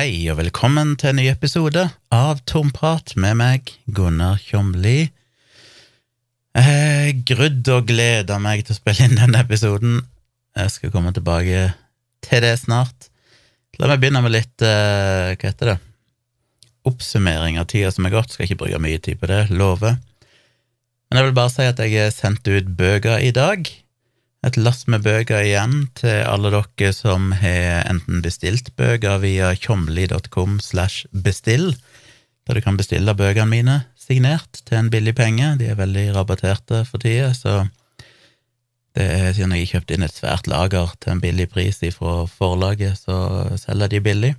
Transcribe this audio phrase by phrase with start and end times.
[0.00, 1.82] Hei og velkommen til en ny episode
[2.16, 5.10] av Tomprat med meg, Gunnar Kjomli.
[6.56, 9.98] Jeg har grudd og gleda meg til å spille inn denne episoden.
[10.56, 11.66] Jeg skal komme tilbake
[12.24, 13.10] til det snart.
[13.76, 15.76] La meg begynne med litt eh, hva heter det,
[16.88, 18.32] oppsummering av tida som er gått.
[18.32, 20.00] Skal ikke bruke mye tid på det, lover.
[21.10, 23.68] Men jeg vil bare si at jeg har sendt ut bøker i dag
[24.46, 30.58] et lass med bøker igjen til alle dere som har enten bestilt bøker via tjomli.com
[30.64, 31.74] slash bestill,
[32.48, 35.54] der du kan bestille bøkene mine signert til en billig penge.
[35.60, 37.66] De er veldig rabatterte for tida, så
[38.96, 42.24] det er siden jeg kjøpte kjøpt inn et svært lager til en billig pris fra
[42.26, 43.18] forlaget, så
[43.60, 44.32] selger de billig.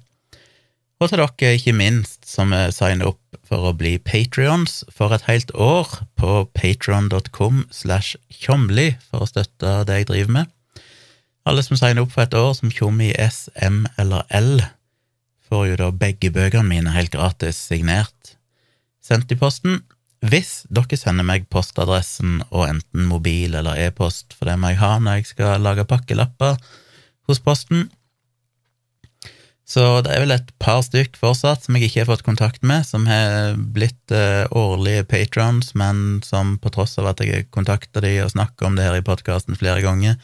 [1.01, 5.49] Og til dere, ikke minst, som signer opp for å bli patrions for et helt
[5.57, 10.51] år på patron.com slash tjomli for å støtte det jeg driver med.
[11.49, 14.61] Alle som signer opp for et år som tjommi S, M eller L,
[15.49, 18.35] får jo da begge bøkene mine helt gratis signert,
[19.01, 19.81] sendt i posten.
[20.21, 24.93] Hvis dere sender meg postadressen og enten mobil eller e-post, for det må jeg ha
[25.01, 26.61] når jeg skal lage pakkelapper
[27.25, 27.89] hos Posten,
[29.71, 32.83] så det er vel et par stykk fortsatt som jeg ikke har fått kontakt med,
[32.83, 38.03] som har blitt uh, årlige patrons, men som på tross av at jeg har kontakta
[38.03, 40.19] de og snakka om det her i podkasten flere ganger,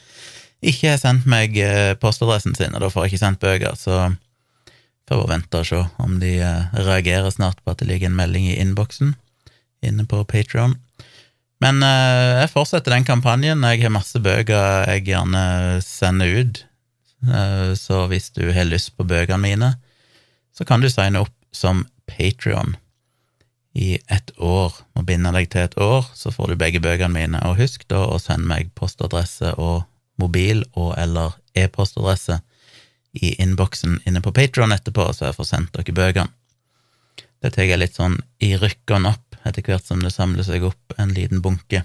[0.60, 4.02] ikke har sendt meg uh, postadressen sin, og da får jeg ikke sendt bøker, så
[5.08, 8.20] får jeg vente og se om de uh, reagerer snart på at det ligger en
[8.20, 9.16] melding i innboksen
[9.88, 10.76] inne på Patron.
[11.64, 13.64] Men jeg fortsetter den kampanjen.
[13.66, 15.42] Jeg har masse bøker jeg gjerne
[15.82, 16.67] sender ut Eh,
[17.78, 19.72] så hvis du har lyst på bøkene mine,
[20.54, 22.76] så kan du signe opp som Patrion
[23.78, 24.74] i ett år.
[24.96, 27.42] Må binde deg til et år, så får du begge bøkene mine.
[27.50, 29.86] Og husk da å sende meg postadresse og
[30.22, 32.40] mobil og eller e-postadresse
[33.18, 36.34] i innboksen inne på Patrion etterpå, så jeg får sendt dere bøkene.
[37.38, 40.98] Det tar jeg litt sånn i rykkene opp etter hvert som det samler seg opp
[40.98, 41.84] en liten bunke.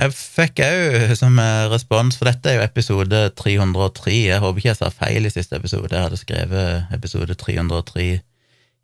[0.00, 1.34] Jeg fikk òg som
[1.68, 4.14] respons, for dette er jo episode 303.
[4.30, 5.90] Jeg håper ikke jeg sa feil i siste episode.
[5.92, 8.06] Jeg hadde skrevet episode 303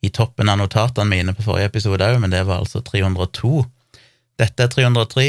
[0.04, 3.64] i toppen av notatene mine på forrige episode òg, men det var altså 302.
[4.36, 5.26] Dette er 303,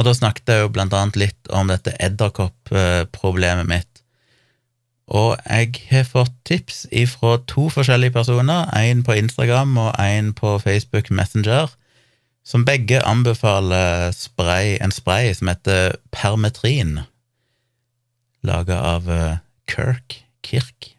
[0.00, 4.02] og da snakket jeg jo blant annet litt om dette edderkoppproblemet mitt.
[5.12, 10.56] Og jeg har fått tips ifra to forskjellige personer, én på Instagram og én på
[10.64, 11.68] Facebook Messenger
[12.50, 17.04] som begge anbefaler spray, en spray som heter Permetrin,
[18.42, 19.36] laga av eh,
[19.70, 20.96] Kirk, Kirk.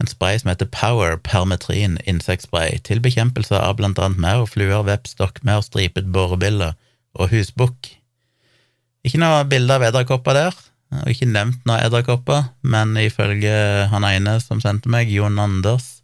[0.00, 5.12] En spray som heter Power Permetrin insektspray til bekjempelse av blant annet maur, fluer, veps,
[5.16, 6.72] stokkmaur, stripet borebille
[7.16, 7.90] og husbukk.
[9.04, 10.56] Ikke noe bilde av edderkopper der,
[11.02, 13.52] og ikke nevnt noe edderkopper, men ifølge
[13.92, 15.98] han ene som sendte meg, Jon Anders,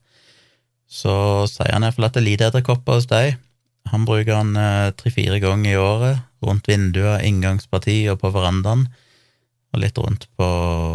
[0.92, 3.40] så sier han iallfall at det er lite edderkopper hos deg,
[3.90, 8.86] han bruker den eh, tre-fire ganger i året, rundt vinduer, inngangsparti og på verandaen,
[9.72, 10.48] og litt rundt på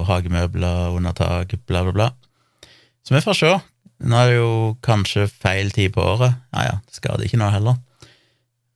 [0.07, 2.07] hagemøbler, under tak, bla, bla, bla.
[3.05, 3.51] Så vi får se.
[4.07, 4.51] Nå er det jo
[4.85, 6.37] kanskje feil tid på året.
[6.53, 7.79] Ja ja, det skader ikke noe heller.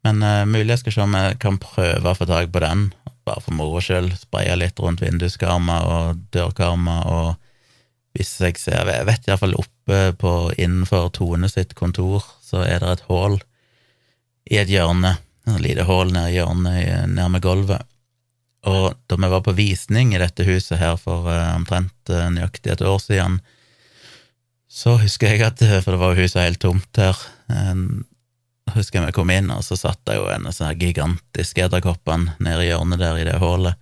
[0.02, 2.88] Men uh, mulig jeg skal se om jeg kan prøve å få tak på den,
[3.28, 4.16] bare for moro skyld.
[4.18, 10.34] Spraye litt rundt vinduskarmer og dørkarmer, og hvis jeg ser Jeg vet iallfall oppe på
[10.58, 13.38] innenfor Tone sitt kontor, så er det et hull
[14.50, 15.16] i et hjørne,
[15.50, 17.86] et lite hull nede i hjørnet nærme gulvet.
[18.70, 22.76] Og da vi var på visning i dette huset her for uh, omtrent uh, nøyaktig
[22.76, 23.40] et år siden,
[24.72, 27.18] så husker jeg at For det var jo huset helt tomt her.
[28.72, 32.38] Husker jeg vi kom inn, og så satt det jo en av sånne gigantiske edderkoppene
[32.40, 33.76] nede i hjørnet der i det hullet.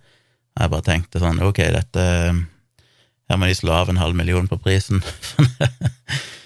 [0.58, 2.06] Jeg bare tenkte sånn, ok, dette
[3.30, 4.98] Her må de slå av en halv million på prisen.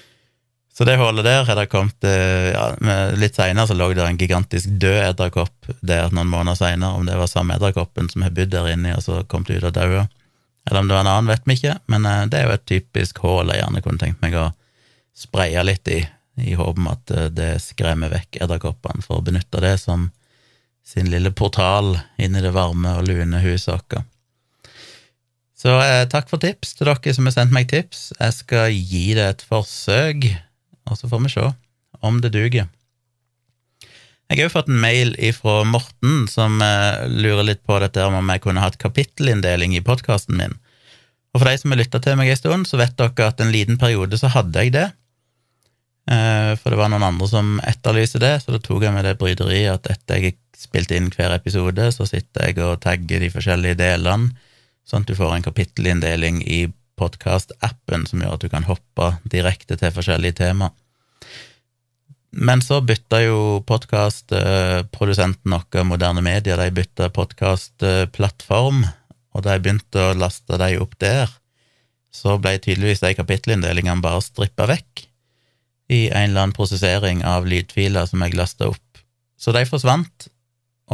[0.74, 2.64] Så det hullet der har det kommet eh, ja,
[3.14, 6.98] Litt seinere så lå det en gigantisk død edderkopp der noen måneder seinere.
[6.98, 9.74] Om det var samme edderkoppen som har bodd der inne og så kom ut og
[9.76, 10.08] daua.
[10.66, 12.66] Eller om det var en annen, vet vi ikke, men eh, det er jo et
[12.66, 14.48] typisk hull jeg gjerne kunne tenkt meg å
[15.14, 16.00] spraye litt i,
[16.40, 20.08] i håp om at eh, det skremmer vekk edderkoppene, for å benytte det som
[20.84, 24.00] sin lille portal inn i det varme og lune huset vårt.
[25.64, 28.10] Så eh, takk for tips til dere som har sendt meg tips.
[28.18, 30.26] Jeg skal gi det et forsøk
[30.90, 31.50] og så får vi se
[32.04, 32.68] om det duger.
[34.30, 38.30] Jeg har jo fått en mail fra Morten som eh, lurer litt på dette om
[38.32, 40.56] jeg kunne hatt kapittelinndeling i podkasten min.
[41.34, 43.52] Og for de som har lytta til meg en stund, så vet dere at en
[43.52, 44.86] liten periode så hadde jeg det.
[46.10, 49.16] Eh, for det var noen andre som etterlyser det, så da tok jeg med det
[49.20, 53.80] bryderiet at etter jeg spilte inn hver episode, så sitter jeg og tagger de forskjellige
[53.80, 54.32] delene,
[54.88, 56.64] sånn at du får en kapittelinndeling i
[57.00, 60.70] podkast-appen som gjør at du kan hoppe direkte til forskjellige tema.
[62.34, 68.82] Men så bytta jo podkastprodusenten vår, Moderne Media, de bytta podkastplattform,
[69.34, 71.30] og jeg begynte å laste de opp der,
[72.14, 75.06] så ble tydeligvis de kapittelinndelingene bare strippa vekk
[75.94, 79.02] i en eller annen prosessering av lydfiler som jeg lasta opp.
[79.38, 80.28] Så de forsvant,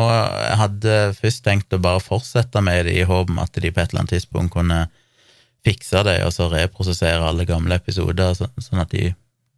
[0.01, 3.71] og jeg hadde først tenkt å bare fortsette med det i håp om at de
[3.71, 4.85] på et eller annet tidspunkt kunne
[5.67, 9.11] fikse det, og så reprosessere alle gamle episoder, sånn at de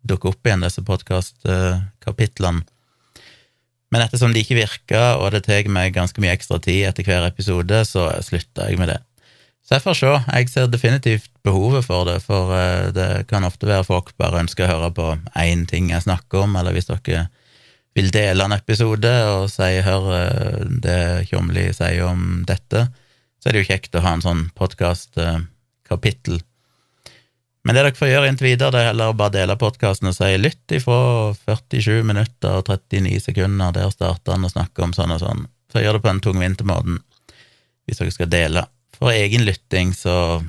[0.08, 2.64] dukker opp igjen, disse podkastkapitlene.
[3.92, 7.26] Men ettersom de ikke virka, og det tar meg ganske mye ekstra tid etter hver
[7.28, 9.00] episode, så slutta jeg med det.
[9.62, 10.12] Så jeg får se.
[10.32, 14.66] Jeg ser definitivt behovet for det, for eh, det kan ofte være folk bare ønsker
[14.66, 17.28] å høre på én ting jeg snakker om, eller hvis dere
[17.92, 22.88] vil dele en episode og si 'hør eh, det Tjomli sier om dette',
[23.38, 24.48] så er det jo kjekt å ha en sånn
[25.96, 26.42] podkast-kapittel.
[27.64, 30.16] Men det dere får gjøre inntil videre, det er heller å bare dele podkasten og
[30.16, 35.12] si 'lytt ifra 47 minutter og 39 sekunder', der starter han å snakke om sånn
[35.12, 35.46] og sånn.
[35.70, 36.98] Så gjør det på den tungvinte måten,
[37.86, 38.66] hvis dere skal dele.
[38.98, 40.42] For egen lytting så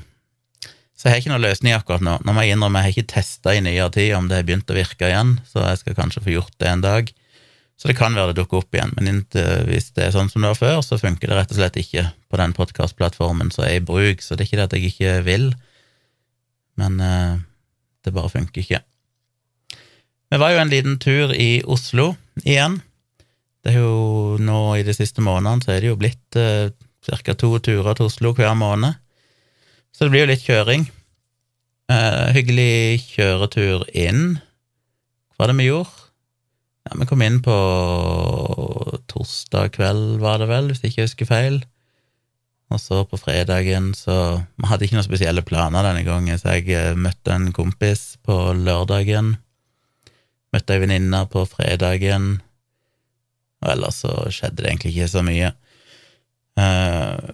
[0.96, 2.18] så jeg har ikke noe løsning akkurat nå.
[2.24, 4.70] Nå må jeg innrømme jeg har ikke testa i nyere tid om det har begynt
[4.70, 7.10] å virke igjen, så jeg skal kanskje få gjort det en dag.
[7.74, 10.44] Så det kan være det dukker opp igjen, men inntil, hvis det er sånn som
[10.44, 13.80] det var før, så funker det rett og slett ikke på den podkastplattformen som er
[13.80, 14.22] i bruk.
[14.22, 15.48] Så det er ikke det at jeg ikke vil,
[16.80, 17.42] men uh,
[18.06, 18.80] det bare funker ikke.
[20.30, 22.12] Vi var jo en liten tur i Oslo
[22.44, 22.78] igjen.
[23.64, 26.72] Det er jo nå i de siste månedene så er det jo blitt eh,
[27.06, 27.34] ca.
[27.38, 28.98] to turer til Oslo hver måned.
[29.94, 30.88] Så det blir jo litt kjøring.
[31.92, 34.38] Uh, hyggelig kjøretur inn.
[35.34, 36.03] Hva var det vi gjorde?
[36.84, 37.54] Ja, Vi kom inn på
[39.08, 41.62] torsdag kveld, var det vel, hvis jeg ikke husker feil.
[42.72, 44.16] Og så på fredagen så
[44.56, 48.36] Vi hadde ikke noen spesielle planer denne gangen, så jeg eh, møtte en kompis på
[48.58, 49.36] lørdagen.
[50.54, 52.38] Møtte ei venninne på fredagen.
[53.64, 55.54] Og ellers så skjedde det egentlig ikke så mye.
[56.54, 57.32] Uh,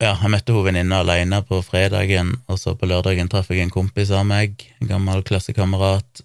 [0.00, 3.72] ja, jeg møtte hun venninna alene på fredagen, og så på lørdagen traff jeg en
[3.72, 6.22] kompis av meg, en gammel klassekamerat,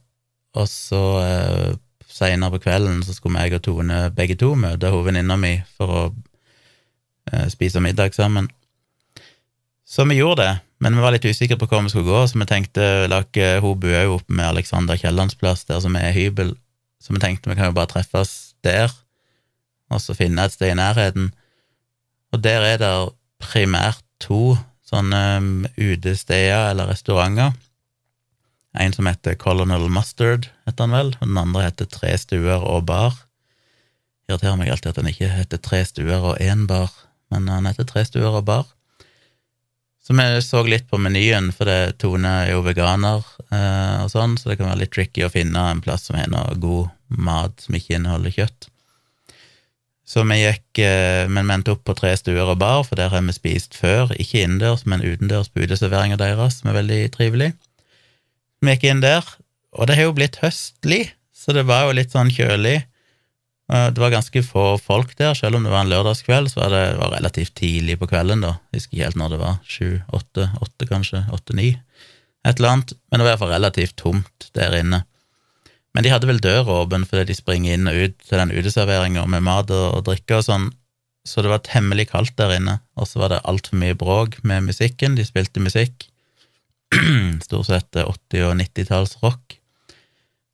[0.56, 1.74] og så uh,
[2.12, 6.02] Seinere på kvelden så skulle jeg og Tone begge to møte hovedvenninna mi for å
[7.32, 8.50] eh, spise middag sammen.
[9.88, 10.52] Så vi gjorde det,
[10.84, 13.80] men vi var litt usikre på hvor vi skulle gå, så vi tenkte like, Hun
[13.80, 16.56] bue jo oppe med Alexander Kiellands plass, der som er hybel,
[17.02, 18.92] så vi tenkte vi kan jo bare treffes der,
[19.92, 21.32] og så finne et sted i nærheten.
[22.32, 22.94] Og der er det
[23.44, 24.56] primært to
[24.88, 27.56] sånne um, utesteder eller restauranter
[28.74, 32.86] en som heter Colonel Mustard, heter han vel, og den andre heter Tre stuer og
[32.88, 33.18] bar.
[34.30, 36.94] Irriterer meg alltid at han ikke heter Tre stuer og én bar,
[37.34, 38.70] men han heter Tre stuer og bar.
[40.02, 43.22] Så vi så litt på menyen, for det, Tone er jo veganer
[43.54, 46.32] eh, og sånn, så det kan være litt tricky å finne en plass som har
[46.32, 46.90] noe god
[47.22, 48.72] mat som ikke inneholder kjøtt.
[50.08, 53.14] Så vi gikk, eh, men vi endte opp på Tre stuer og bar, for der
[53.14, 57.52] har vi spist før, ikke innendørs, men utendørs på uteserveringa deres, som er veldig trivelig.
[58.62, 59.26] Vi gikk inn der,
[59.74, 61.04] og det har jo blitt høstlig,
[61.34, 62.84] så det var jo litt sånn kjølig.
[63.72, 66.82] Det var ganske få folk der, selv om det var en lørdagskveld, så var det
[67.00, 68.58] var relativt tidlig på kvelden, da.
[68.70, 69.56] Jeg husker ikke helt når det var.
[69.64, 71.70] Sju, åtte, åtte kanskje, åtte-ni.
[72.44, 72.94] Et eller annet.
[73.10, 75.02] Men det var iallfall relativt tomt der inne.
[75.96, 79.26] Men de hadde vel døra åpen fordi de springer inn og ut til den uteserveringa
[79.32, 80.70] med mat og drikke og sånn,
[81.28, 82.78] så det var temmelig kaldt der inne.
[83.00, 86.11] Og så var det altfor mye bråk med musikken, de spilte musikk.
[87.48, 89.58] stort sett 80- og 90-tallsrock.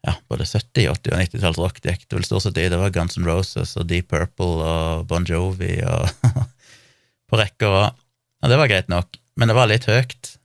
[0.08, 2.68] Ja, både 70-, 80- og 90-tallsrock det gikk det vel stort sett i.
[2.72, 6.10] Det var Guns N' Roses og Deep Purple og Bon Jovi og
[7.30, 8.04] på rekke og rad.
[8.38, 10.38] Ja, det var greit nok, men det var litt høyt.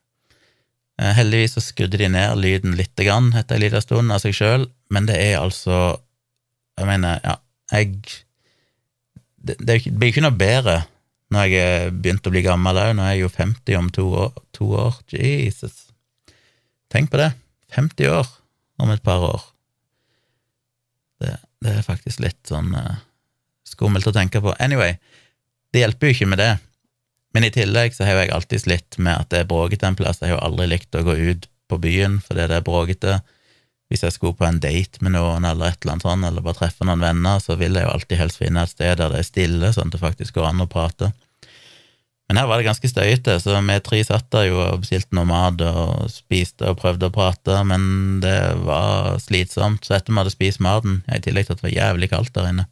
[1.01, 4.37] Eh, heldigvis så skrudde de ned lyden lite grann etter en liten stund av seg
[4.37, 5.99] sjøl, men det er altså
[6.81, 7.35] Jeg mener, ja,
[7.73, 8.01] jeg
[9.37, 10.79] Det, det blir ikke noe bedre
[11.33, 12.93] når jeg er begynt å bli gammel òg.
[12.97, 14.35] Nå er jeg jo 50 om to år.
[14.59, 14.99] To år.
[15.13, 15.89] Jesus.
[16.93, 17.33] Tenk på det.
[17.73, 18.29] 50 år
[18.83, 19.47] om et par år.
[21.23, 23.01] Det, det er faktisk litt sånn uh,
[23.69, 24.53] skummelt å tenke på.
[24.61, 24.99] Anyway,
[25.73, 26.53] det hjelper jo ikke med det.
[27.33, 30.21] Men i tillegg så har jeg alltid slitt med at det er bråkete en plass.
[30.21, 33.21] Jeg har jo aldri likt å gå ut på byen fordi det er bråkete.
[33.89, 36.57] Hvis jeg skulle på en date med noen, eller et eller annet sånt, eller bare
[36.61, 39.29] treffe noen venner, så vil jeg jo alltid helst finne et sted der det er
[39.29, 41.11] stille, sånn at det faktisk går an å prate.
[42.33, 45.29] Men her var det ganske støyete, så vi tre satt der jo og bestilte noe
[45.29, 47.83] mat og spiste og prøvde å prate, men
[48.25, 49.85] det var slitsomt.
[49.85, 52.49] Så etter vi hadde spist maten, i tillegg til at det var jævlig kaldt der
[52.49, 52.65] inne,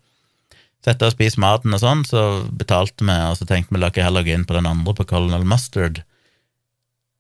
[0.81, 2.23] så etter å spise maten og sånn, så
[2.57, 5.05] betalte vi, og så tenkte vi la ikke heller gå inn på den andre på
[5.13, 6.01] Colonel Mustard.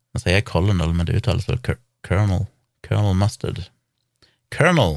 [0.08, 2.48] Nå sier jeg Colonel, men det uttales vel Colonel.
[2.88, 3.66] Colonel Mustard.
[4.56, 4.96] Colonel.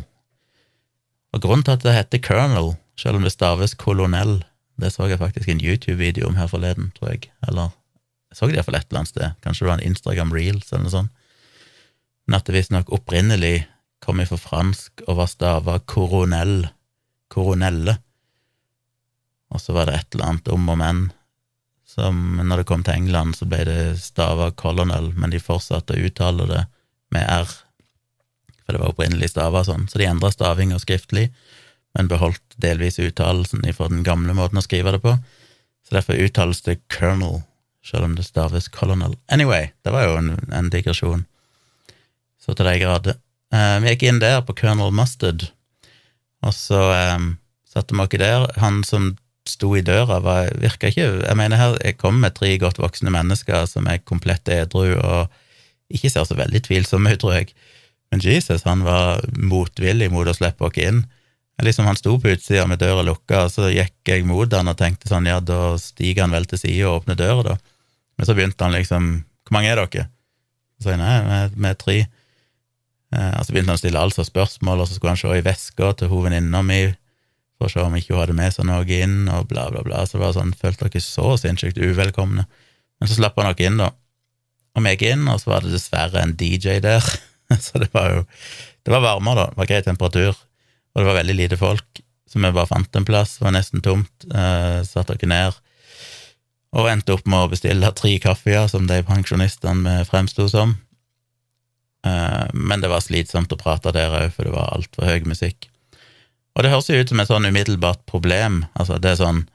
[1.35, 4.39] Og grunnen til at det heter Colonel, selv om det staves kolonell,
[4.83, 7.31] det så jeg faktisk en YouTube-video om her forleden, tror jeg.
[7.47, 9.35] Eller jeg så det iallfall et eller annet sted.
[9.45, 11.19] Kanskje det var en Instagram Reels eller noe sånt.
[12.25, 13.67] Men at det visstnok opprinnelig
[14.03, 16.67] kom fra fransk og var stava koronell,
[17.31, 17.97] koronelle.
[19.53, 21.03] Og så var det et eller annet om og men.
[21.93, 26.07] Som når det kom til England, så ble det stava colonel, men de fortsatte å
[26.07, 26.63] uttale det
[27.13, 27.51] med r.
[28.63, 29.85] For det var opprinnelig stava sånn.
[29.91, 31.27] Så de endra stavinga skriftlig,
[31.93, 35.15] men beholdt delvis uttalelsen fra den gamle måten å skrive det på.
[35.87, 37.41] Så derfor uttales det colonel,
[37.85, 39.17] selv om det staves colonel.
[39.27, 41.25] Anyway, det var jo en, en digresjon.
[42.41, 43.19] Så til de grader.
[43.53, 45.45] Eh, vi gikk inn der på Colonel Mustard,
[46.43, 47.27] og så eh,
[47.69, 48.47] satte vi oss der.
[48.63, 49.13] Han som
[49.47, 53.11] sto i døra, var, virka ikke Jeg mener, her jeg kom med tre godt voksne
[53.11, 55.33] mennesker som er komplett edru og
[55.93, 57.51] ikke ser så veldig tvilsomme ut, tror jeg.
[58.11, 61.03] Men Jesus, han var motvillig mot å slippe oss inn.
[61.63, 64.77] Liksom Han sto på utsida med døra lukka, og så gikk jeg mot han og
[64.79, 67.55] tenkte sånn, ja, da stiger han vel til sida og åpner døra, da.
[68.17, 69.13] Men så begynte han liksom
[69.47, 70.09] Hvor mange er dere?
[70.77, 71.95] Så sa jeg nei, vi er tre.
[73.13, 75.31] Eh, og så begynte han å stille alle slags spørsmål, og så skulle han se
[75.37, 76.81] i veska til hun venninna mi
[77.57, 80.03] for å se om ikke hun hadde med seg noe inn, og bla, bla, bla.
[80.07, 82.47] Så det var sånn, følte dere så sinnssykt uvelkomne.
[82.99, 83.91] Men så slapp han dere inn, da.
[84.73, 87.05] Og vi gikk inn, og så var det dessverre en DJ der.
[87.65, 88.25] så det var jo
[88.83, 89.51] Det var varmere, da.
[89.51, 90.39] Det var grei temperatur.
[90.93, 93.37] Og det var veldig lite folk, så vi bare fant en plass.
[93.37, 94.27] Det var nesten tomt.
[94.29, 95.59] Eh, satte oss ned.
[96.73, 100.75] Og endte opp med å bestille tre kaffer, som de pensjonistene fremsto som.
[102.05, 105.69] Eh, men det var slitsomt å prate der òg, for det var altfor høy musikk.
[106.53, 108.63] Og det høres jo ut som et sånn umiddelbart problem.
[108.77, 109.47] Altså, det er sånn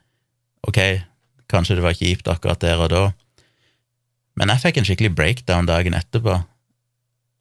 [0.67, 0.79] Ok,
[1.49, 3.03] kanskje det var kjipt akkurat der og da,
[4.39, 6.37] men jeg fikk en skikkelig breakdown dagen etterpå.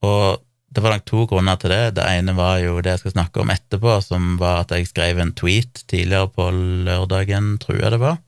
[0.08, 0.44] Og
[0.78, 1.96] det var nok to grunner til det.
[1.98, 5.18] Det ene var jo det jeg skal snakke om etterpå, som var at jeg skrev
[5.24, 6.52] en tweet tidligere på
[6.86, 8.20] lørdagen, tror jeg det var,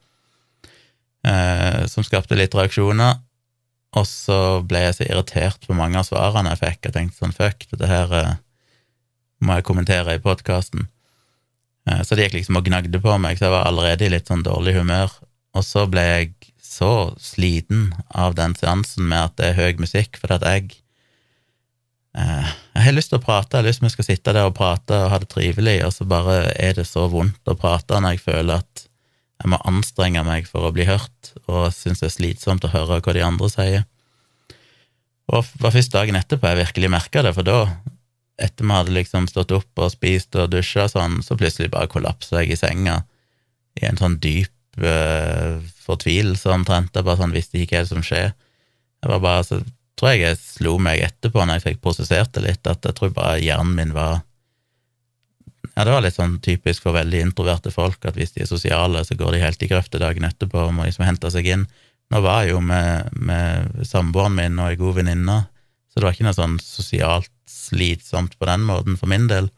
[1.30, 3.20] eh, som skapte litt reaksjoner.
[4.02, 6.90] Og så ble jeg så irritert på mange av svarene jeg fikk.
[6.90, 8.34] Jeg tenkte sånn fuck, dette her eh,
[9.46, 10.90] må jeg kommentere i podkasten.
[11.86, 14.34] Eh, så det gikk liksom og gnagde på meg, så jeg var allerede i litt
[14.34, 15.14] sånn dårlig humør.
[15.54, 16.34] Og så ble jeg
[16.66, 20.80] så sliten av den seansen med at det er høy musikk, fordi at jeg
[22.18, 24.50] Jeg har lyst til å prate, jeg har lyst til at vi skal sitte der
[24.50, 28.00] og prate og ha det trivelig, og så bare er det så vondt å prate
[28.02, 28.86] når jeg føler at
[29.40, 33.00] jeg må anstrenge meg for å bli hørt, og syns det er slitsomt å høre
[33.00, 33.86] hva de andre sier.
[35.30, 37.60] Og det var først dagen etterpå jeg virkelig merka det, for da,
[38.42, 42.42] etter vi hadde liksom stått opp og spist og dusja sånn, så plutselig bare kollapsa
[42.42, 43.02] jeg i senga
[43.80, 46.96] i en sånn dyp uh, fortvilelse omtrent.
[46.96, 48.34] Jeg bare sånn visste ikke hva som skjer.
[49.00, 49.62] Jeg var bare, så
[50.00, 53.14] tror jeg jeg slo meg etterpå når jeg fikk prosessert det litt, at jeg tror
[53.16, 54.22] bare hjernen min var
[55.76, 59.04] ja, det var litt sånn typisk for veldig introverte folk, at hvis de er sosiale,
[59.06, 61.64] så går de helt i grøfta dagen etterpå og må liksom hente seg inn.
[62.12, 65.38] Nå var jeg jo med, med samboeren min og ei god venninne,
[65.88, 69.50] så det var ikke noe sånn sosialt slitsomt på den måten for min del.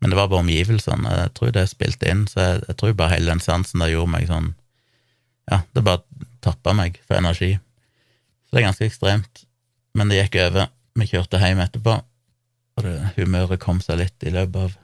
[0.00, 1.12] Men det var bare omgivelsene.
[1.22, 4.14] Jeg tror det spilte inn, så jeg, jeg tror bare hele den seansen der gjorde
[4.16, 4.52] meg sånn
[5.50, 6.04] Ja, det bare
[6.44, 7.54] tappa meg for energi.
[8.48, 9.44] Så det er ganske ekstremt.
[9.94, 10.70] Men det gikk over.
[10.94, 11.98] Vi kjørte hjem etterpå,
[12.78, 14.74] og det, humøret kom seg litt i løpet av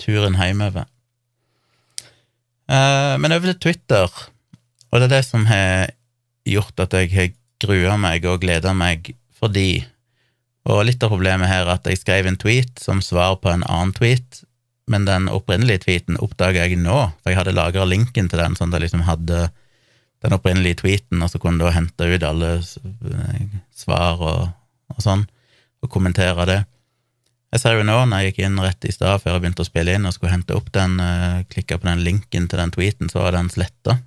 [0.00, 0.88] turen hjemover.
[2.68, 4.12] Uh, men over til Twitter,
[4.88, 5.94] og det er det som har
[6.48, 7.30] gjort at jeg har
[7.64, 9.84] grua meg og gleda meg fordi
[10.68, 13.62] Og litt av problemet her er at jeg skrev en tweet som svar på en
[13.64, 14.42] annen tweet,
[14.84, 18.68] men den opprinnelige tweeten oppdaga jeg nå, for jeg hadde lagra linken til den, sånn
[18.68, 19.46] at jeg liksom hadde
[20.24, 24.48] den opprinnelige tweeten, og så kunne du hente ut alle svar og,
[24.94, 25.24] og sånn,
[25.84, 26.58] og kommentere det.
[27.54, 29.68] Jeg ser jo nå, når jeg gikk inn rett i stad før jeg begynte å
[29.68, 33.08] spille inn og skulle hente opp den, uh, klikka på den linken til den tweeten,
[33.08, 34.00] så var den sletta.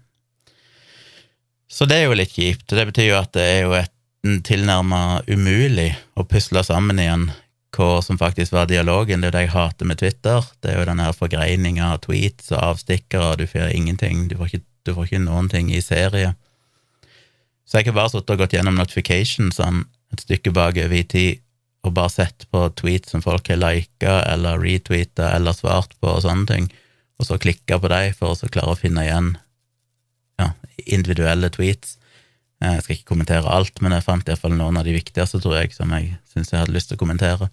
[1.71, 2.67] Så det er jo litt kjipt.
[2.69, 3.95] Det betyr jo at det er jo et
[4.45, 5.89] tilnærma umulig
[6.19, 7.31] å pusle sammen igjen
[7.71, 9.23] hva som faktisk var dialogen.
[9.23, 10.45] Det er det jeg hater med Twitter.
[10.61, 14.27] Det er jo den her forgreininga av tweets og avstikkere, du får ingenting.
[14.29, 16.33] Du får ikke, du får ikke noen ting i serie.
[17.65, 21.39] Så jeg har bare sittet og gått gjennom notificationsene et stykke bakover i tid
[21.87, 26.25] og bare sett på tweets som folk har lika eller retweeta eller svart på og
[26.25, 26.67] sånne ting,
[27.17, 29.31] og så klikka på dem for å klare å finne igjen
[30.41, 30.51] ja,
[30.85, 31.95] individuelle tweets.
[32.61, 35.57] Eh, jeg skal ikke kommentere alt, men jeg fant iallfall noen av de viktigste, tror
[35.57, 37.49] jeg, som jeg syns jeg hadde lyst til å kommentere.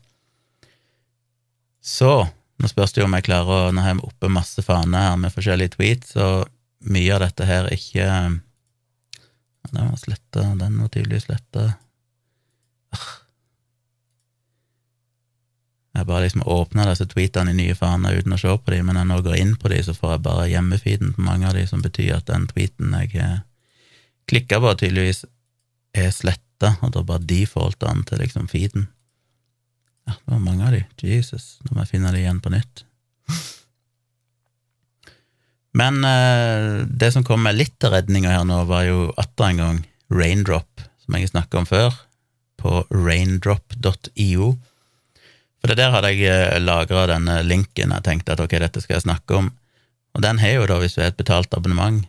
[1.84, 2.12] Så,
[2.58, 5.20] nå spørs det jo om jeg klarer å Nå har jeg oppe masse faner her
[5.20, 6.48] med forskjellige tweets, og
[6.86, 8.04] mye av dette her ikke
[9.68, 11.64] Den var sletta, den var tydelig sletta.
[15.98, 18.96] Jeg bare liksom åpner disse tweetene i nye faner uten å se på dem, men
[18.96, 21.58] når jeg nå går inn på dem, så får jeg bare hjemmefeeden på mange av
[21.58, 23.40] dem, som betyr at den tweeten jeg eh,
[24.30, 25.24] klikka på, tydeligvis
[25.98, 28.86] er sletta, og da bare defaulter den til liksom feeden.
[30.06, 30.86] Ja, det var mange av dem.
[31.02, 32.87] Jesus, nå må jeg finne dem igjen på nytt.
[35.78, 39.62] Men uh, det som kom med litt til redninga her nå, var jo atter en
[39.62, 39.80] gang
[40.10, 41.94] Raindrop, som jeg snakka om før,
[42.58, 44.48] på raindrop.io.
[45.58, 48.96] For det der hadde jeg eh, lagra denne linken, jeg tenkte at ok, dette skal
[48.96, 49.50] jeg snakke om.
[50.16, 52.00] Og den har jo da, hvis du har et betalt abonnement,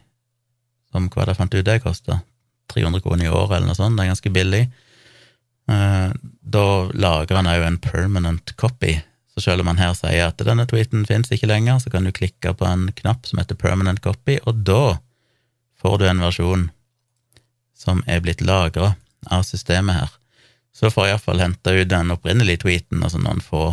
[0.94, 2.22] som hva det fant ut det kosta,
[2.74, 4.64] 300 kroner i året eller noe sånt, det er ganske billig,
[5.70, 6.10] eh,
[6.56, 8.96] da lagrer han òg en permanent copy.
[9.34, 12.14] Så selv om han her sier at denne tweeten finnes ikke lenger, så kan du
[12.16, 14.98] klikke på en knapp som heter permanent copy, og da
[15.80, 16.70] får du en versjon
[17.78, 18.96] som er blitt lagra
[19.32, 20.16] av systemet her.
[20.76, 23.64] Så får jeg iallfall henta ut den opprinnelige tweeten, altså noen få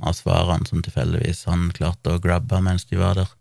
[0.00, 3.32] av svarene som tilfeldigvis han klarte å grabbe mens de var der.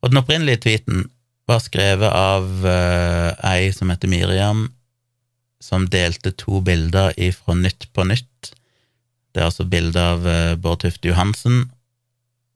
[0.00, 1.08] Og den opprinnelige tweeten
[1.50, 4.68] var skrevet av uh, ei som heter Miriam,
[5.60, 8.54] som delte to bilder ifra Nytt på Nytt.
[9.30, 11.68] Det er altså bilde av uh, Bård Tufte Johansen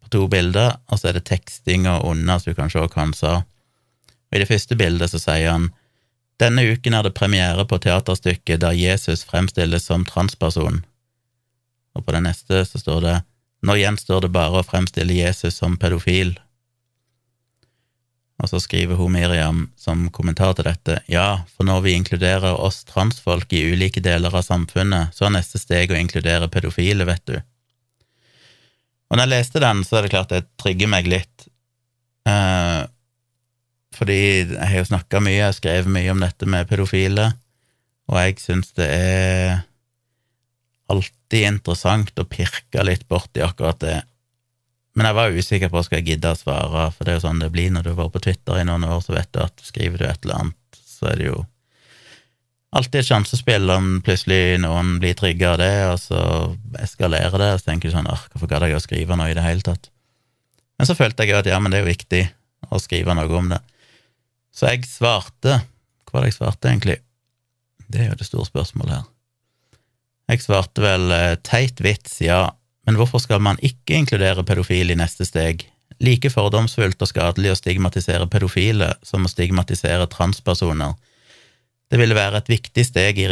[0.02, 3.14] på to bilder, og så er det tekstinga under, så du kan se hva han
[3.16, 3.42] sa.
[4.34, 5.70] I det første bildet så sier han
[6.42, 10.82] denne uken er det premiere på teaterstykket der Jesus fremstilles som transperson.
[11.94, 13.14] Og på det neste så står det
[13.64, 16.34] Nå gjenstår det bare å fremstille Jesus som pedofil.
[18.44, 22.82] Og så skriver hun Miriam som kommentar til dette, ja, for når vi inkluderer oss
[22.84, 27.38] transfolk i ulike deler av samfunnet, så er neste steg å inkludere pedofile, vet du.
[29.08, 31.46] Og når jeg leste den, så er det klart det trigger meg litt.
[32.28, 32.82] Eh,
[33.96, 37.30] fordi jeg har jo snakka mye, jeg har skrevet mye om dette med pedofile,
[38.10, 39.62] og jeg syns det er
[40.92, 44.02] alltid interessant å pirke litt borti akkurat det.
[44.94, 47.42] Men jeg var usikker på skal jeg gidde å svare, for det er jo sånn
[47.42, 49.64] det blir når du har vært på Twitter i noen år, så vet du at
[49.66, 51.40] skriver du et eller annet, så er det jo
[52.74, 56.20] alltid et sjansespill om plutselig noen blir trigga av det, og så
[56.82, 59.36] eskalerer det, og så tenker du sånn åh, hvorfor gadd jeg å skrive noe i
[59.36, 59.90] det hele tatt?
[60.78, 62.22] Men så følte jeg jo at ja, men det er jo viktig
[62.74, 63.60] å skrive noe om det.
[64.54, 65.60] Så jeg svarte
[66.06, 67.00] Hva var det jeg svarte, egentlig?
[67.90, 69.06] Det er jo det store spørsmålet her.
[70.30, 72.46] Jeg svarte vel eh, teit vits, ja,
[72.84, 75.64] men hvorfor skal man ikke inkludere pedofile i neste steg?
[76.02, 80.96] Like fordomsfullt og skadelig å stigmatisere pedofile som å stigmatisere transpersoner.
[81.90, 83.28] Det ville være et viktig steg i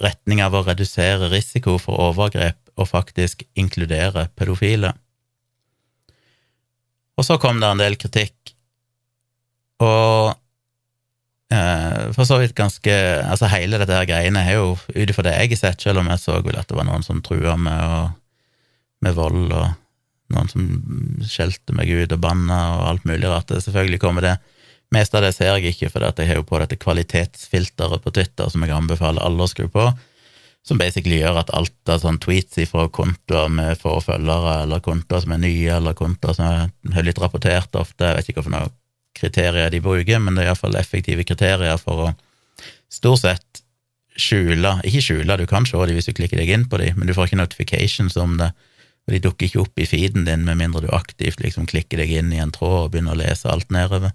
[0.00, 4.92] retning av å redusere risiko for overgrep og faktisk inkludere pedofile.
[7.20, 8.54] Og så kom det en del kritikk,
[9.84, 10.32] og
[11.52, 12.92] eh, for så vidt ganske
[13.24, 16.10] Altså, hele dette her greiene er jo ut ifra det jeg har sett, selv om
[16.12, 18.16] jeg så vel at det var noen som trua med,
[19.04, 20.66] med vold, og noen som
[21.26, 23.50] skjelte meg ut og banna og alt mulig rart.
[23.50, 24.36] Selvfølgelig kommer det.
[24.94, 28.50] Mest av det ser jeg ikke, for jeg har jo på dette kvalitetsfilteret på Twitter
[28.50, 29.86] som jeg anbefaler alle å skru på,
[30.66, 35.22] som basically gjør at alt av sånn tweets fra kontoer med få følgere, eller kontoer
[35.22, 36.50] som er nye, eller kontoer som
[36.90, 38.66] er litt rapportert ofte, jeg vet ikke hvilke
[39.16, 42.12] kriterier de bruker, men det er iallfall effektive kriterier for å
[42.90, 43.64] stort sett
[44.20, 47.08] skjule Ikke skjule, du kan se dem hvis du klikker deg inn på dem, men
[47.08, 48.50] du får ikke notifications om det,
[49.10, 52.12] og de dukker ikke opp i feeden din med mindre du aktivt liksom klikker deg
[52.14, 54.14] inn i en tråd og begynner å lese alt nedover.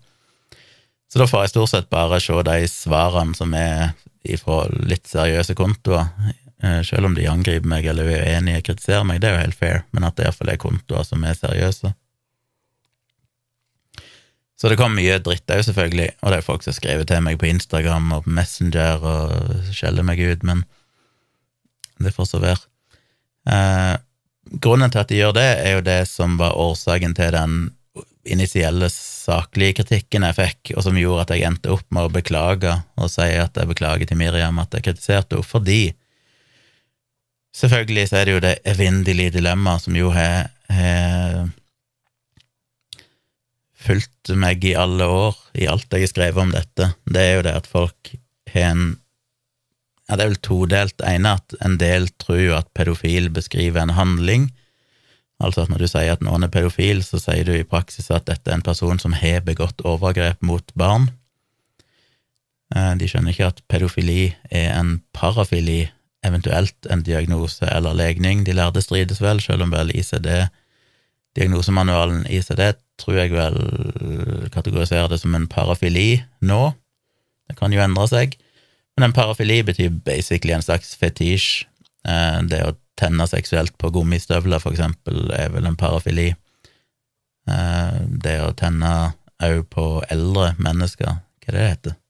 [1.11, 3.91] Så da får jeg stort sett bare se de svarene som er
[4.41, 6.07] fra litt seriøse kontoer,
[6.63, 9.59] eh, selv om de angriper meg eller er uenige kritiserer meg, det er jo helt
[9.59, 11.91] fair, men at det iallfall er kontoer som er seriøse.
[14.55, 17.21] Så det kom mye dritt òg, selvfølgelig, og det er folk som har skrevet til
[17.27, 20.63] meg på Instagram og på Messenger og skjeller meg ut, men
[21.99, 22.63] det får så være.
[23.51, 23.95] Eh,
[24.51, 27.57] grunnen til at de gjør det, er jo det som var årsaken til den
[28.25, 32.73] initielle saklige kritikken jeg fikk, og som gjorde at jeg endte opp med å beklage
[32.97, 35.81] og si at jeg beklager til Miriam at jeg kritiserte henne, fordi
[37.55, 40.49] selvfølgelig så er det jo det evinnelige dilemmaet som jo har
[43.85, 47.45] fulgt meg i alle år, i alt jeg har skrevet om dette, det er jo
[47.45, 48.15] det at folk
[48.53, 48.85] har en
[50.05, 51.01] Ja, det er vel todelt.
[51.01, 54.51] Ene at en del tror jo at pedofil beskriver en handling.
[55.43, 58.27] Altså at når du sier at noen er pedofil, så sier du i praksis at
[58.29, 61.09] dette er en person som har begått overgrep mot barn.
[62.75, 65.89] Eh, de skjønner ikke at pedofili er en parafili,
[66.25, 68.45] eventuelt en diagnose eller legning.
[68.45, 70.47] De lærde strides vel, selv om vel ICD,
[71.35, 72.63] diagnosemanualen ICD,
[73.01, 73.59] tror jeg vel
[74.53, 76.73] kategoriserer det som en parafili nå,
[77.45, 78.31] Det kan jo endre seg.
[78.95, 81.65] Men en parafili betyr basically en slags fetisj.
[82.07, 86.29] Eh, det å tenne seksuelt på gummistøvler, for eksempel, er vel en parafili.
[87.49, 88.93] Eh, det å tenne
[89.43, 92.01] òg på eldre mennesker, hva er det det heter?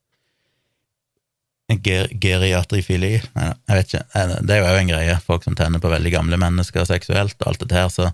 [1.85, 3.15] Ger geriatrifili?
[3.33, 4.03] Nei, jeg vet ikke.
[4.13, 7.39] Eh, det er jo òg en greie, folk som tenner på veldig gamle mennesker seksuelt
[7.41, 8.11] og alt dette her, så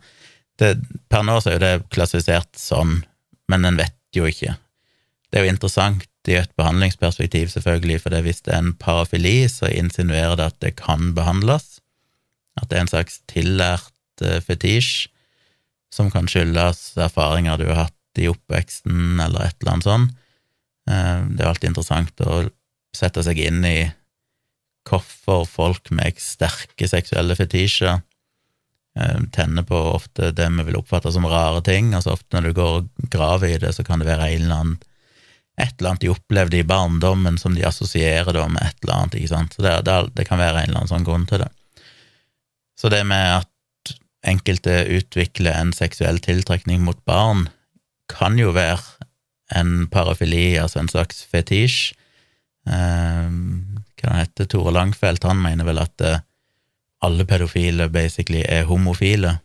[0.61, 0.77] det,
[1.11, 3.01] per nå så er jo det klassifisert sånn,
[3.51, 4.55] men en vet jo ikke.
[5.31, 9.71] Det er jo interessant i et behandlingsperspektiv, selvfølgelig, for hvis det er en parafili, så
[9.71, 11.79] insinuerer det at det kan behandles,
[12.61, 15.07] at det er en slags tillært uh, fetisj
[15.91, 20.13] som kan skyldes erfaringer du har hatt i oppveksten, eller et eller annet sånt.
[20.89, 22.43] Uh, det er alltid interessant å
[22.95, 23.89] sette seg inn i
[24.87, 27.99] hvorfor folk med sterke seksuelle fetisjer
[28.97, 31.93] eh, tenner på ofte det vi vil oppfatte som rare ting.
[31.95, 34.63] Altså ofte når du går og graver i det, så kan det være en eller
[34.63, 34.79] annen,
[35.59, 39.17] et eller annet de opplevde i barndommen som de assosierer da med et eller annet.
[39.19, 39.55] ikke sant?
[39.55, 39.73] Så det,
[40.15, 41.49] det, kan være en eller annen sånn grunn til det.
[42.79, 43.95] Så det med at
[44.27, 47.47] enkelte utvikler en seksuell tiltrekning mot barn,
[48.11, 49.07] kan jo være
[49.55, 51.91] en parafili, altså en slags fetisj,
[52.69, 56.21] Ehm, hva heter Tore Langfeldt, han mener vel at eh,
[57.05, 59.39] alle pedofile basically er homofile,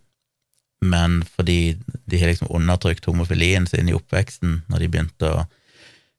[0.84, 5.46] men fordi de har liksom undertrykt homofilien sin i oppveksten, når de begynte å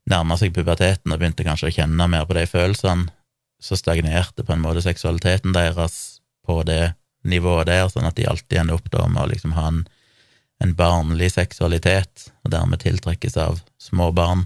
[0.07, 3.11] nærme seg puberteten og begynte kanskje å kjenne mer på de følelsene,
[3.59, 6.93] så stagnerte på en måte seksualiteten deres på det
[7.27, 9.83] nivået der, sånn at de alltid ender opp med å liksom ha en,
[10.63, 14.45] en barnlig seksualitet, og dermed tiltrekkes av små barn.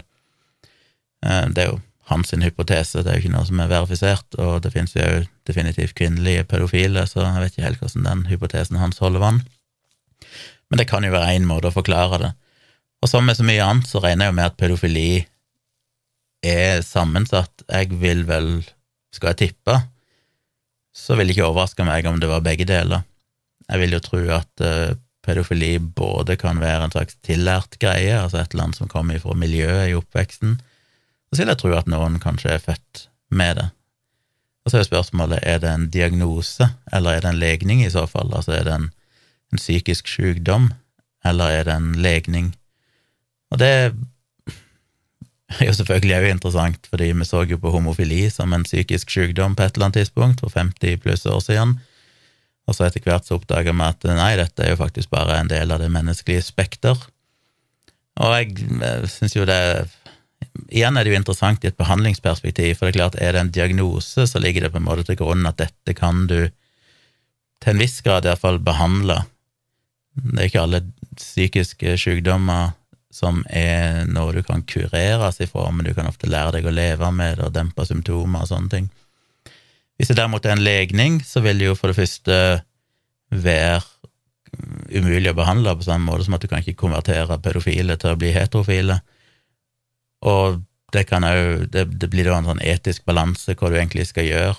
[1.24, 4.62] Eh, det er jo hans hypotese, det er jo ikke noe som er verifisert, og
[4.64, 8.98] det finnes jo definitivt kvinnelige pedofile, så jeg vet ikke helt hvordan den hypotesen hans
[9.02, 9.42] holder vann.
[10.70, 12.32] Men det kan jo være én måte å forklare det.
[13.02, 15.08] Og som med så mye annet, så regner jeg jo med at pedofili
[16.42, 17.64] er sammensatt.
[17.68, 18.50] Jeg vil vel,
[19.14, 19.78] skal jeg tippe,
[20.92, 23.06] så vil det ikke overraske meg om det var begge deler.
[23.70, 28.42] Jeg vil jo tro at uh, pedofili både kan være en slags tillært greie, altså
[28.42, 31.88] et eller annet som kommer fra miljøet i oppveksten, og så vil jeg tro at
[31.88, 33.68] noen kanskje er født med det.
[34.62, 38.04] Og så er spørsmålet er det en diagnose, eller er det en legning i så
[38.10, 38.30] fall?
[38.34, 38.90] Altså er det en,
[39.52, 40.68] en psykisk sykdom,
[41.24, 42.52] eller er det en legning?
[43.50, 43.72] Og det
[45.60, 49.56] er jo selvfølgelig òg interessant, fordi vi så jo på homofili som en psykisk sykdom
[49.56, 51.78] på et eller annet tidspunkt for 50 pluss år siden.
[52.68, 55.50] Og så etter hvert så oppdaga vi at nei, dette er jo faktisk bare en
[55.50, 56.98] del av det menneskelige spekter.
[58.22, 59.58] Og jeg syns jo det
[60.74, 63.52] igjen er det jo interessant i et behandlingsperspektiv, for det er klart, er det en
[63.54, 66.50] diagnose, så ligger det på en måte til grunn at dette kan du
[67.62, 69.20] til en viss grad iallfall behandle.
[70.18, 70.82] Det er ikke alle
[71.16, 72.74] psykiske sykdommer
[73.12, 77.10] som er noe du kan kureres ifra, men du kan ofte lære deg å leve
[77.12, 78.90] med det og dempe symptomer og sånne ting.
[80.00, 82.36] Hvis det derimot er en legning, så vil det jo for det første
[83.32, 83.82] være
[84.92, 88.18] umulig å behandle på samme måte som at du kan ikke konvertere pedofile til å
[88.20, 88.98] bli heterofile.
[90.28, 90.60] Og
[90.92, 94.28] det kan jo, det, det, blir da en sånn etisk balanse hva du egentlig skal
[94.28, 94.58] gjøre,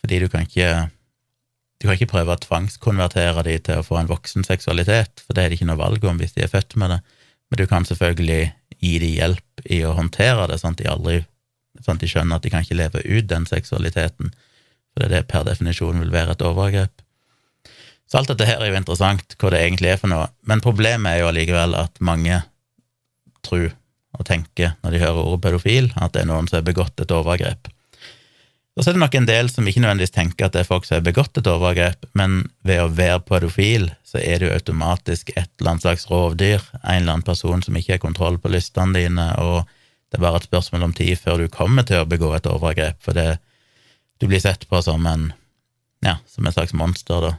[0.00, 0.70] fordi du kan ikke
[1.76, 5.42] du kan ikke prøve å tvangskonvertere de til å få en voksen seksualitet, for det
[5.42, 7.00] er det ikke noe valg om hvis de er født med det,
[7.50, 8.42] men du kan selvfølgelig
[8.82, 11.16] gi dem hjelp i å håndtere det, sånn at de aldri
[11.84, 14.32] sånn at de skjønner at de kan ikke leve ut den seksualiteten,
[14.92, 17.02] for det er det per definisjon vil være et overgrep.
[18.06, 21.10] Så alt dette her er jo interessant, hva det egentlig er for noe, men problemet
[21.12, 22.40] er jo allikevel at mange
[23.46, 23.72] tror
[24.16, 27.12] og tenker når de hører ordet pedofil, at det er noen som har begått et
[27.12, 27.68] overgrep.
[28.76, 30.84] Og så er det nok en del som ikke nødvendigvis tenker at det er folk
[30.84, 35.48] som har begått et overgrep, men ved å være pedofil, så er jo automatisk et
[35.56, 39.30] eller annet slags rovdyr, en eller annen person som ikke har kontroll på lystene dine,
[39.40, 39.64] og
[40.12, 43.00] det er bare et spørsmål om tid før du kommer til å begå et overgrep,
[43.04, 43.38] for det,
[44.20, 45.30] du blir sett på som en
[46.04, 47.34] ja, som et slags monster, da.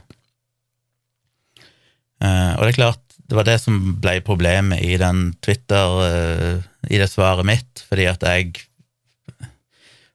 [2.18, 6.66] Uh, og det er klart, det var det som ble problemet i den Twitter uh,
[6.90, 8.67] i det svaret mitt, fordi at jeg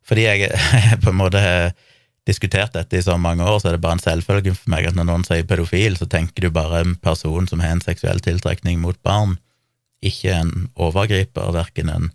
[0.07, 1.73] Fordi jeg på en måte har
[2.27, 4.95] diskutert dette i så mange år, så er det bare en selvfølge for meg at
[4.95, 8.79] når noen sier pedofil, så tenker du bare en person som har en seksuell tiltrekning
[8.83, 9.37] mot barn,
[10.03, 12.07] ikke en overgriper, verken en,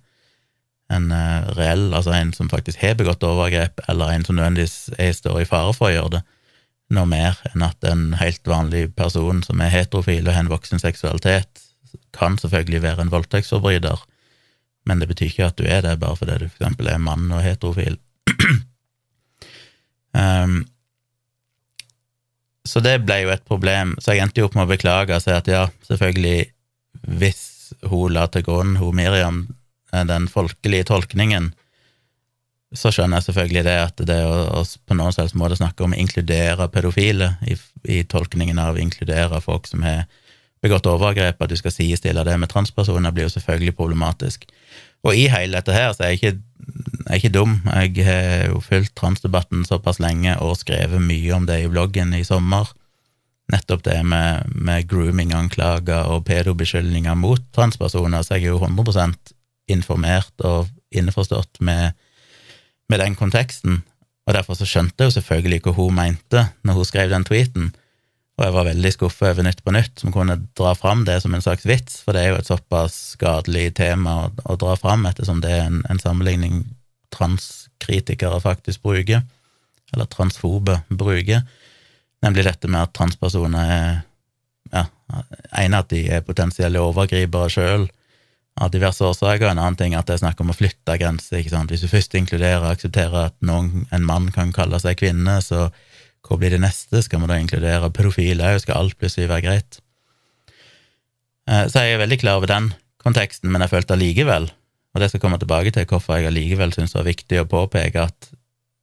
[0.93, 4.89] en uh, reell, altså en som faktisk har begått overgrep, eller en som nødvendigvis
[5.21, 6.25] står i fare for å gjøre det
[6.95, 10.81] noe mer enn at en helt vanlig person som er heterofil og har en voksen
[10.81, 11.65] seksualitet,
[12.17, 14.01] kan selvfølgelig være en voldtektsforbryter,
[14.89, 17.45] men det betyr ikke at du er det bare fordi du eksempel er mann og
[17.45, 17.99] heterofil.
[20.17, 20.63] um,
[22.69, 25.25] så det ble jo et problem, så jeg endte jo opp med å beklage og
[25.25, 26.51] si at ja, selvfølgelig,
[27.21, 27.45] hvis
[27.89, 29.47] hun la til grunn, hun Miriam,
[29.93, 31.53] den folkelige tolkningen,
[32.77, 36.01] så skjønner jeg selvfølgelig det at det å på noen slags måte snakke om å
[36.01, 37.57] inkludere pedofile i,
[37.89, 40.05] i tolkningen av å inkludere folk som har
[40.61, 44.45] begått overgrep, at du skal sidestille det med transpersoner, blir jo selvfølgelig problematisk.
[45.07, 46.33] Og i hele dette her så er jeg ikke,
[47.07, 47.61] er ikke dum.
[47.67, 52.25] Jeg har jo fulgt transdebatten såpass lenge og skrevet mye om det i bloggen i
[52.27, 52.73] sommer.
[53.53, 59.33] Nettopp det med, med grooming-anklager og pedobeskyldninger mot transpersoner, så jeg er jo 100%
[59.73, 61.97] informert og innforstått med
[62.89, 63.83] med den konteksten,
[64.27, 67.71] og derfor så skjønte jeg jo selvfølgelig hva hun mente når hun skrev den tweeten,
[68.39, 71.35] og jeg var veldig skuffa over Nytt på Nytt, som kunne dra fram det som
[71.35, 75.09] en slags vits, for det er jo et såpass skadelig tema å, å dra fram,
[75.11, 76.61] ettersom det er en, en sammenligning
[77.15, 79.25] transkritikere faktisk bruker,
[79.91, 81.43] eller transfobe bruker,
[82.23, 83.91] nemlig dette med at transpersoner er
[84.71, 84.85] ja,
[85.59, 87.89] ene at de er potensielle overgripere sjøl,
[88.59, 89.47] av diverse årsaker.
[89.47, 91.45] En annen ting at det er snakk om å flytte grenser.
[91.47, 95.69] Hvis du først inkluderer og aksepterer at noen, en mann kan kalle seg kvinne, så
[96.29, 97.01] hva blir det neste?
[97.05, 98.61] Skal vi da inkludere pedofile òg?
[98.63, 99.81] Skal alt plutselig være greit?
[101.49, 104.51] Eh, så jeg er veldig klar over den konteksten, men jeg følte allikevel,
[104.93, 108.05] og det skal komme tilbake til hvorfor jeg allikevel syns det var viktig å påpeke
[108.11, 108.31] at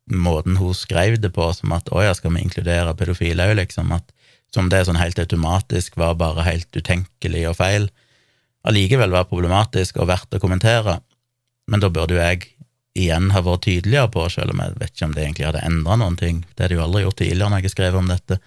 [0.10, 3.94] måten hun skrev det på, som at å ja, skal vi inkludere pedofile òg, liksom,
[3.94, 4.10] at
[4.54, 7.90] som det sånn helt automatisk var bare helt utenkelig og feil,
[8.66, 11.00] allikevel var problematisk og verdt å kommentere,
[11.70, 12.55] men da burde jo jeg
[12.96, 15.98] igjen har vært tydeligere på, selv om jeg vet ikke om det egentlig hadde endra
[16.00, 18.38] noen ting, det hadde jo aldri gjort tidligere når jeg har skrevet om dette,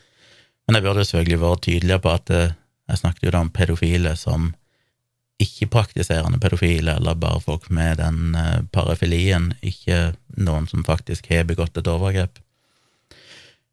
[0.66, 2.56] men jeg burde selvfølgelig vært tydeligere på at eh,
[2.88, 4.48] jeg snakket jo da om pedofile som
[5.38, 11.78] ikke-praktiserende pedofile, eller bare folk med den eh, parafilien, ikke noen som faktisk har begått
[11.78, 12.40] et overgrep.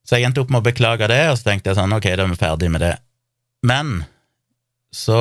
[0.05, 2.27] Så jeg endte opp med å beklage det, og så tenkte jeg sånn, ok, da
[2.27, 2.93] er vi ferdig med det.
[3.65, 4.03] Men
[4.93, 5.17] så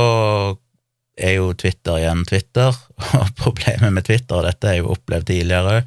[1.14, 2.74] er jo Twitter igjen Twitter,
[3.20, 5.85] og problemet med Twitter, og dette har jeg jo opplevd tidligere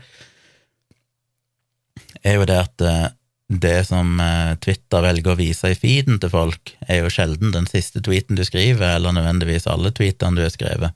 [2.28, 3.08] er jo det at eh,
[3.48, 7.68] det som eh, Twitter velger å vise i feeden til folk, er jo sjelden den
[7.70, 10.96] siste tweeten du skriver, eller nødvendigvis alle tweetene du har skrevet.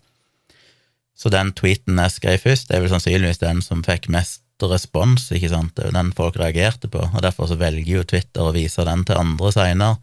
[1.15, 5.50] Så den tweeten jeg skrev først, er vel sannsynligvis den som fikk mest respons, ikke
[5.50, 8.54] sant, det er jo den folk reagerte på, og derfor så velger jo Twitter å
[8.54, 9.98] vise den til andre seinere.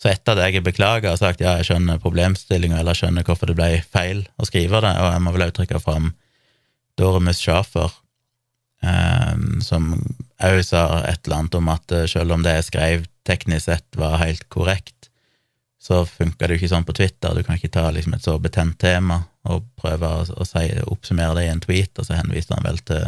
[0.00, 3.50] Så etter at jeg har beklaga og sagt ja, jeg skjønner problemstillinga, eller skjønner hvorfor
[3.50, 6.12] det ble feil å skrive det, og jeg må vel også trykke fram
[7.00, 7.92] Doremus Schafer,
[8.80, 9.92] um, som
[10.40, 14.00] òg sa et eller annet om at eh, selv om det jeg skrev teknisk sett
[14.00, 15.10] var helt korrekt,
[15.80, 17.36] så funka det jo ikke sånn på Twitter.
[17.36, 21.38] Du kan ikke ta liksom et så betent tema og prøve å, å si, oppsummere
[21.38, 23.06] det i en tweet, og så henviste han vel til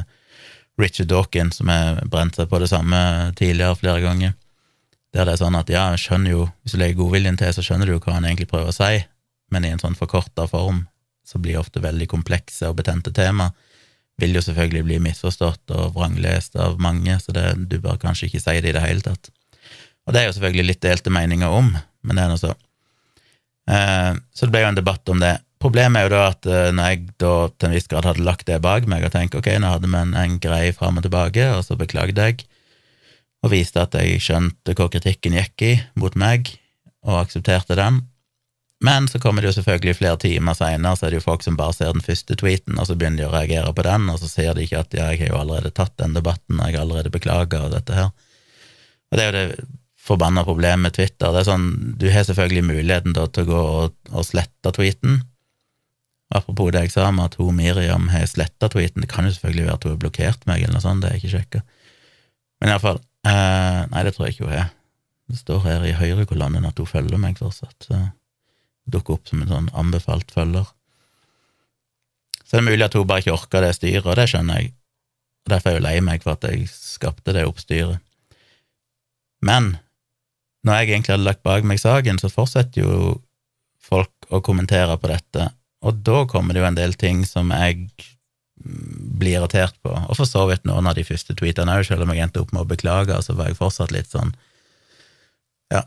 [0.80, 3.00] Richard Dawkins, som har brent seg på det samme
[3.36, 4.36] tidligere flere ganger.
[5.12, 7.64] Der det er sånn at ja, jeg skjønner jo, hvis du legger godviljen til, så
[7.64, 9.02] skjønner du jo hva han egentlig prøver å si,
[9.52, 10.86] men i en sånn forkorta form
[11.28, 13.50] så blir ofte veldig komplekse og betente tema
[14.20, 18.42] vil jo selvfølgelig bli misforstått og vranglest av mange, så det, du bør kanskje ikke
[18.42, 19.30] si det i det hele tatt.
[20.06, 21.72] Og det er jo selvfølgelig litt delte meninger om,
[22.02, 22.52] men det er nå så.
[23.70, 25.36] Eh, så det ble jo en debatt om det.
[25.62, 28.48] Problemet er jo da at eh, når jeg da til en viss grad hadde lagt
[28.50, 31.46] det bak meg og tenkt ok, nå hadde vi en, en grei fram og tilbake,
[31.56, 32.46] og så beklagde jeg,
[33.42, 36.54] og viste at jeg skjønte hva kritikken gikk i mot meg,
[37.02, 38.04] og aksepterte den.
[38.82, 41.58] Men så kommer det jo selvfølgelig flere timer seinere, så er det jo folk som
[41.58, 44.30] bare ser den første tweeten, og så begynner de å reagere på den, og så
[44.30, 46.86] ser de ikke at ja, jeg har jo allerede tatt den debatten, og jeg har
[46.86, 48.10] allerede beklaga og dette her.
[49.12, 49.68] Og det er jo det
[50.02, 51.30] forbanna problemet med Twitter.
[51.30, 51.68] Det er sånn,
[52.00, 55.20] Du har selvfølgelig muligheten da, til å gå og, og slette tweeten.
[56.34, 59.68] Apropos det jeg sa om at hun Miriam har sletta tweeten, det kan jo selvfølgelig
[59.68, 61.62] være at hun har blokkert meg, eller noe sånt, det er ikke sjekka.
[62.62, 64.70] Men iallfall, Uh, nei, det tror jeg ikke hun er.
[65.30, 67.88] Det står her i høyrekolonnen at hun følger meg fortsatt.
[68.90, 70.66] Dukker opp som en sånn anbefalt følger.
[72.42, 74.74] Så det er mulig at hun bare ikke orker det styret, og det skjønner jeg.
[75.46, 78.02] Og Derfor er jeg jo lei meg for at jeg skapte det oppstyret.
[79.42, 79.76] Men
[80.62, 82.98] når jeg egentlig hadde lagt bak meg saken, så fortsetter jo
[83.82, 85.48] folk å kommentere på dette,
[85.82, 87.88] og da kommer det jo en del ting som jeg
[88.62, 92.12] blir irritert på, og for så vidt noen av de første tweetene òg, selv om
[92.14, 94.34] jeg endte opp med å beklage, så var jeg fortsatt litt sånn
[95.72, 95.84] Ja.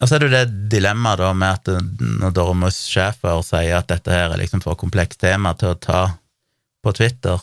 [0.00, 3.90] Og så er det jo det dilemmaet da med at når Dormus Schæfer sier at
[3.90, 6.02] dette her er liksom for komplekst tema til å ta
[6.82, 7.42] på Twitter,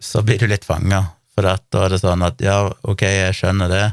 [0.00, 1.02] så blir du litt fanga,
[1.34, 3.86] for da er det sånn at ja, ok, jeg skjønner det,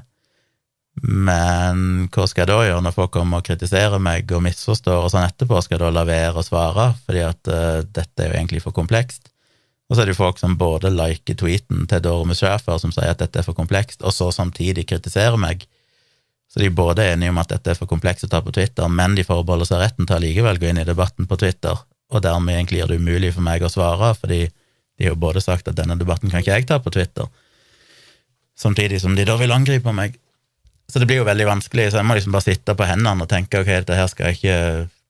[1.02, 5.12] men hva skal jeg da gjøre når folk kommer og kritiserer meg og misforstår og
[5.12, 5.60] sånn etterpå?
[5.63, 8.76] Skal jeg da la være å svare, fordi at uh, dette er jo egentlig for
[8.76, 9.33] komplekst?
[9.93, 13.12] Og så er det jo folk som både liker tweeten til Dorme Schæfer, som sier
[13.12, 15.67] at dette er for komplekst, og så samtidig kritiserer meg.
[16.49, 18.89] Så de er både enige om at dette er for komplekst å ta på Twitter,
[18.89, 21.77] men de forbeholder seg retten til å likevel gå inn i debatten på Twitter,
[22.10, 24.47] og dermed egentlig gjør det umulig for meg å svare, fordi
[24.93, 27.25] De har jo både sagt at denne debatten kan ikke jeg ta på Twitter,
[28.58, 30.19] samtidig som de da vil angripe meg.
[30.86, 33.29] Så det blir jo veldig vanskelig, så jeg må liksom bare sitte på hendene og
[33.29, 34.58] tenke ok, dette her skal jeg ikke,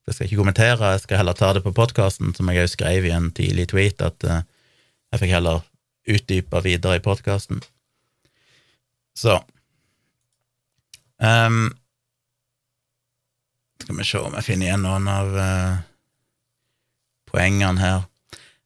[0.08, 3.08] jeg skal ikke kommentere, jeg skal heller ta det på podkasten, som jeg òg skrev
[3.08, 4.40] i en tidlig tweet, at uh,
[5.14, 5.62] jeg fikk heller
[6.10, 7.62] utdype videre i podkasten.
[9.14, 9.38] Så
[11.22, 11.68] um,
[13.80, 15.82] Skal vi se om jeg finner igjen noen av uh,
[17.30, 18.04] poengene her.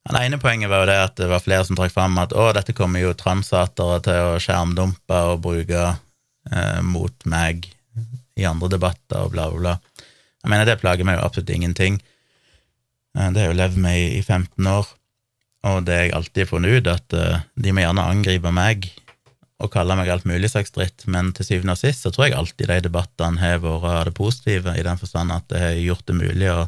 [0.09, 2.49] Det ene poenget var jo det at det var flere som trakk fram at å,
[2.55, 7.67] dette kommer jo transatere til å skjermdumpe og bruke eh, mot meg
[8.39, 10.05] i andre debatter og bla, bla, bla.
[10.39, 11.99] Jeg mener, det plager meg jo absolutt ingenting.
[13.13, 14.89] Eh, det har jeg jo levd med i, i 15 år,
[15.67, 18.89] og det jeg alltid funnet ut, at uh, de må gjerne angripe meg
[19.59, 22.37] og kalle meg alt mulig slags dritt, men til syvende og sist så tror jeg
[22.39, 26.05] alltid de debattene har vært av det positive, i den forstand at det har gjort
[26.07, 26.61] det mulig å,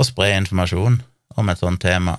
[0.00, 1.02] å spre informasjon
[1.36, 2.16] om et sånt tema.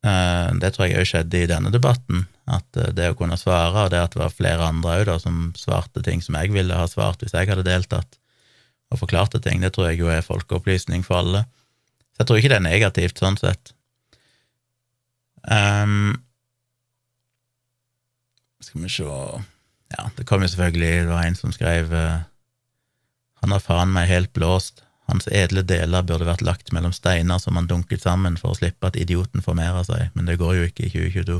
[0.00, 3.84] Uh, det tror jeg òg skjedde i denne debatten, at uh, det å kunne svare,
[3.84, 6.88] og det at det var flere andre òg som svarte ting som jeg ville ha
[6.88, 8.16] svart hvis jeg hadde deltatt,
[8.90, 11.44] og forklarte ting, det tror jeg jo er folkeopplysning for alle.
[12.16, 13.74] Så jeg tror ikke det er negativt sånn sett.
[15.42, 16.20] Um,
[18.60, 22.20] skal vi se Ja, det kom jo selvfølgelig Det var en som skrev uh,
[23.40, 24.82] Han har faen meg helt blåst.
[25.08, 28.86] Hans edle deler burde vært lagt mellom steiner som han dunket sammen for å slippe
[28.86, 31.38] at idioten formerer seg, men det går jo ikke i 2022.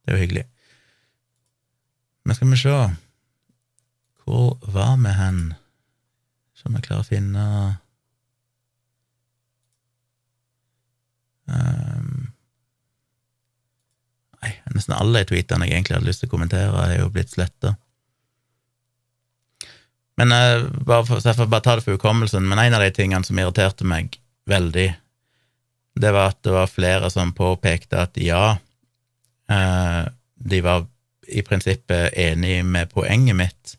[0.00, 0.46] Det er jo hyggelig.
[2.24, 2.74] Men skal vi se
[4.24, 5.44] Hvor var vi hen?
[6.64, 7.44] Om jeg klarer å finne
[11.50, 12.30] um,
[14.40, 17.74] Nei, nesten alle tweetene jeg egentlig hadde lyst til å kommentere, er jo blitt sletta.
[20.20, 22.90] Men uh, bare for, jeg får bare ta det for hukommelsen, men en av de
[22.96, 24.16] tingene som irriterte meg
[24.50, 24.88] veldig,
[26.00, 28.56] det var at det var flere som påpekte at ja,
[29.52, 30.02] uh,
[30.40, 30.88] de var
[31.30, 33.76] i prinsippet enig med poenget mitt,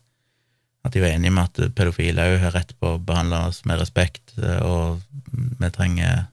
[0.82, 3.82] at de var enige med at pedofile òg har rett på å behandle oss med
[3.82, 6.26] respekt, uh, og vi trenger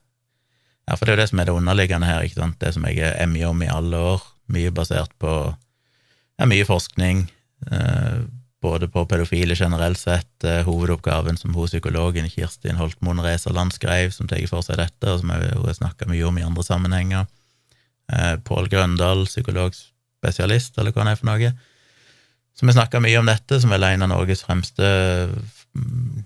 [0.89, 2.86] Ja, for det er jo det som er det underliggende her, ikke sant, det som
[2.89, 7.28] jeg er mye om i alle år, mye basert på ja, mye forskning.
[7.69, 8.19] eh,
[8.62, 14.28] både på pedofile generelt sett, eh, hovedoppgaven som hun psykologen Kirstin Holtmoen Reserland skrev, som
[14.28, 17.28] tar for seg dette, og som hun har snakka mye om i andre sammenhenger.
[18.12, 21.54] Eh, Pål Grøndal, psykologspesialist, eller hva han er for noe,
[22.58, 24.84] som har snakka mye om dette, som er en av Norges fremste,
[25.78, 26.25] mm,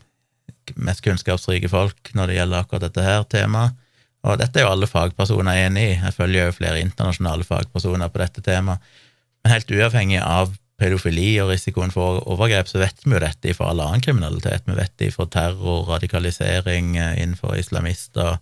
[0.76, 3.78] mest kunnskapsrike folk når det gjelder akkurat dette her temaet.
[4.24, 8.22] Og dette er jo alle fagpersoner enig i, jeg følger jo flere internasjonale fagpersoner på
[8.22, 8.94] dette temaet,
[9.44, 13.70] men helt uavhengig av pedofili og risikoen for overgrep, så vet vi jo dette fra
[13.72, 14.64] all annen kriminalitet.
[14.68, 18.40] Vi vet det fra terror, radikalisering eh, innenfor islamister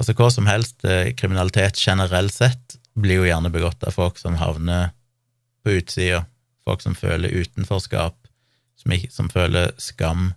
[0.00, 0.80] Altså hva som helst.
[0.82, 4.90] Eh, kriminalitet generelt sett blir jo gjerne begått av folk som havner
[5.62, 6.24] på utsida,
[6.66, 8.16] folk som føler utenforskap,
[8.82, 10.32] som, ikke, som føler skam.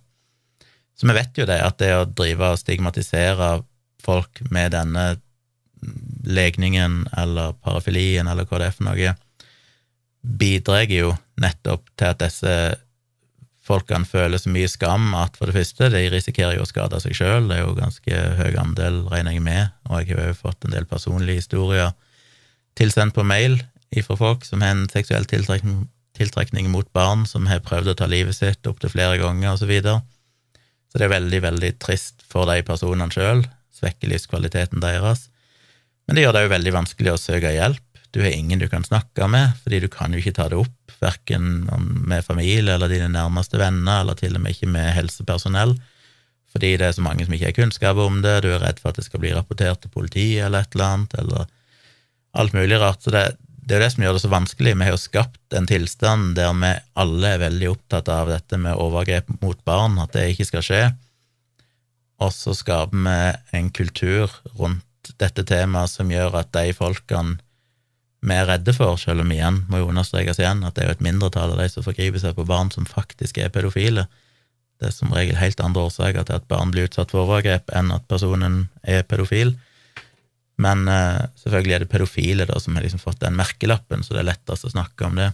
[0.94, 3.48] Så vi vet jo det, at det å drive og stigmatisere
[4.06, 5.06] folk med denne
[6.26, 9.14] legningen eller parafilien eller hva det er for noe,
[10.26, 12.56] bidrar jo nettopp til at disse
[13.66, 17.16] folkene føler så mye skam at for det første, de risikerer jo å skade seg
[17.18, 20.66] sjøl, det er jo ganske høy andel, regner jeg med, og jeg har jo fått
[20.66, 21.94] en del personlige historier
[22.78, 23.58] tilsendt på mail
[24.04, 25.86] fra folk som har en seksuell tiltrekning,
[26.18, 29.68] tiltrekning mot barn, som har prøvd å ta livet sitt opptil flere ganger, og så
[29.70, 30.02] videre.
[30.90, 35.28] Så det er veldig, veldig trist for de personene sjøl, svekker livskvaliteten deres,
[36.06, 37.82] men det gjør det jo veldig vanskelig å søke hjelp
[38.16, 40.92] du har ingen du kan snakke med, fordi du kan jo ikke ta det opp,
[41.02, 41.66] verken
[42.08, 45.74] med familie eller dine nærmeste venner, eller til og med ikke med helsepersonell,
[46.48, 48.88] fordi det er så mange som ikke har kunnskap om det, du er redd for
[48.94, 51.44] at det skal bli rapportert til politiet eller et eller annet, eller
[52.40, 53.04] alt mulig rart.
[53.04, 54.72] Så det, det er jo det som gjør det så vanskelig.
[54.72, 56.72] Vi har jo skapt en tilstand der vi
[57.04, 60.82] alle er veldig opptatt av dette med overgrep mot barn, at det ikke skal skje,
[62.22, 67.38] og så skaper vi en kultur rundt dette temaet som gjør at de folkene
[68.26, 70.96] vi er redde for, selv om igjen må jo understrekes igjen at det er jo
[70.96, 74.06] et mindretall av de som forgriper seg på barn som faktisk er pedofile.
[74.80, 77.92] Det er som regel helt andre årsaker til at barn blir utsatt for overgrep, enn
[77.94, 79.54] at personen er pedofil.
[80.60, 84.24] Men uh, selvfølgelig er det pedofile da, som har liksom fått den merkelappen, så det
[84.24, 85.30] er lettest å snakke om det.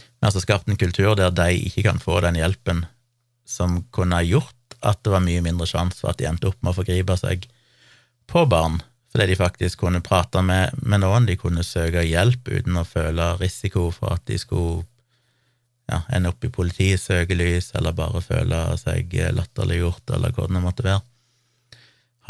[0.00, 2.86] Vi har altså skapt en kultur der de ikke kan få den hjelpen
[3.48, 6.58] som kunne ha gjort at det var mye mindre sjanse for at de endte opp
[6.60, 7.46] med å forgripe seg
[8.30, 8.80] på barn
[9.12, 13.34] fordi de faktisk kunne prate med, med, noen, de kunne søke hjelp uten å føle
[13.42, 14.86] risiko for at de skulle
[15.90, 20.86] ja, ende opp i politiets søkelys, eller bare føle seg latterliggjort, eller hva det måtte
[20.86, 21.02] være.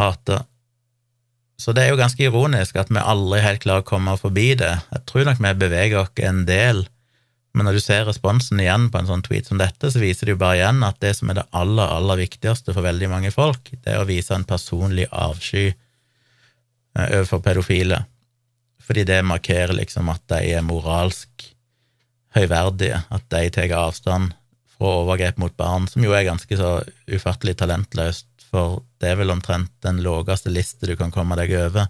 [0.01, 0.41] Hate.
[1.61, 4.73] så det er jo ganske ironisk at vi aldri helt klarer å komme forbi det.
[4.91, 6.83] Jeg tror nok vi beveger oss en del,
[7.53, 10.37] men når du ser responsen igjen på en sånn tweet som dette, så viser det
[10.37, 13.69] jo bare igjen at det som er det aller, aller viktigste for veldig mange folk,
[13.75, 18.03] det er å vise en personlig avsky eh, overfor pedofile,
[18.83, 21.51] fordi det markerer liksom at de er moralsk
[22.33, 24.33] høyverdige, at de tar avstand
[24.73, 26.79] fra overgrep mot barn, som jo er ganske så
[27.13, 31.89] ufattelig talentløst, for det er vel omtrent den laveste liste du kan komme deg over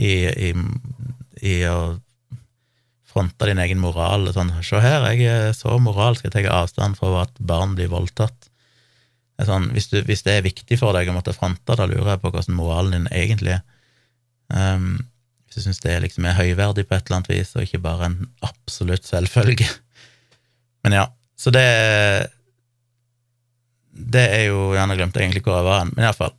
[0.00, 0.54] i, i,
[1.44, 2.00] i å
[3.20, 4.30] fronte din egen moral.
[4.32, 8.48] Sånn, se her, jeg er så moralsk, jeg tar avstand fra at barn blir voldtatt.
[9.40, 12.22] Sånn, hvis, du, hvis, det er viktig for deg å måtte fronte, da lurer jeg
[12.22, 13.62] på hvordan moralen din egentlig er.
[14.50, 14.98] Um,
[15.46, 18.10] hvis du syns det liksom er høyverdig på et eller annet vis, og ikke bare
[18.10, 19.68] en absolutt selvfølge.
[20.84, 21.06] Men ja,
[21.36, 21.64] så det
[23.90, 26.32] Det er jo Gjerne glemte egentlig hvor jeg var hen, men iallfall.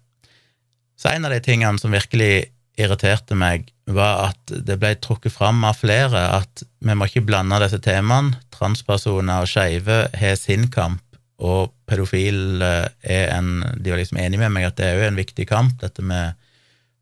[0.97, 5.63] Så en av de tingene som virkelig irriterte meg, var at det ble trukket fram
[5.67, 8.37] av flere at vi må ikke blande disse temaene.
[8.55, 11.03] Transpersoner og skeive har sin kamp,
[11.41, 15.19] og pedofile er en De var liksom enige med meg at det er jo en
[15.19, 16.37] viktig kamp, dette med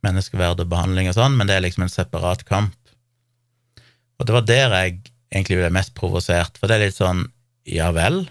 [0.05, 2.75] menneskeverd og behandling og sånn, men det er liksom en separat kamp.
[4.19, 4.99] Og det var der jeg
[5.33, 7.25] egentlig ble mest provosert, for det er litt sånn
[7.69, 8.23] ja vel,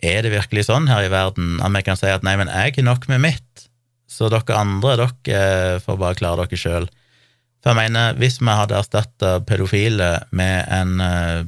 [0.00, 2.78] er det virkelig sånn her i verden at vi kan si at nei, men jeg
[2.78, 3.66] er nok med mitt,
[4.10, 6.88] så dere andre, dere får bare klare dere sjøl.
[7.60, 11.44] For jeg mener, hvis vi hadde erstatta pedofile med en eh,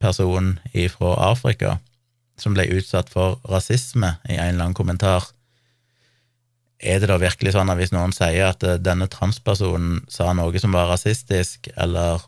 [0.00, 0.58] person
[0.92, 1.78] fra Afrika
[2.36, 5.24] som ble utsatt for rasisme i en eller annen kommentar,
[6.76, 10.60] er det da virkelig sånn at hvis noen sier at eh, denne transpersonen sa noe
[10.60, 12.20] som var rasistisk, eller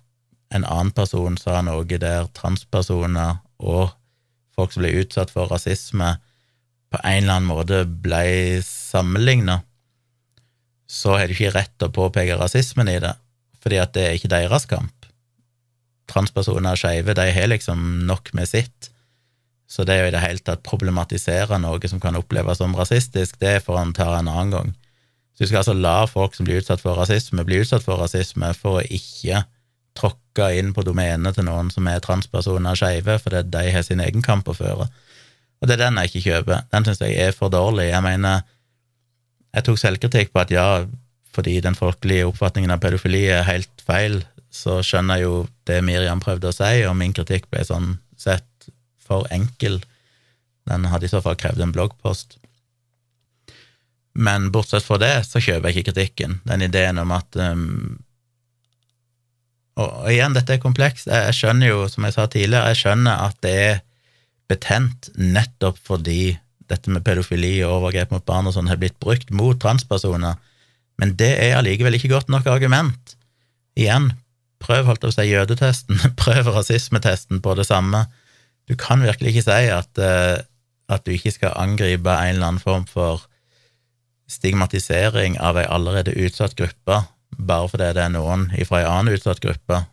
[0.55, 3.93] en annen person sa noe der transpersoner og
[4.57, 6.17] folk som ble utsatt for rasisme,
[6.89, 9.61] på en eller annen måte ble sammenligna,
[10.89, 13.15] så har de ikke rett til å påpeke rasismen i det,
[13.63, 14.95] fordi at det er ikke deres kamp.
[16.09, 18.91] Transpersoner og skeive, de har liksom nok med sitt,
[19.69, 23.59] så det å i det hele tatt problematisere noe som kan oppleves som rasistisk, det
[23.67, 24.71] får han ta en annen gang.
[25.37, 28.49] Så vi skal altså la folk som blir utsatt for rasisme, bli utsatt for rasisme
[28.57, 29.45] for å ikke
[29.99, 34.03] tråkke inn på domenet til noen som er transpersoner og skeive, fordi de har sin
[34.03, 34.89] egen kamp å føre.
[35.59, 36.65] Og det er den jeg ikke kjøper.
[36.73, 37.91] Den syns jeg er for dårlig.
[37.91, 38.47] Jeg mener,
[39.59, 40.67] jeg tok selvkritikk på at ja,
[41.35, 44.23] fordi den folkelige oppfatningen av pedofili er helt feil,
[44.55, 45.37] så skjønner jeg jo
[45.69, 48.69] det Miriam prøvde å si, og min kritikk ble sånn sett
[49.03, 49.81] for enkel.
[50.69, 52.39] Den hadde i så fall krevd en bloggpost.
[54.19, 56.41] Men bortsett fra det, så kjøper jeg ikke kritikken.
[56.49, 57.99] Den ideen om at um,
[59.79, 61.07] og, igjen, dette er komplekst.
[61.07, 63.81] Jeg skjønner jo, som jeg sa tidligere, jeg skjønner at det er
[64.51, 66.39] betent nettopp fordi
[66.71, 70.39] dette med pedofili og overgrep mot barn og sånn har blitt brukt mot transpersoner,
[70.99, 73.15] men det er allikevel ikke godt nok argument.
[73.79, 74.11] Igjen,
[74.63, 78.07] prøv holdt å si jødetesten, prøv rasismetesten på det samme.
[78.69, 80.39] Du kan virkelig ikke si at, uh,
[80.93, 83.25] at du ikke skal angripe en eller annen form for
[84.29, 87.05] stigmatisering av ei allerede utsatt gruppe,
[87.39, 89.87] bare fordi det er noen fra ei annen utsatt gruppe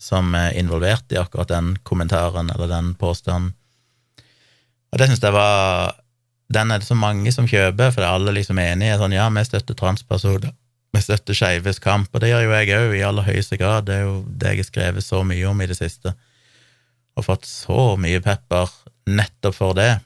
[0.00, 3.52] som er involvert i akkurat den kommentaren eller den påstanden.
[4.90, 5.99] Og det syns jeg var
[6.50, 8.98] den er det så mange som kjøper, for alle liksom er enige.
[8.98, 10.52] sånn, Ja, vi støtter transpersoner,
[10.92, 13.86] vi støtter skeives kamp, og det gjør jo jeg òg, i aller høyeste grad.
[13.86, 16.14] Det er jo det jeg har skrevet så mye om i det siste,
[17.14, 18.70] og fått så mye pepper
[19.06, 20.00] nettopp for det.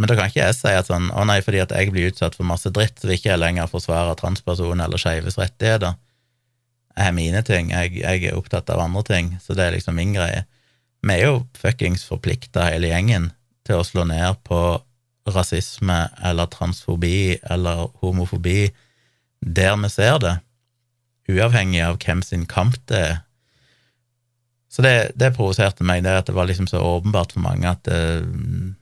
[0.00, 2.36] Men da kan ikke jeg si at sånn, å nei, fordi at jeg blir utsatt
[2.36, 5.96] for masse dritt, så vil ikke jeg lenger forsvare transpersoner eller skeives rettigheter.
[6.96, 9.96] Jeg har mine ting, jeg, jeg, er opptatt av andre ting, så det er liksom
[9.96, 10.44] min greie.
[11.00, 13.30] Vi er jo fuckings forplikta, hele gjengen,
[13.64, 14.60] til å slå ned på
[15.28, 18.70] rasisme eller transfobi eller homofobi
[19.40, 20.36] der vi ser det,
[21.30, 23.18] uavhengig av hvem sin kamp det er.
[24.70, 27.82] Så det, det provoserte meg, det at det var liksom så åpenbart for mange at
[27.88, 28.76] det, eh,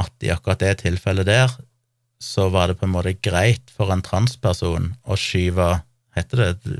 [0.00, 1.50] at i akkurat det tilfellet der,
[2.20, 5.78] så var det på en måte greit for en transperson å skyve
[6.10, 6.72] Heter det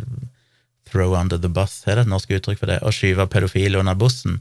[0.91, 1.85] throw under the bus?
[1.87, 2.81] Er det et norsk uttrykk for det?
[2.83, 4.41] Å skyve pedofile under bussen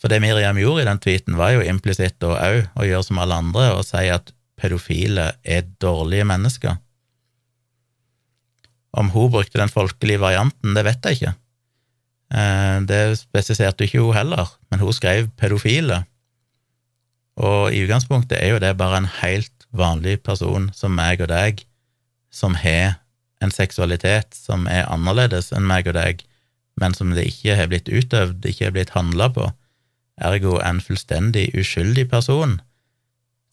[0.00, 3.38] for det Miriam gjorde i den tweeten, var jo implisitt òg å gjøre som alle
[3.40, 6.76] andre og si at pedofile er dårlige mennesker.
[8.96, 11.32] Om hun brukte den folkelige varianten, det vet jeg ikke.
[12.32, 16.04] Eh, det spesifiserte ikke hun heller, men hun skrev pedofile.
[17.36, 21.60] Og i utgangspunktet er jo det bare en helt vanlig person som meg og deg,
[22.32, 22.96] som har
[23.44, 26.24] en seksualitet som er annerledes enn meg og deg,
[26.80, 29.50] men som det ikke har blitt utøvd, ikke har blitt handla på
[30.16, 32.58] ergo en fullstendig uskyldig person,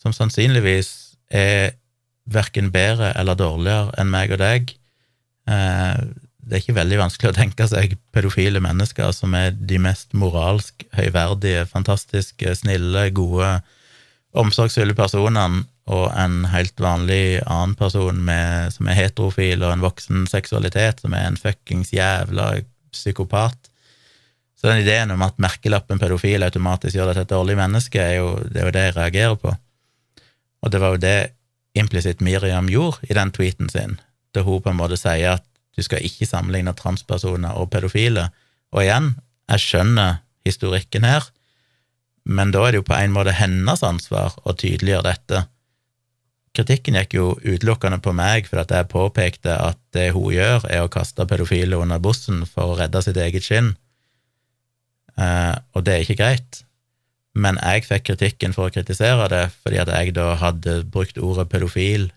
[0.01, 0.91] som sannsynligvis
[1.33, 1.73] er
[2.29, 4.75] verken bedre eller dårligere enn meg og deg.
[5.49, 5.99] Eh,
[6.43, 10.83] det er ikke veldig vanskelig å tenke seg pedofile mennesker som er de mest moralsk
[10.95, 13.55] høyverdige, fantastiske, snille, gode,
[14.35, 20.27] omsorgsfulle personene, og en helt vanlig annen person med, som er heterofil og en voksen
[20.31, 22.53] seksualitet, som er en fuckings jævla
[22.95, 23.71] psykopat.
[24.63, 28.13] Så den ideen om at merkelappen pedofil automatisk gjør deg til et dårlig menneske, er
[28.21, 29.51] jo, det er jo det jeg reagerer på.
[30.63, 31.17] Og det var jo det
[31.75, 33.97] implisitt Miriam gjorde i den tweeten sin,
[34.31, 35.43] da hun på en måte sier at
[35.75, 38.29] du skal ikke sammenligne transpersoner og pedofile.
[38.71, 39.11] Og igjen,
[39.51, 41.27] jeg skjønner historikken her,
[42.23, 45.45] men da er det jo på en måte hennes ansvar å tydeliggjøre dette.
[46.55, 50.87] Kritikken gikk jo utelukkende på meg for at jeg påpekte at det hun gjør, er
[50.87, 53.73] å kaste pedofile under bussen for å redde sitt eget skinn
[55.73, 56.61] og det er ikke greit.
[57.33, 61.49] Men jeg fikk kritikken for å kritisere det fordi at jeg da hadde brukt ordet
[61.49, 62.11] pedofil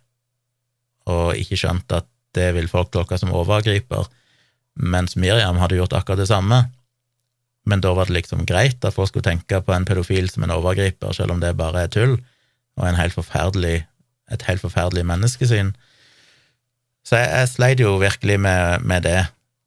[1.09, 4.05] og ikke skjønt at det vil folk tolke som overgriper,
[4.77, 6.67] mens Miriam hadde gjort akkurat det samme.
[7.67, 10.53] Men da var det liksom greit at folk skulle tenke på en pedofil som en
[10.59, 12.19] overgriper, selv om det bare er tull
[12.77, 15.73] og en helt et helt forferdelig menneskesyn.
[17.07, 19.21] Så jeg, jeg sleit jo virkelig med, med det.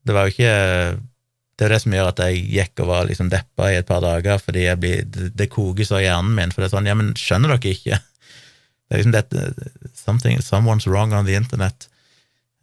[0.05, 0.99] Det var jo ikke
[1.60, 3.99] det er det som gjør at jeg gikk og var liksom deppa i et par
[4.03, 6.53] dager, fordi blir, det, det koker så i hjernen min.
[6.55, 7.97] For det er sånn, ja, men skjønner dere ikke?
[7.99, 11.89] Det er liksom dette something, Someone's wrong on the internet.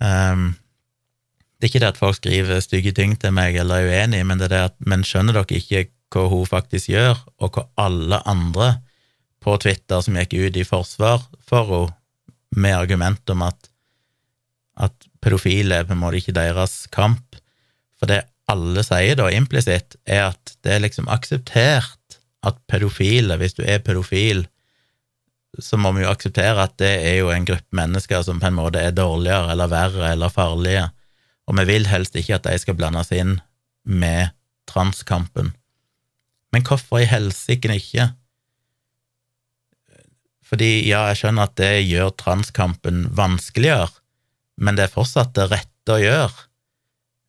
[0.01, 0.55] Um,
[1.57, 4.41] det er ikke det at folk skriver stygge ting til meg eller er uenig, men
[4.41, 8.23] det er det at men skjønner dere ikke hva hun faktisk gjør, og hva alle
[8.29, 8.71] andre
[9.45, 11.95] på Twitter som gikk ut i forsvar for henne
[12.57, 13.69] med argument om at,
[14.81, 17.37] at pedofile er på en måte ikke deres kamp.
[17.99, 23.57] For det alle sier da implisitt, er at det er liksom akseptert at pedofile, hvis
[23.59, 24.45] du er pedofil,
[25.59, 28.59] så må vi jo akseptere at det er jo en gruppe mennesker som på en
[28.59, 30.85] måte er dårligere eller verre eller farlige,
[31.47, 33.39] og vi vil helst ikke at de skal blandes inn
[33.87, 34.35] med
[34.69, 35.55] transkampen.
[36.53, 38.11] Men hvorfor i helsike ikke?
[40.47, 43.91] Fordi ja, jeg skjønner at det gjør transkampen vanskeligere,
[44.63, 46.46] men det er fortsatt det rette å gjøre.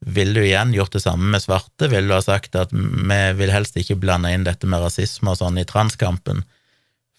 [0.06, 1.90] Ville du igjen gjort det samme med svarte?
[1.90, 5.40] Ville du ha sagt at vi vil helst ikke blande inn dette med rasisme og
[5.40, 6.44] sånn i transkampen,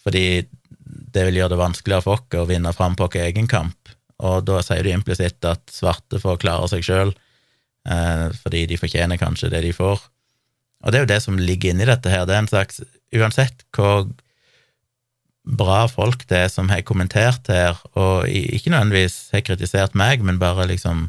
[0.04, 0.46] fordi
[0.86, 3.90] det vil gjøre det vanskeligere for oss å vinne fram på vår egen kamp?
[4.18, 7.12] Og da sier du implisitt at svarte får klare seg sjøl,
[7.86, 10.00] eh, fordi de fortjener kanskje det de får.
[10.84, 12.26] Og det er jo det som ligger inni dette her.
[12.26, 14.02] Det er en slags Uansett hvor
[15.48, 20.36] bra folk det er som har kommentert her, og ikke nødvendigvis har kritisert meg, men
[20.40, 21.06] bare liksom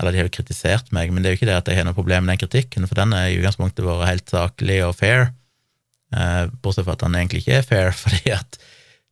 [0.00, 1.86] eller de har jo kritisert meg, men det er jo ikke det at jeg har
[1.86, 5.28] noe problem med den kritikken, for den er i utgangspunktet vært helt saklig og fair,
[6.16, 8.58] eh, bortsett fra at den egentlig ikke er fair, fordi at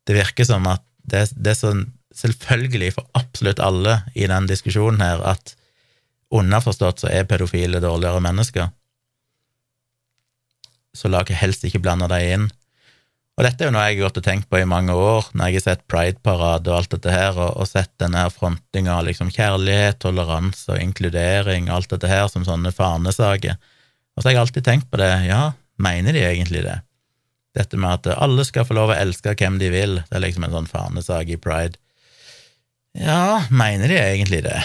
[0.09, 5.01] det virker som at det, det er sånn selvfølgelig for absolutt alle i den diskusjonen
[5.01, 5.55] her at
[6.33, 8.69] underforstått så er pedofile dårligere mennesker.
[10.97, 12.47] Så la ikke helst ikke blande dem inn.
[13.43, 15.49] Og dette er jo noe jeg har gått og tenkt på i mange år, når
[15.51, 19.33] jeg har sett Pride-parade og alt dette her, og, og sett denne frontinga av liksom
[19.35, 23.59] kjærlighet, toleranse og inkludering, alt dette her, som sånne fanesaker.
[24.15, 25.41] Og så har jeg alltid tenkt på det, ja,
[25.83, 26.79] mener de egentlig det?
[27.59, 30.47] Dette med at alle skal få lov å elske hvem de vil, det er liksom
[30.47, 31.83] en sånn fanesak i Pride.
[32.95, 34.59] Ja, mener de egentlig det?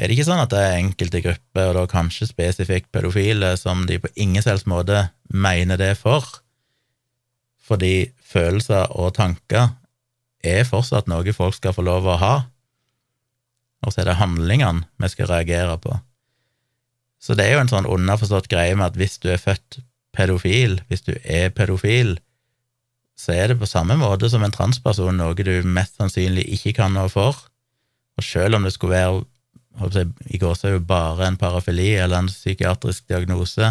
[0.00, 3.84] Er det ikke sånn at det er enkelte grupper, og da kanskje spesifikt pedofile, som
[3.84, 6.40] de på ingen selvs måte mener det for?
[7.70, 9.76] Fordi følelser og tanker
[10.42, 12.34] er fortsatt noe folk skal få lov å ha,
[13.80, 15.94] og så er det handlingene vi skal reagere på.
[17.20, 19.80] Så det er jo en sånn underforstått greie med at hvis du er født
[20.16, 22.16] pedofil, hvis du er pedofil,
[23.20, 26.96] så er det på samme måte som en transperson noe du mest sannsynlig ikke kan
[26.96, 27.36] noe for,
[28.16, 29.20] og selv om det skulle være
[30.34, 33.70] i går så er jo bare en parafili eller en psykiatrisk diagnose,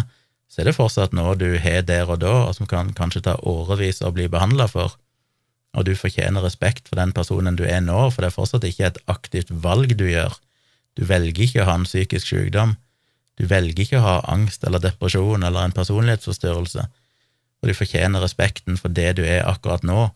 [0.50, 3.36] så er det fortsatt noe du har der og da, og som kan kanskje ta
[3.46, 4.96] årevis å bli behandla for.
[5.78, 8.88] Og du fortjener respekt for den personen du er nå, for det er fortsatt ikke
[8.88, 10.34] et aktivt valg du gjør.
[10.98, 12.74] Du velger ikke å ha en psykisk sykdom.
[13.38, 16.88] Du velger ikke å ha angst eller depresjon eller en personlighetsforstyrrelse,
[17.60, 20.08] og du fortjener respekten for det du er akkurat nå.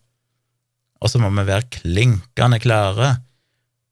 [1.01, 3.15] Og så må vi være klinkende klare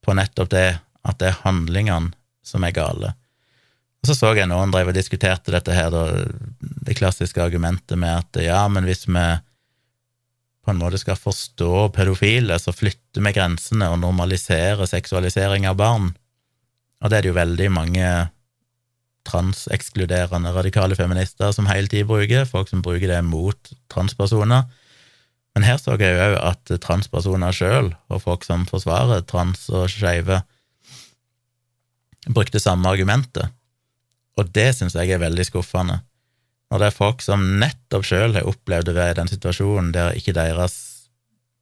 [0.03, 0.69] på nettopp det,
[1.07, 2.13] at det er handlingene
[2.43, 3.15] som er gale.
[4.03, 5.95] Og så så jeg noen drev og diskuterte dette her,
[6.59, 9.27] det klassiske argumentet med at ja, men hvis vi
[10.63, 16.13] på en måte skal forstå pedofile, så flytter vi grensene og normaliserer seksualisering av barn.
[17.03, 18.11] Og det er det jo veldig mange
[19.27, 24.67] transekskluderende radikale feminister som hele tida bruker, folk som bruker det mot transpersoner.
[25.55, 30.41] Men her så jeg òg at transpersoner sjøl, og folk som forsvarer trans og skeive,
[32.31, 33.51] brukte samme argumentet,
[34.39, 36.01] og det syns jeg er veldig skuffende.
[36.73, 40.17] Når det er folk som nettopp sjøl har opplevd å være i den situasjonen der
[40.17, 40.77] ikke deres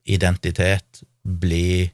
[0.06, 1.90] identitet blir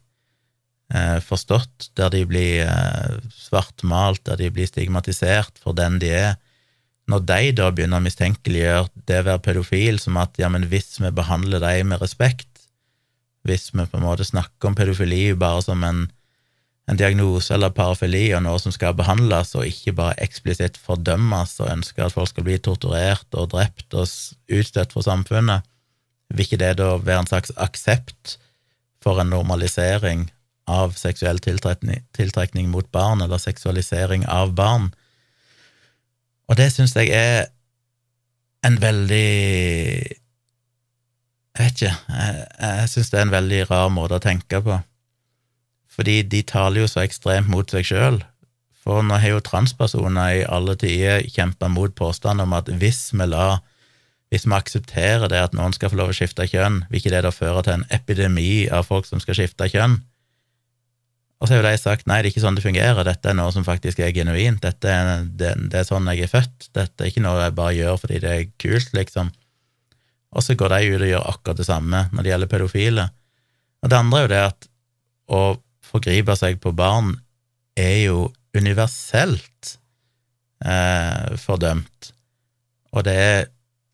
[0.92, 6.36] eh, forstått, der de blir eh, svartmalt, der de blir stigmatisert for den de er,
[7.06, 10.98] når de da begynner å mistenkeliggjøre det å være pedofil som at ja, men hvis
[10.98, 12.50] vi behandler dem med respekt,
[13.46, 16.08] hvis vi på en måte snakker om pedofili bare som en,
[16.86, 21.72] en diagnose eller parafili og noe som skal behandles, og ikke bare eksplisitt fordømmes og
[21.72, 24.06] ønsker at folk skal bli torturert og drept og
[24.54, 25.66] utstøtt fra samfunnet,
[26.30, 28.36] vil ikke det da være en slags aksept
[29.02, 30.28] for en normalisering
[30.70, 34.90] av seksuell tiltrekning, tiltrekning mot barn, eller seksualisering av barn?
[36.46, 37.48] Og det syns jeg er
[38.66, 39.30] en veldig
[41.56, 44.76] Jeg vet ikke, jeg, jeg syns det er en veldig rar måte å tenke på,
[45.96, 48.20] fordi de taler jo så ekstremt mot seg sjøl.
[48.86, 53.26] For nå har jo transpersoner i alle tider kjempa mot påstanden om at hvis vi
[53.26, 53.56] la
[54.32, 57.22] hvis vi aksepterer det at noen skal få lov å skifte kjønn, vil ikke det
[57.24, 60.00] da føre til en epidemi av folk som skal skifte kjønn?
[61.36, 63.36] Og så har jo de sagt nei, det er ikke sånn det fungerer, dette er
[63.38, 67.04] noe som faktisk er genuint, dette er, det, det er sånn jeg er født, dette
[67.04, 69.30] er ikke noe jeg bare gjør fordi det er kult, liksom.
[70.36, 73.06] Og så går de ut og gjør akkurat det samme når det gjelder pedofile.
[73.84, 74.68] Og det andre er jo det at
[75.26, 75.40] å
[75.86, 77.14] forgripe seg på barn
[77.78, 79.76] er jo universelt
[80.64, 82.12] eh, fordømt,
[82.96, 83.40] og det er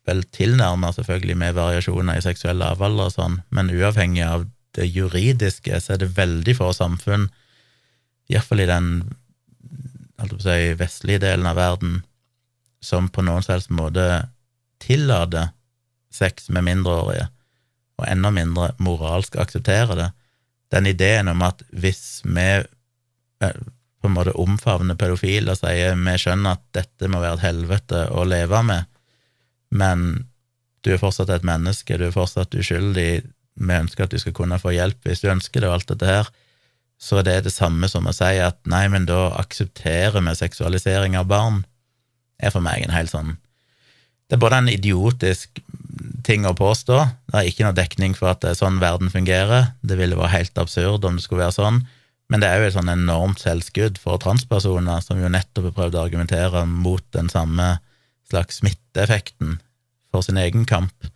[0.07, 5.79] vel tilnærma selvfølgelig med variasjoner i seksuell lavalder og sånn, men uavhengig av det juridiske,
[5.79, 7.27] så er det veldig få samfunn,
[8.31, 8.89] iallfall i den
[10.41, 12.01] si, vestlige delen av verden,
[12.83, 14.25] som på noen selvs måte
[14.83, 15.53] tillater
[16.13, 17.29] sex med mindreårige,
[17.99, 20.09] og enda mindre moralsk aksepterer det.
[20.73, 23.63] Den ideen om at hvis vi eh,
[24.03, 28.07] på en måte omfavner pedofile og sier vi skjønner at dette må være et helvete
[28.11, 28.89] å leve med,
[29.73, 30.25] men
[30.83, 34.59] du er fortsatt et menneske, du er fortsatt uskyldig, vi ønsker at du skal kunne
[34.59, 36.31] få hjelp hvis du ønsker det, og alt dette her,
[36.99, 41.17] så det er det samme som å si at nei, men da aksepterer vi seksualisering
[41.19, 41.63] av barn,
[42.43, 43.37] er for meg en helt sånn
[44.27, 45.61] Det er både en idiotisk
[46.27, 46.99] ting å påstå,
[47.31, 50.35] det er ikke noe dekning for at det er sånn verden fungerer, det ville vært
[50.35, 51.83] helt absurd om det skulle være sånn,
[52.31, 55.97] men det er jo et sånn enormt selvskudd for transpersoner, som jo nettopp har prøvd
[55.97, 57.75] å argumentere mot den samme
[58.31, 59.59] slags smitteeffekten
[60.13, 61.11] for sin egen kamp.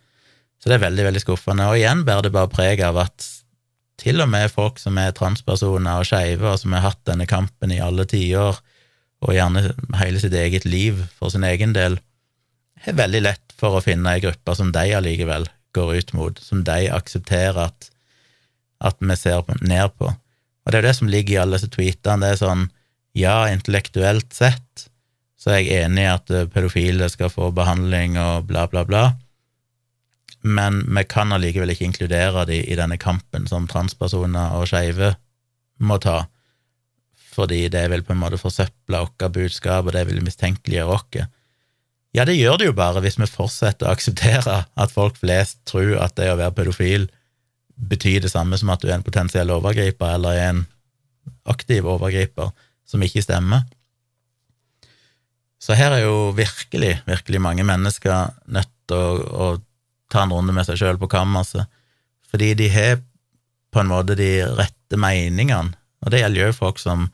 [0.62, 1.68] Så det er veldig, veldig skuffende.
[1.70, 3.26] Og igjen bærer det bare preg av at
[3.98, 7.74] til og med folk som er transpersoner og skeive, og som har hatt denne kampen
[7.74, 8.60] i alle tiår,
[9.26, 11.98] og gjerne hele sitt eget liv for sin egen del,
[12.86, 15.48] har veldig lett for å finne ei gruppe som de allikevel
[15.78, 17.90] går ut mot, som de aksepterer at,
[18.80, 20.10] at vi ser ned på.
[20.10, 22.22] Og det er jo det som ligger i alle disse tweetene.
[22.24, 22.66] Det er sånn,
[23.18, 24.90] ja, intellektuelt sett
[25.38, 29.04] så er jeg enig i at pedofile skal få behandling og bla, bla, bla
[30.48, 35.14] men vi kan allikevel ikke inkludere de i denne kampen som transpersoner og skeive
[35.84, 36.26] må ta,
[37.34, 41.28] fordi det vil på en måte forsøple vårt budskap, og det vil mistenkeliggjøre oss.
[42.16, 45.97] Ja, det gjør det jo bare hvis vi fortsetter å akseptere at folk flest tror
[46.01, 47.08] at det å være pedofil
[47.78, 50.64] betyr det samme som at du er en potensiell overgriper eller er en
[51.47, 52.53] aktiv overgriper,
[52.88, 53.66] som ikke stemmer.
[55.60, 59.47] Så her er jo virkelig, virkelig mange mennesker nødt til å, å
[60.12, 61.68] ta en runde med seg sjøl på kammerset,
[62.32, 62.99] fordi de har
[63.74, 67.10] på en måte de rette meningene, og det gjelder jo folk som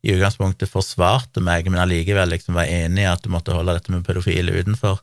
[0.00, 3.92] i utgangspunktet forsvarte meg, men allikevel liksom var enig i at du måtte holde dette
[3.92, 5.02] med pedofile utenfor.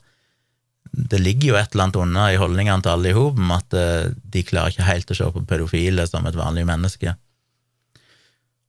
[0.88, 3.76] Det ligger jo et eller annet under i holdningene til alle i hop om at
[3.76, 7.14] eh, de klarer ikke helt å se på pedofile som et vanlig menneske.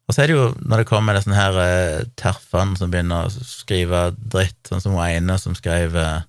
[0.10, 3.44] Og så er det jo, når det kommer disse her uh, terfene som begynner å
[3.46, 6.24] skrive dritt, sånn som hun ene som skrev uh,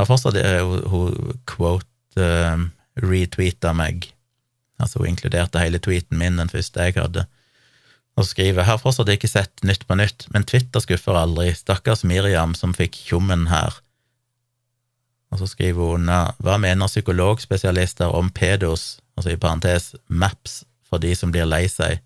[0.00, 0.38] har fortsatt
[0.88, 1.84] hun quote
[2.24, 2.64] uh,
[3.04, 4.08] retweeta meg,
[4.80, 7.26] altså hun inkluderte hele tweeten min, den første jeg hadde,
[8.14, 12.54] og skriver har fortsatt ikke sett Nytt på nytt, men Twitter skuffer aldri, stakkars Miriam
[12.54, 13.74] som fikk tjommen her.
[15.34, 21.10] Og så skriver hun hva mener psykologspesialister om pedos, altså i parentes maps, for de
[21.18, 22.04] som blir lei seg?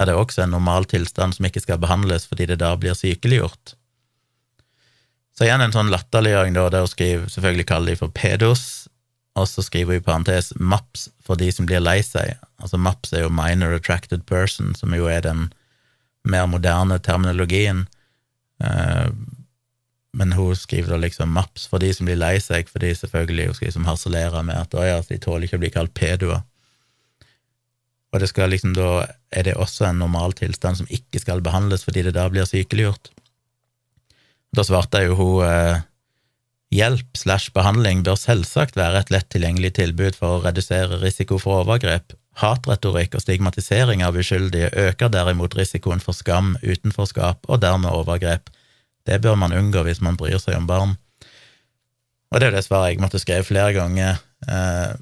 [0.00, 3.76] Er det også en normal tilstand som ikke skal behandles fordi det da blir sykeliggjort?
[5.34, 8.64] Så igjen en sånn latterliggjøring, da, der hun skriver selvfølgelig kaller de for pedos,
[9.34, 12.36] og så skriver hun i parentes MAPS for de som blir lei seg.
[12.62, 15.48] Altså MAPS er jo minor attracted person, som jo er den
[16.24, 17.84] mer moderne terminologien.
[18.62, 19.10] Uh,
[20.14, 23.56] men hun skriver da liksom maps for de som blir lei seg, fordi selvfølgelig hun
[23.58, 26.44] skal liksom harselere med at ja, de tåler ikke å bli kalt pedoer.
[28.14, 31.82] Og det skal liksom da er det også en normal tilstand som ikke skal behandles
[31.82, 33.10] fordi det da blir sykeliggjort.
[34.54, 35.82] Da svarte jo hun eh,
[36.74, 41.62] hjelp slash behandling bør selvsagt være et lett tilgjengelig tilbud for å redusere risiko for
[41.62, 42.16] overgrep.
[42.40, 48.50] Hatretorikk og stigmatisering av uskyldige øker derimot risikoen for skam, utenforskap og dermed overgrep.
[49.06, 50.96] Det bør man unngå hvis man bryr seg om barn.
[52.32, 54.18] Og det er jo det svaret jeg måtte skrive flere ganger.
[54.48, 54.96] Eh,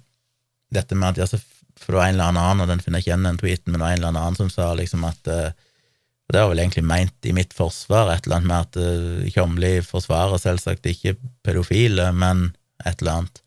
[0.77, 1.41] dette med at ja,
[1.81, 3.81] for det var en eller annen, og den finner jeg ikke igjen den tweeten, men
[3.81, 5.71] det var en eller annen som sa liksom at og
[6.33, 10.41] Det var vel egentlig meint i mitt forsvar, et eller annet med at Kjomli forsvarer
[10.41, 12.51] selvsagt ikke pedofile, men
[12.87, 13.43] et eller annet.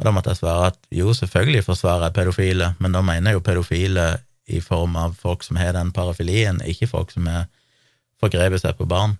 [0.00, 3.38] Og da måtte jeg svare at jo, selvfølgelig forsvarer jeg pedofile, men da mener jeg
[3.38, 4.06] jo pedofile
[4.50, 7.46] i form av folk som har den parafilien, ikke folk som har
[8.20, 9.16] forgrepet seg på barn.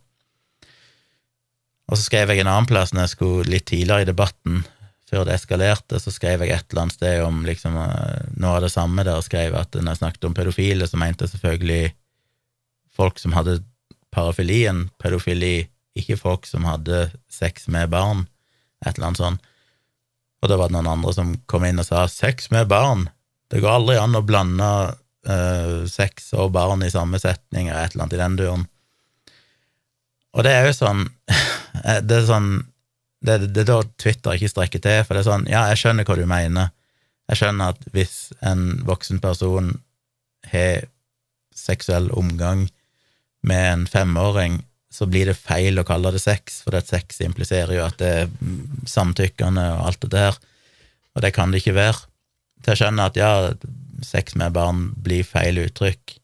[1.91, 4.65] Og så skrev jeg en annen plass når jeg skulle litt tidligere i debatten,
[5.09, 8.65] før det eskalerte, så skrev jeg et eller annet sted om liksom, eh, noe av
[8.65, 11.83] det samme der, skrev at når jeg snakket om pedofile, så mente jeg selvfølgelig
[12.97, 13.61] folk som hadde
[14.14, 15.68] parafilien pedofili,
[15.99, 18.26] ikke folk som hadde sex med barn,
[18.84, 19.51] et eller annet sånt.
[20.42, 23.09] Og da var det noen andre som kom inn og sa sex med barn,
[23.53, 24.68] det går aldri an å blande
[25.28, 28.64] uh, sex og barn i samme setning, eller et eller annet i den duren.
[30.34, 31.05] Og det er jo sånn
[32.09, 32.49] Det er sånn
[33.24, 36.07] det, det, er da Twitter ikke strekker til, for det er sånn, ja, jeg skjønner
[36.07, 36.72] hva du mener.
[37.30, 39.70] Jeg skjønner at hvis en voksen person
[40.51, 40.84] har
[41.57, 42.66] seksuell omgang
[43.45, 44.62] med en femåring,
[44.95, 48.11] så blir det feil å kalle det sex, for det sex impliserer jo at det
[48.22, 48.34] er
[48.88, 50.38] samtykkende og alt det der,
[51.14, 52.07] og det kan det ikke være.
[52.64, 53.32] Til å skjønne at ja,
[54.07, 56.16] sex med barn blir feil uttrykk.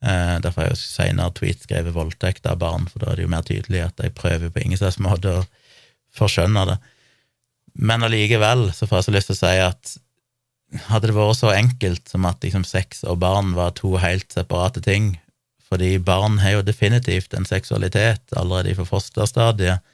[0.00, 3.26] Eh, derfor har jeg jo senere tweet skrevet voldtekt av barn, for da er det
[3.26, 5.46] jo mer tydelig at jeg prøver på ingen slags måte å
[6.16, 6.78] forskjønne det.
[7.78, 9.96] Men allikevel så får jeg så lyst til å si at
[10.90, 14.82] hadde det vært så enkelt som at liksom sex og barn var to helt separate
[14.86, 15.16] ting,
[15.70, 19.86] fordi barn har jo definitivt en seksualitet allerede fra fosterstadiet,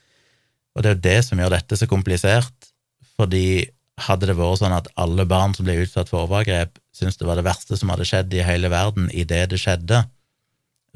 [0.76, 2.70] og det er jo det som gjør dette så komplisert,
[3.16, 3.68] fordi
[4.06, 7.38] hadde det vært sånn at alle barn som ble utsatt for overgrep, syntes det var
[7.40, 10.02] det verste som hadde skjedd i hele verden idet det skjedde,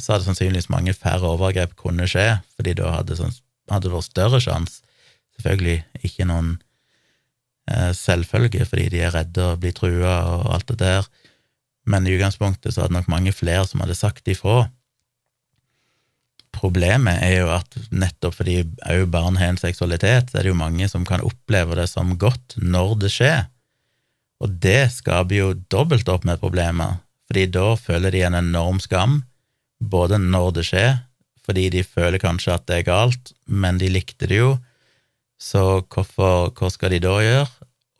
[0.01, 3.33] så hadde sannsynligvis mange færre overgrep kunne skje, fordi da hadde, sånn,
[3.69, 4.81] det vært større sjanse
[5.41, 6.55] selvfølgelig ikke noen
[7.71, 11.09] eh, selvfølge, fordi de er redde og blir trua og alt det der,
[11.89, 14.67] men i utgangspunktet så hadde nok mange flere som hadde sagt ifra.
[16.55, 18.59] Problemet er jo at nettopp fordi
[18.91, 22.17] òg barn har en seksualitet, så er det jo mange som kan oppleve det som
[22.21, 23.45] godt når det skjer,
[24.41, 29.21] og det skaper jo dobbelt opp med problemer, fordi da føler de en enorm skam,
[29.81, 30.93] både når det skjer,
[31.47, 34.55] fordi de føler kanskje at det er galt, men de likte det jo,
[35.41, 37.49] så hvorfor, hva skal de da gjøre?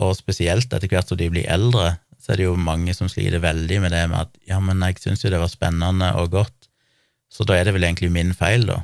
[0.05, 1.95] Og spesielt etter hvert som de blir eldre,
[2.31, 5.01] så er det jo mange som sliter veldig med det med at ja, men jeg
[5.03, 6.69] syns jo det var spennende og godt,
[7.27, 8.77] så da er det vel egentlig min feil, da.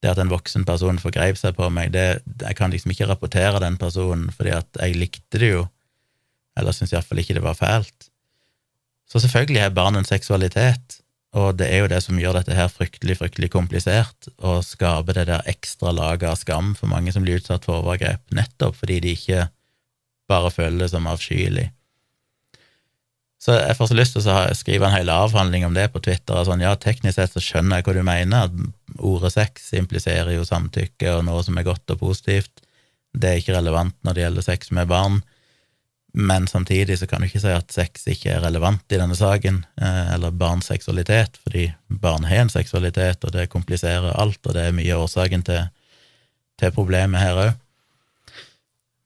[0.00, 3.60] Det at en voksen person forgrep seg på meg, det, jeg kan liksom ikke rapportere
[3.60, 5.66] den personen fordi at jeg likte det jo,
[6.56, 8.08] eller syns iallfall ikke det var fælt.
[9.12, 11.02] Så selvfølgelig har barn en seksualitet,
[11.36, 15.26] og det er jo det som gjør dette her fryktelig, fryktelig komplisert, og skaper det
[15.28, 19.14] der ekstra laget av skam for mange som blir utsatt for overgrep, nettopp fordi de
[19.20, 19.44] ikke
[20.32, 21.68] bare føler det som avskyelig.
[23.42, 26.44] Så jeg får så lyst til å skrive en hel avhandling om det på Twitter.
[26.46, 28.50] sånn, Ja, teknisk sett så skjønner jeg hva du mener,
[28.98, 32.62] ordet sex impliserer jo samtykke og noe som er godt og positivt.
[33.12, 35.22] Det er ikke relevant når det gjelder sex med barn
[36.12, 39.62] men samtidig så kan du ikke si at sex ikke er relevant i denne saken,
[39.80, 44.66] eh, eller barns seksualitet, fordi barn har en seksualitet, og det kompliserer alt, og det
[44.66, 45.70] er mye av årsaken til,
[46.60, 47.52] til problemet her òg.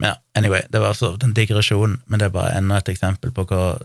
[0.02, 3.30] Men ja, anyway, det var altså en digresjon, men det er bare enda et eksempel
[3.32, 3.78] på hva,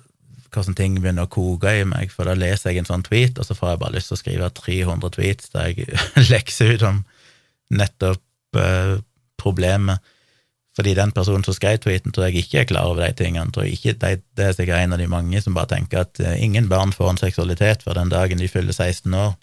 [0.52, 3.48] hvordan ting begynner å koke i meg, for da leser jeg en sånn tweet, og
[3.48, 6.02] så får jeg bare lyst til å skrive 300 tweets der jeg
[6.34, 7.04] lekser ut om
[7.72, 8.98] nettopp eh,
[9.40, 10.12] problemet
[10.76, 13.52] fordi den personen som skrev tweeten, tror jeg ikke er klar over de tingene.
[13.52, 16.22] Tror jeg ikke, det, det er sikkert en av de mange som bare tenker at
[16.24, 19.34] uh, ingen barn får en seksualitet før den dagen de fyller 16 år.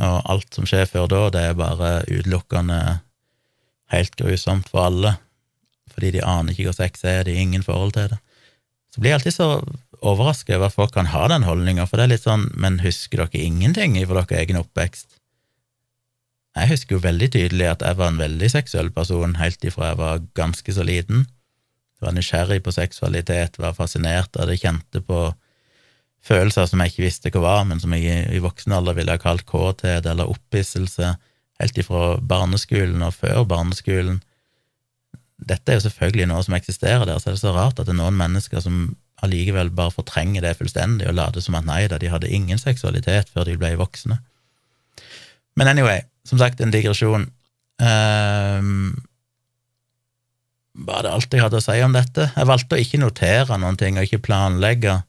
[0.00, 2.80] Og alt som skjer før da, det er bare utelukkende
[3.94, 5.14] helt grusomt for alle,
[5.94, 8.18] fordi de aner ikke hva sex er, de har ingen forhold til det.
[8.90, 9.48] Så blir jeg alltid så
[10.00, 13.22] overrasket over at folk kan ha den holdninga, for det er litt sånn, men husker
[13.22, 15.20] dere ingenting fra deres egen oppvekst?
[16.58, 20.00] Jeg husker jo veldig tydelig at jeg var en veldig seksuell person helt ifra jeg
[20.00, 21.28] var ganske så liten.
[22.00, 25.28] Jeg var nysgjerrig på seksualitet, var fascinert av det, kjente på
[26.26, 29.20] følelser som jeg ikke visste hva var, men som jeg i voksen alder ville ha
[29.22, 31.14] kalt kåthet eller opphisselse.
[31.60, 34.22] helt ifra barneskolen og før barneskolen.
[35.48, 37.94] Dette er jo selvfølgelig noe som eksisterer der, så er det så rart at det
[37.94, 38.90] er noen mennesker som
[39.24, 43.28] allikevel bare fortrenger det fullstendig og later som at nei da, de hadde ingen seksualitet
[43.32, 44.16] før de ble voksne.
[45.60, 47.26] Men anyway, som sagt, en digresjon.
[47.80, 48.94] Um,
[50.86, 52.30] var det alt jeg hadde å si om dette?
[52.36, 55.00] Jeg valgte å ikke notere noen ting og ikke planlegge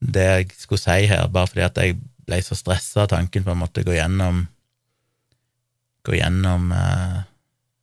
[0.00, 3.54] det jeg skulle si her, bare fordi at jeg ble så stressa av tanken på
[3.54, 4.44] å måtte gå gjennom
[6.06, 7.22] gå gjennom uh,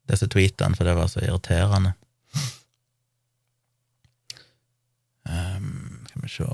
[0.10, 1.94] disse tweetene, for det var så irriterende.
[5.24, 6.46] Um, skal vi se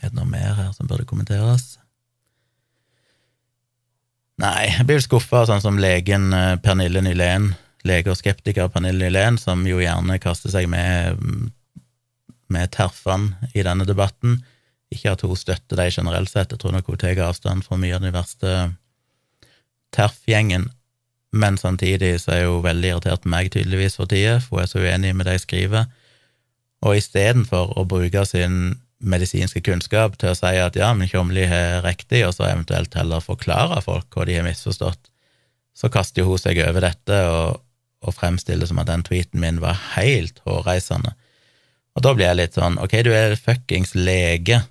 [0.00, 1.76] Er det noe mer her som burde kommenteres?
[4.40, 7.52] Nei, jeg blir skuffa, sånn som legen eh, Pernille Nylén,
[7.86, 11.20] lege og skeptiker Pernille Nylén, som jo gjerne kaster seg med
[12.52, 14.42] med terfene i denne debatten.
[14.92, 17.96] Ikke at hun støtter dem generelt sett, jeg tror nok hun tar avstand fra mye
[17.96, 18.56] av den verste
[19.96, 20.68] terfgjengen,
[21.32, 24.70] men samtidig så er hun veldig irritert på meg, tydeligvis, for tida, for hun er
[24.70, 25.86] så uenig med det jeg skriver.
[26.84, 31.80] Og istedenfor å bruke sin medisinske kunnskap til å si at ja, men Tjomli har
[31.86, 35.08] riktig, og så eventuelt heller forklare folk hva de har misforstått,
[35.72, 37.62] så kaster hun seg over dette og,
[38.04, 41.16] og fremstiller som at den tweeten min var helt hårreisende.
[41.96, 44.62] Og da blir jeg litt sånn, ok, du er fuckings lege.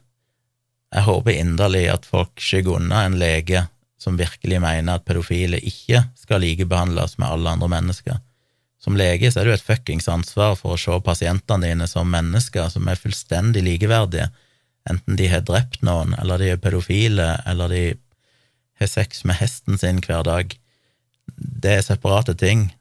[0.91, 3.65] Jeg håper inderlig at folk skygger unna en lege
[4.01, 8.17] som virkelig mener at pedofile ikke skal likebehandles med alle andre mennesker.
[8.81, 12.71] Som lege så er du et fuckings ansvar for å se pasientene dine som mennesker
[12.73, 14.31] som er fullstendig likeverdige,
[14.89, 17.83] enten de har drept noen, eller de er pedofile, eller de
[18.81, 20.55] har sex med hesten sin hver dag.
[21.37, 22.71] Det er separate ting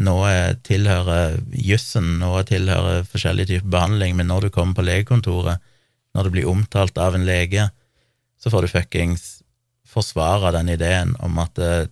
[0.00, 5.60] noe tilhører jussen, noe tilhører forskjellig type behandling, men når du kommer på legekontoret,
[6.16, 7.68] når du blir omtalt av en lege,
[8.40, 9.28] så får du fuckings
[9.90, 11.86] forsvare den ideen om at eh,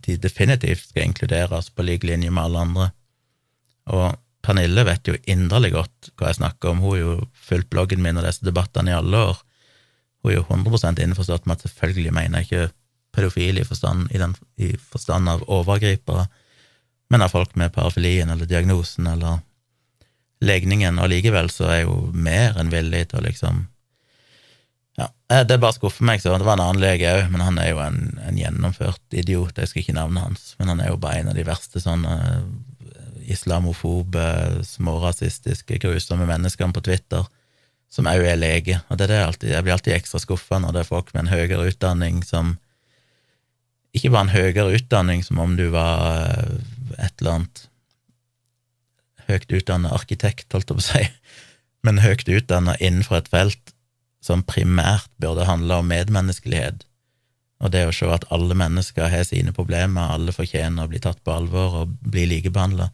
[0.00, 2.88] de definitivt skal inkluderes på lik linje med alle andre.
[3.90, 8.02] Og Pernille vet jo inderlig godt hva jeg snakker om, hun har jo fulgt bloggen
[8.02, 9.42] min og disse debattene i alle år.
[10.22, 12.72] Hun er jo 100% innforstått med at selvfølgelig mener jeg ikke
[13.16, 14.20] pedofile i forstand, i,
[14.64, 16.26] i forstand av overgripere,
[17.10, 19.40] men av folk med parafilien eller diagnosen eller
[20.40, 23.64] legningen, og likevel så er jo mer enn villig til å liksom
[24.98, 27.58] Ja, eh, det bare skuffer meg, så det var en annen lege òg, men han
[27.62, 31.00] er jo en, en, gjennomført idiot, jeg skal ikke navnet hans, men han er jo
[31.00, 32.40] bare en av de verste sånne eh,
[33.30, 34.24] islamofobe,
[34.66, 37.28] smårasistiske, grusomme menneskene på Twitter
[37.90, 40.74] som òg er lege, og det er det alltid, jeg blir alltid ekstra skuffa når
[40.74, 42.54] det er folk med en høyere utdanning som
[43.96, 46.60] ikke bare en høyere utdanning, som om du var eh,
[47.02, 47.66] et eller annet
[49.30, 51.04] høyt utdannet arkitekt, holdt jeg på å si,
[51.86, 53.74] men høyt utdannet innenfor et felt
[54.24, 56.84] som primært burde handle om medmenneskelighet,
[57.60, 61.20] og det å se at alle mennesker har sine problemer, alle fortjener å bli tatt
[61.24, 62.88] på alvor og bli likebehandla,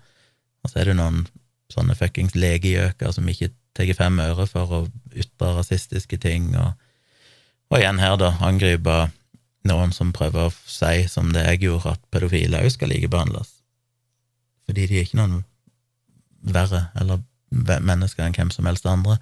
[0.63, 1.27] og så er det noen
[1.71, 4.81] sånne fuckings legegjøker som ikke tar fem øre for å
[5.15, 6.75] ytre rasistiske ting, og,
[7.71, 9.07] og igjen her, da, angripe
[9.67, 13.51] noen som prøver å si, som det jeg gjorde, at pedofile òg skal likebehandles.
[14.67, 15.43] Fordi de er ikke noen
[16.47, 19.19] verre eller mennesker enn hvem som helst andre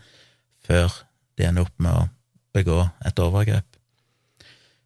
[0.65, 0.93] før
[1.39, 2.09] de ender opp med å
[2.55, 3.67] begå et overgrep.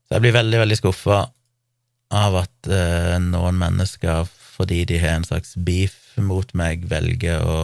[0.08, 1.18] Så jeg blir veldig, veldig skuffa
[2.16, 7.58] av at eh, noen mennesker, fordi de har en slags beef mot meg, velger å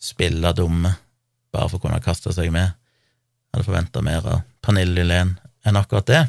[0.00, 0.92] spille dumme
[1.50, 2.68] bare for å kunne kaste seg med.
[2.70, 5.34] Jeg hadde forventa mer av Pernille Lillén
[5.66, 6.20] enn akkurat det.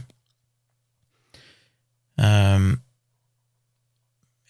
[2.15, 2.73] Um,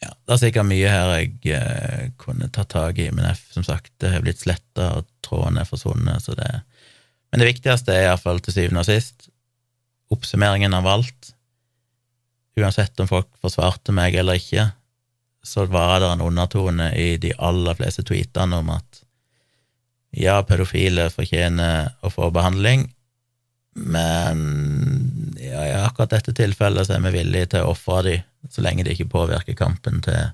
[0.01, 3.65] ja, det er sikkert mye her jeg eh, kunne tatt tak i, men jeg, som
[3.65, 6.49] sagt, det har blitt sletta, og tråden er forsvunnet, så det
[7.31, 9.29] Men det viktigste er iallfall til syvende og sist
[10.11, 11.31] oppsummeringen av alt.
[12.59, 14.67] Uansett om folk forsvarte meg eller ikke,
[15.43, 19.03] så var det en undertone i de aller fleste tweetene om at
[20.11, 22.89] ja, pedofile fortjener å få behandling,
[23.79, 24.41] men
[25.39, 28.83] ja, i akkurat dette tilfellet så er vi villige til å ofre dem så lenge
[28.83, 30.33] det ikke påvirker kampen til,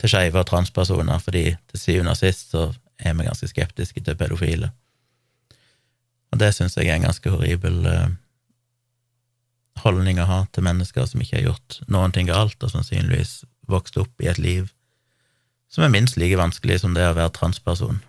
[0.00, 4.18] til skeive og transpersoner, fordi til syvende og sist så er vi ganske skeptiske til
[4.18, 4.72] pedofile.
[6.36, 8.10] Og det syns jeg er en ganske horribel uh,
[9.80, 13.96] holdning å ha til mennesker som ikke har gjort noen ting galt, og sannsynligvis vokst
[13.96, 14.66] opp i et liv
[15.72, 18.02] som er minst like vanskelig som det å være transperson,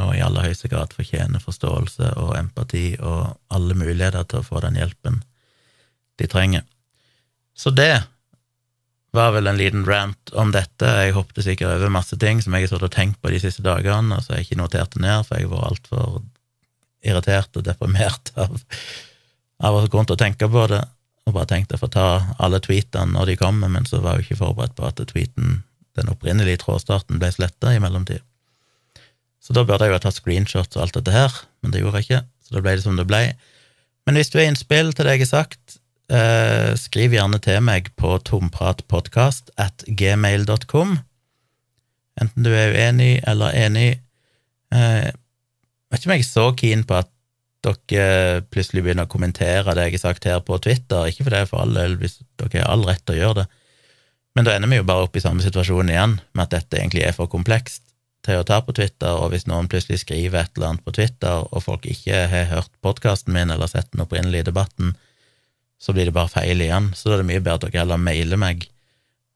[0.00, 4.64] og i aller høyeste grad fortjener forståelse og empati og alle muligheter til å få
[4.64, 5.20] den hjelpen
[6.18, 6.64] de trenger.
[7.54, 8.06] Så det
[9.14, 10.88] var vel en liten rant om dette.
[11.04, 13.62] Jeg hoppet sikkert over masse ting som jeg har stått og tenkt på de siste
[13.62, 16.24] dagene, og så har jeg ikke notert det ned, for jeg var altfor
[17.04, 18.56] irritert og deprimert av,
[19.64, 20.82] av å gå rundt og tenke på det.
[21.24, 24.26] og bare tenkte å få ta alle tweetene når de kommer, men så var jeg
[24.26, 25.62] ikke forberedt på at tweeten,
[25.96, 28.20] den opprinnelige trådstarten, ble sletta i mellomtid.
[29.40, 31.32] Så da burde jeg jo ha tatt screenshots og alt dette her,
[31.62, 33.22] men det gjorde jeg ikke, så da ble det som det ble.
[34.04, 35.78] Men hvis du er innspill til det jeg har sagt,
[36.12, 40.96] eh, skriv gjerne til meg på tompratpodkast at gmail.com,
[42.20, 43.90] enten du er uenig eller enig.
[44.74, 45.12] Eh,
[45.94, 47.10] vet ikke om jeg er så keen på at
[47.64, 51.40] dere plutselig begynner å kommentere det jeg har sagt her på Twitter, ikke for det
[51.40, 53.46] er for all del, hvis dere har all rett til å gjøre det,
[54.34, 57.04] men da ender vi jo bare opp i samme situasjon igjen, med at dette egentlig
[57.06, 57.84] er for komplekst
[58.24, 61.44] til å ta på Twitter, og hvis noen plutselig skriver et eller annet på Twitter,
[61.44, 64.94] og folk ikke har hørt podkasten min eller sett den opprinnelige debatten,
[65.78, 66.90] så blir det bare feil igjen.
[66.96, 68.64] Så da er det mye bedre at dere heller mailer meg,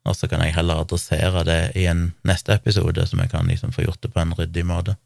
[0.09, 3.75] og så kan jeg heller adressere det i en neste episode, så vi kan liksom
[3.77, 4.97] få gjort det på en ryddig måte.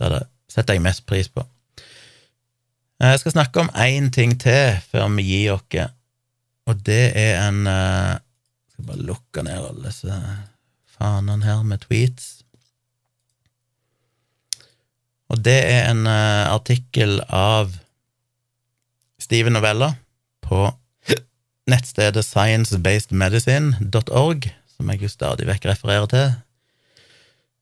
[0.00, 1.44] Det setter jeg mest pris på.
[3.00, 5.88] Eh, jeg skal snakke om én ting til før vi gir oss,
[6.68, 8.20] og det er en Jeg eh,
[8.74, 10.20] skal bare lukke ned alle disse
[10.98, 12.40] fanene her med tweets.
[15.30, 17.70] Og det er en uh, artikkel av
[19.22, 19.94] Steven Novella
[20.42, 20.74] på
[21.70, 26.34] nettstedet sciencebasedmedicine.org, som jeg jo stadig vekk refererer til,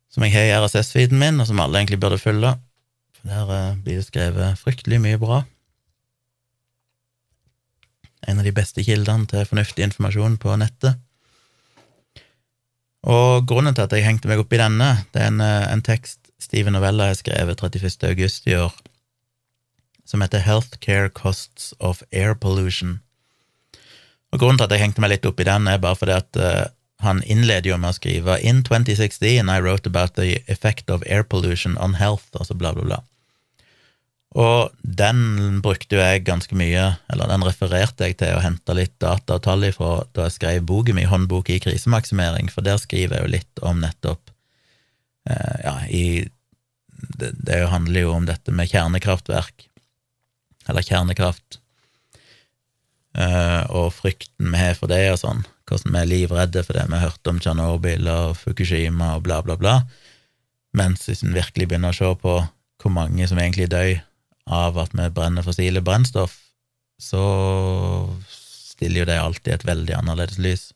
[0.09, 2.57] som jeg har i RSS-feeden min, og som alle egentlig burde følge.
[3.19, 5.43] For der uh, blir det skrevet fryktelig mye bra.
[8.29, 10.99] En av de beste kildene til fornuftig informasjon på nettet.
[13.09, 15.85] Og grunnen til at jeg hengte meg opp i denne, det er en, eh, en
[15.87, 18.05] tekst Steven Novella har skrevet 31.
[18.11, 18.75] august i år,
[20.05, 22.99] som heter Healthcare Costs of Air Pollution.
[24.33, 26.39] Og Grunnen til at jeg hengte meg litt opp i den, er bare fordi at
[26.43, 26.67] uh,
[27.03, 31.23] han innleder jo med å skrive In 2016 I wrote about the effect of air
[31.23, 33.03] pollution on health, altså bla, bla, bla.
[34.37, 38.93] Og den brukte jo jeg ganske mye, eller den refererte jeg til å hente litt
[39.01, 43.17] data og tall ifra da jeg skrev boken min, Håndbok i krisemaksimering, for der skriver
[43.17, 44.35] jeg jo litt om nettopp
[45.31, 46.05] eh, Ja, i
[47.17, 49.69] det, det handler jo om dette med kjernekraftverk,
[50.69, 51.61] eller kjernekraft,
[53.17, 56.87] eh, og frykten vi har for det og sånn, hvordan vi er livredde for det
[56.89, 59.75] vi har hørt om Tsjernobyl og Fukushima og bla, bla, bla,
[60.77, 62.39] mens hvis en virkelig begynner å se på
[62.79, 63.97] hvor mange som egentlig dør
[64.49, 66.37] av at vi brenner fossile brennstoff,
[66.99, 67.23] så
[68.31, 70.69] stiller jo det alltid et veldig annerledes lys.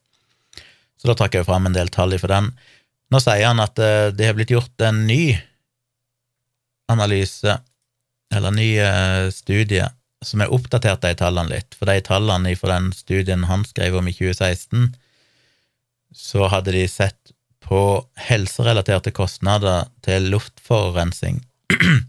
[0.99, 2.53] Så da trakk jeg fram en del tall for den.
[3.11, 5.34] Nå sier han at eh, det har blitt gjort en ny
[6.93, 7.57] analyse,
[8.32, 9.86] eller ny eh, studie,
[10.23, 11.77] som har oppdatert de tallene litt.
[11.79, 14.93] For de tallene fra den studien han skrev om i 2016,
[16.12, 17.83] så hadde de sett på
[18.29, 21.41] helserelaterte kostnader til luftforurensning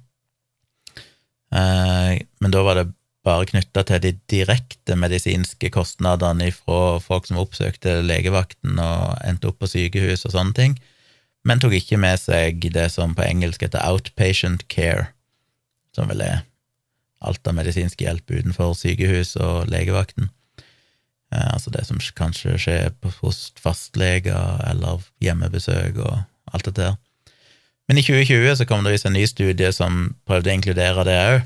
[1.54, 2.88] Eh, men da var det
[3.22, 9.60] bare knytta til de direkte medisinske kostnadene fra folk som oppsøkte legevakten og endte opp
[9.62, 10.74] på sykehus og sånne ting,
[11.46, 15.12] men tok ikke med seg det som på engelsk heter outpatient care,
[15.96, 16.42] som vel er
[17.24, 20.30] alt av medisinsk hjelp utenfor sykehus og legevakten.
[21.34, 26.22] Eh, altså det som kanskje skjer hos fastleger eller hjemmebesøk og
[26.54, 27.02] alt dette der.
[27.88, 31.18] Men i 2020 så kom det visst en ny studie som prøvde å inkludere det
[31.24, 31.42] òg,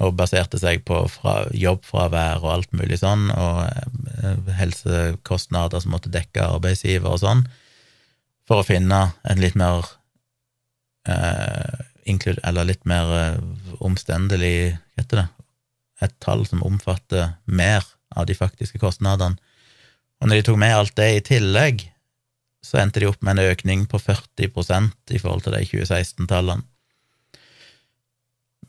[0.00, 6.12] og baserte seg på fra, jobbfravær og alt mulig sånn, og eh, helsekostnader som måtte
[6.12, 7.42] dekke arbeidsgiver og sånn,
[8.48, 9.84] for å finne en litt mer
[11.08, 13.36] eh, eller litt mer eh,
[13.84, 15.28] omstendelig heter det?
[16.02, 17.86] Et tall som omfatter mer
[18.16, 19.38] av de faktiske kostnadene.
[20.22, 21.86] Og når de tok med alt det i tillegg,
[22.62, 26.62] så endte de opp med en økning på 40% i forhold til de 2016-tallene.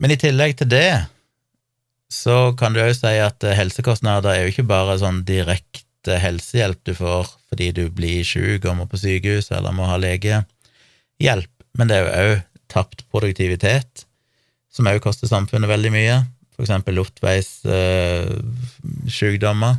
[0.02, 0.88] Men i tillegg til det
[2.10, 6.92] så kan du òg si at helsekostnader er jo ikke bare sånn direkte helsehjelp du
[6.98, 12.00] får fordi du blir syk og må på sykehus eller må ha legehjelp, men det
[12.00, 12.42] er jo òg
[12.74, 14.04] tapt produktivitet,
[14.74, 16.16] som òg koster samfunnet veldig mye,
[16.62, 19.74] eksempel luftveissykdommer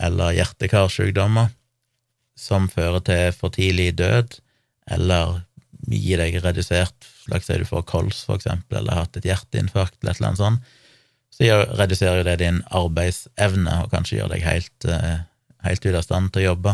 [0.00, 1.46] eller hjerte-karsykdommer
[2.40, 4.28] som fører til for tidlig død,
[4.96, 5.26] eller
[5.90, 6.94] gir deg redusert
[7.26, 10.40] slags du får kols, for eksempel, eller har hatt et hjerteinfarkt, eller et eller annet
[10.40, 10.60] sånt,
[11.30, 11.40] så
[11.78, 15.18] reduserer jo det din arbeidsevne, og kanskje gjør deg helt, eh,
[15.66, 16.72] helt ute av stand til å jobbe.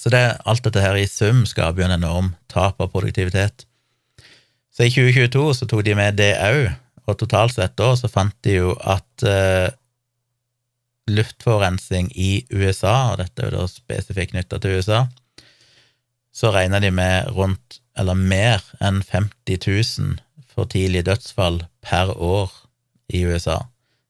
[0.00, 3.66] Så det, alt dette her i sum skaper jo en enorm tap av produktivitet.
[4.80, 6.70] Så i 2022 så tok de med det òg,
[7.04, 9.68] og totalt sett da så fant de jo at uh,
[11.12, 15.02] luftforurensning i USA, og dette er jo da spesifikt knytta til USA,
[16.32, 19.68] så regna de med rundt, eller mer enn 50
[20.00, 20.16] 000
[20.48, 22.48] for tidlige dødsfall per år
[23.12, 23.60] i USA.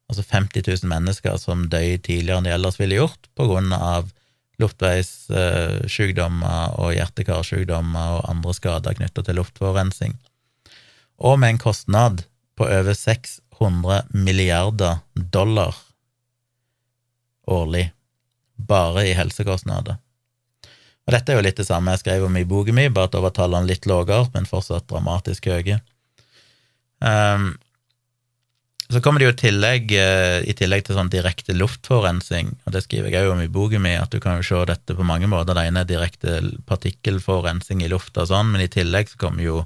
[0.07, 4.15] altså 50 000 mennesker som døde tidligere enn de ellers ville gjort på grunn av
[4.63, 10.15] luftveissykdommer og hjerte-karsykdommer og andre skader knytta til luftforurensning,
[11.21, 12.25] og med en kostnad
[12.57, 15.77] på over 600 milliarder dollar
[17.51, 17.91] årlig,
[18.57, 19.99] bare i helsekostnader.
[21.09, 23.17] Og dette er jo litt det samme jeg skrev om i boken min, bare at
[23.17, 25.81] da var tallene litt lavere, men fortsatt dramatisk høye.
[27.01, 27.55] Um,
[28.91, 33.13] så kommer det jo tillegg, eh, i tillegg til sånn direkte luftforurensning, og det skriver
[33.15, 35.55] jeg òg om i boken min, at du kan jo se dette på mange måter.
[35.55, 39.61] Det ene er direkte partikkelforurensning i lufta og sånn, men i tillegg så kommer jo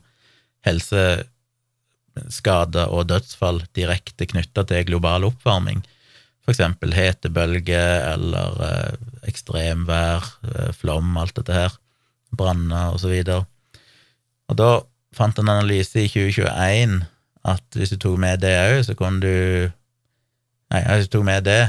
[2.19, 5.83] helseskader og dødsfall direkte knytta til global oppvarming.
[6.45, 7.81] For eksempel hetebølge
[8.13, 8.97] eller eh,
[9.31, 11.79] ekstremvær, eh, flom, alt dette her,
[12.37, 13.47] branner og så videre.
[14.51, 14.71] Og da
[15.17, 17.01] fant en analyse i 2021
[17.45, 19.73] at hvis du tok med det òg, så kunne du
[20.73, 21.61] Nei, hvis du tok med det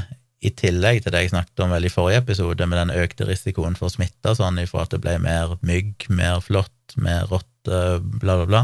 [0.46, 3.76] i tillegg til det jeg snakket om vel i forrige episode, med den økte risikoen
[3.78, 8.48] for smitte sånn ifra at det ble mer mygg, mer flått, mer rotte, bla, bla,
[8.50, 8.64] bla,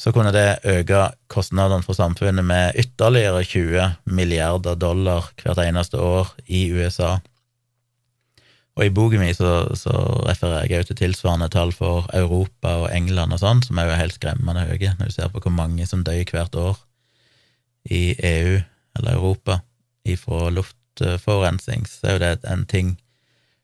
[0.00, 6.30] så kunne det øke kostnadene for samfunnet med ytterligere 20 milliarder dollar hvert eneste år
[6.46, 7.18] i USA.
[8.78, 9.92] Og i boken min så, så,
[10.24, 13.98] refererer jeg også til tilsvarende tall for Europa og England og sånn, som er jo
[14.00, 16.80] helt skremmende høye, når du ser på hvor mange som dør hvert år
[17.84, 18.60] i EU
[18.96, 19.60] eller Europa
[20.08, 22.94] ifra luftforurensning, så er jo det en ting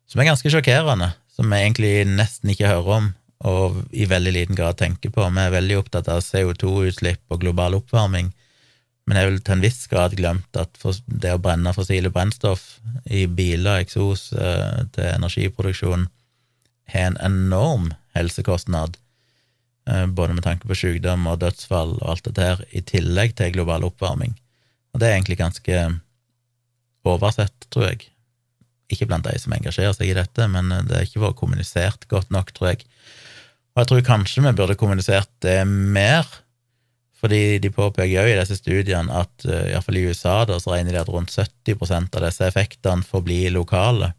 [0.07, 3.15] som er ganske sjokkerende, som vi egentlig nesten ikke hører om,
[3.45, 5.25] og i veldig liten grad tenker på.
[5.29, 8.33] Vi er veldig opptatt av CO2-utslipp og global oppvarming,
[9.07, 13.27] men jeg har til en viss grad glemt at det å brenne fossile brennstoff i
[13.31, 16.09] biler, eksos eh, til energiproduksjon,
[16.91, 18.97] har en enorm helsekostnad,
[19.91, 23.55] eh, både med tanke på sykdom og dødsfall og alt dette her, i tillegg til
[23.55, 24.35] global oppvarming.
[24.95, 25.87] Og det er egentlig ganske
[27.07, 28.09] oversett, tror jeg.
[28.91, 32.09] Ikke blant de som engasjerer seg i dette, men eh, det har ikke vært kommunisert
[32.11, 32.89] godt nok, tror jeg.
[33.77, 36.25] Og jeg tror kanskje vi burde kommunisert det mer
[37.17, 40.95] fordi de påpeker jo i disse studiene at eh, iallfall i USA da, så regner
[40.95, 44.13] de at rundt 70% av disse effektene forblir lokale.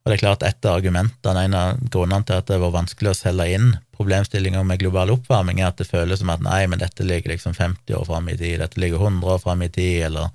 [0.00, 3.10] Og det er klart Et av argumentene, en av grunnene til at det var vanskelig
[3.12, 6.80] å selge inn problemstillinger med global oppvarming, er at det føles som at nei, men
[6.80, 10.06] dette ligger liksom 50 år fram i tid, dette ligger 100 år fram i tid,
[10.08, 10.30] eller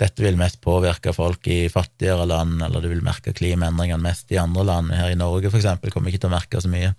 [0.00, 4.40] dette vil mest påvirke folk i fattigere land, eller du vil merke klimaendringene mest i
[4.40, 4.92] andre land.
[4.96, 6.92] Her i Norge, for eksempel, kommer ikke til å merke så mye.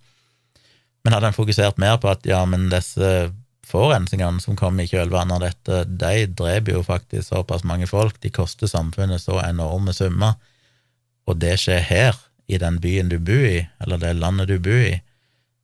[1.03, 3.31] Men hadde han fokusert mer på at ja, men disse
[3.71, 8.33] forurensningene som kom i kjølvannet av dette, de dreper jo faktisk såpass mange folk, de
[8.33, 10.35] koster samfunnet så enorme summer,
[11.29, 12.19] og det skjer her,
[12.51, 14.97] i den byen du bor i, eller det landet du bor i.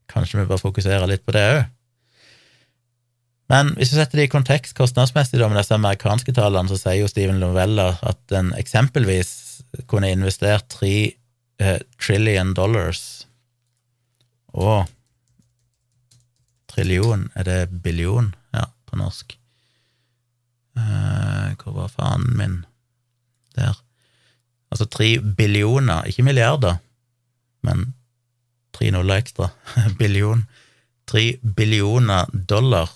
[0.08, 1.66] Kanskje vi bør fokusere litt på det òg.
[3.52, 7.02] Men hvis du setter det i kontekst kostnadsmessig da med disse amerikanske tallene, så sier
[7.02, 9.32] jo Steven Lovella at en eksempelvis
[9.88, 10.94] kunne investert tre
[11.60, 13.04] eh, trillion dollars
[14.56, 14.88] og
[16.78, 18.30] Trillion, er det billion?
[18.54, 19.34] Ja, på norsk.
[20.78, 22.58] Uh, hvor var fanen min?
[23.58, 23.80] Der.
[24.70, 26.78] Altså tre billioner, ikke milliarder,
[27.66, 27.96] men
[28.78, 29.50] tre nuller ekstra.
[30.02, 30.46] Billion.
[31.10, 32.92] Tre billioner dollar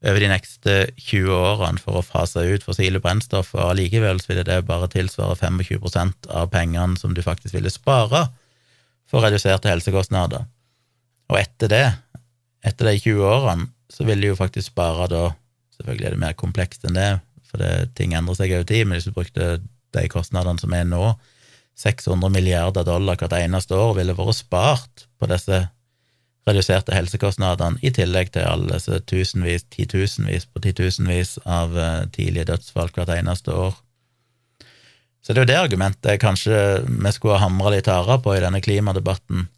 [0.00, 4.62] over de neste 20 årene for å fase ut fossile brennstoff, og allikevel ville det
[4.64, 8.30] bare tilsvare 25% av pengene som du faktisk ville spare
[9.10, 10.46] for reduserte helsekostnader.
[11.28, 11.84] Og etter det
[12.66, 15.28] etter de 20 årene så vil de jo faktisk spare da
[15.80, 17.10] Selvfølgelig er det mer komplekst enn det,
[17.48, 19.46] for det, ting endrer seg over tid, men hvis du brukte
[19.96, 21.14] de kostnadene som er nå,
[21.80, 25.62] 600 milliarder dollar hvert eneste år, ville vært spart på disse
[26.48, 32.92] reduserte helsekostnadene, i tillegg til alle disse tusenvis, titusenvis på titusenvis av eh, tidlige dødsfall
[32.96, 33.78] hvert eneste år.
[35.20, 38.44] Så det er jo det argumentet kanskje vi skulle ha hamra litt hardere på i
[38.44, 39.48] denne klimadebatten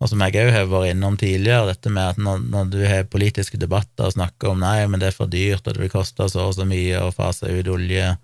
[0.00, 3.08] og som jeg òg har vært innom tidligere, dette med at når, når, du har
[3.12, 6.28] politiske debatter og snakker om nei, men det er for dyrt, og det vil koste
[6.32, 8.14] så og så mye å fase ut olje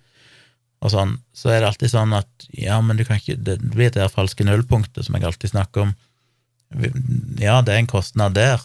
[0.84, 3.92] og sånn, så er det alltid sånn at ja, men du kan ikke Det blir
[3.92, 5.94] det falske nullpunktet som jeg alltid snakker om.
[7.40, 8.64] Ja, det er en kostnad der,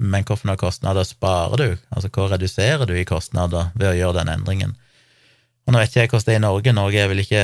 [0.00, 1.80] men hvilke kostnader sparer du?
[1.90, 4.76] Altså hva reduserer du i kostnader ved å gjøre den endringen?
[5.66, 6.72] Og nå vet ikke jeg hvordan det er i Norge.
[6.74, 7.42] Norge er vel ikke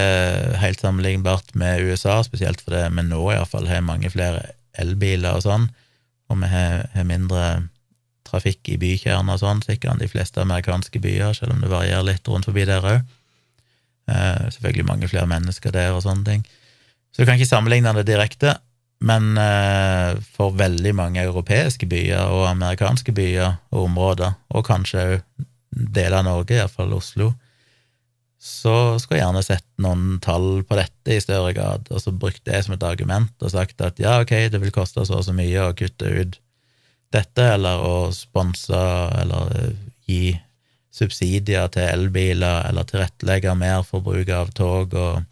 [0.62, 5.66] helt sammenlignbart med USA, spesielt fordi vi nå iallfall har mange flere elbiler og sånn,
[6.31, 7.47] og vi har, mindre
[8.27, 12.07] trafikk i bykjerner og sånn, sikkert enn de fleste amerikanske byer, selv om det varierer
[12.09, 13.03] litt rundt forbi der òg.
[14.11, 16.47] Eh, selvfølgelig mange flere mennesker der og sånne ting.
[17.15, 18.57] Så du kan ikke sammenligne det direkte,
[19.07, 25.47] men eh, for veldig mange europeiske byer og amerikanske byer og områder, og kanskje òg
[25.77, 27.32] deler av Norge, iallfall Oslo,
[28.36, 32.44] så skulle jeg gjerne sett noen tall på dette i større grad, og så brukt
[32.44, 35.34] det som et argument og sagt at ja, ok, det vil koste så og så
[35.36, 36.36] mye å kutte ut
[37.14, 38.82] dette, eller å sponse
[39.22, 40.34] eller eh, gi
[40.96, 45.24] subsidier til elbiler, eller tilrettelegge mer for bruk av tog og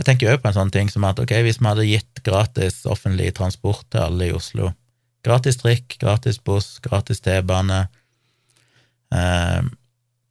[0.00, 2.86] Jeg tenker òg på en sånn ting som at ok, hvis vi hadde gitt gratis
[2.88, 4.70] offentlig transport til alle i Oslo,
[5.20, 7.82] gratis trikk, gratis buss, gratis T-bane,
[9.12, 9.60] eh,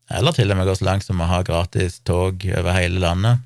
[0.09, 3.45] eller til og med gå så langt som å ha gratis tog over hele landet,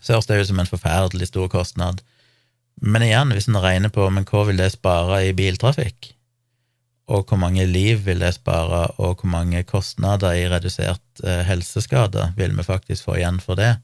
[0.00, 2.00] så høres det ut som en forferdelig stor kostnad.
[2.80, 6.14] Men igjen, hvis en regner på men hva vil det spare i biltrafikk,
[7.12, 12.30] og hvor mange liv vil det spare, og hvor mange kostnader i redusert eh, helseskade
[12.38, 13.74] vil vi faktisk få igjen for det,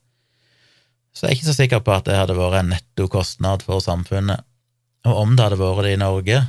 [1.12, 3.82] så jeg er ikke så sikker på at det hadde vært en netto kostnad for
[3.82, 4.44] samfunnet.
[5.08, 6.42] Og om det hadde vært det i Norge,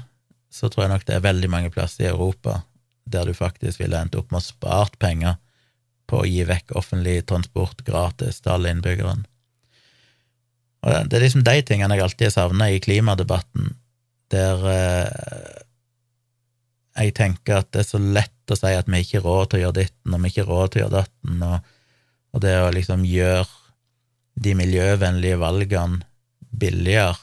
[0.54, 2.60] så tror jeg nok det er veldig mange plasser i Europa
[3.05, 5.38] der du faktisk ville endt opp med å spart penger
[6.09, 9.26] på å gi vekk offentlig transport gratis til alle innbyggerne.
[10.80, 13.73] Og Det er liksom de tingene jeg alltid savna i klimadebatten,
[14.31, 15.57] der eh,
[16.99, 19.59] jeg tenker at det er så lett å si at vi ikke har råd til
[19.59, 21.73] å gjøre ditten, og vi ikke har råd til å gjøre datten, og,
[22.34, 23.47] og det å liksom gjøre
[24.39, 26.05] de miljøvennlige valgene
[26.49, 27.17] billigere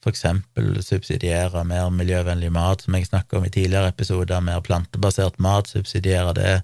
[0.00, 5.36] for eksempel subsidiere mer miljøvennlig mat, som jeg snakka om i tidligere episoder, mer plantebasert
[5.42, 6.54] mat, subsidiere det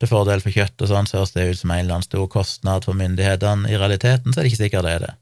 [0.00, 2.24] til fordel for kjøtt og sånn, så høres det ut som en eller annen stor
[2.32, 3.68] kostnad for myndighetene.
[3.70, 5.12] I realiteten så er det ikke sikkert det er det.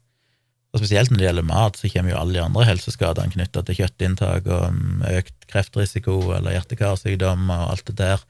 [0.73, 3.77] Og spesielt når det gjelder mat, så kommer jo alle de andre helseskadene knytta til
[3.77, 8.23] kjøttinntak og mm, økt kreftrisiko eller hjerte-karsykdom og alt det der,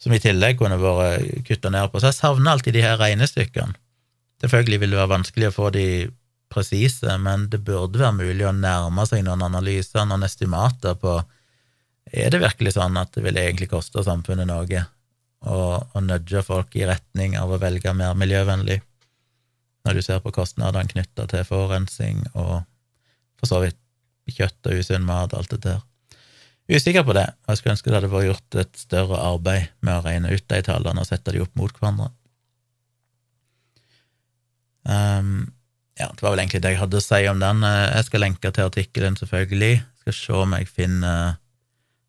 [0.00, 2.00] som i tillegg kunne vært kutta ned på.
[2.00, 3.76] Så jeg savner alltid de her regnestykkene.
[4.40, 5.84] Selvfølgelig vil det være vanskelig å få de
[6.48, 11.18] presise, men det burde være mulig å nærme seg noen analyser, noen estimater på
[12.08, 14.84] er det virkelig sånn at det vil egentlig koste samfunnet noe
[15.44, 18.80] å nudge folk i retning av å velge mer miljøvennlig,
[19.84, 22.64] når du ser på kostnadene knytta til forurensning og
[23.38, 23.78] for så vidt
[24.28, 25.84] kjøtt og usunn mat og alt det der.
[26.68, 29.94] Usikker på det, og jeg skulle ønske det hadde vært gjort et større arbeid med
[29.94, 32.10] å regne ut de tallene og sette de opp mot hverandre.
[34.88, 35.48] Um,
[35.98, 37.66] ja, det var vel egentlig det jeg hadde å si om den.
[37.66, 39.82] Eh, jeg skal lenke til artikkelen, selvfølgelig.
[40.04, 41.36] Skal se om jeg finner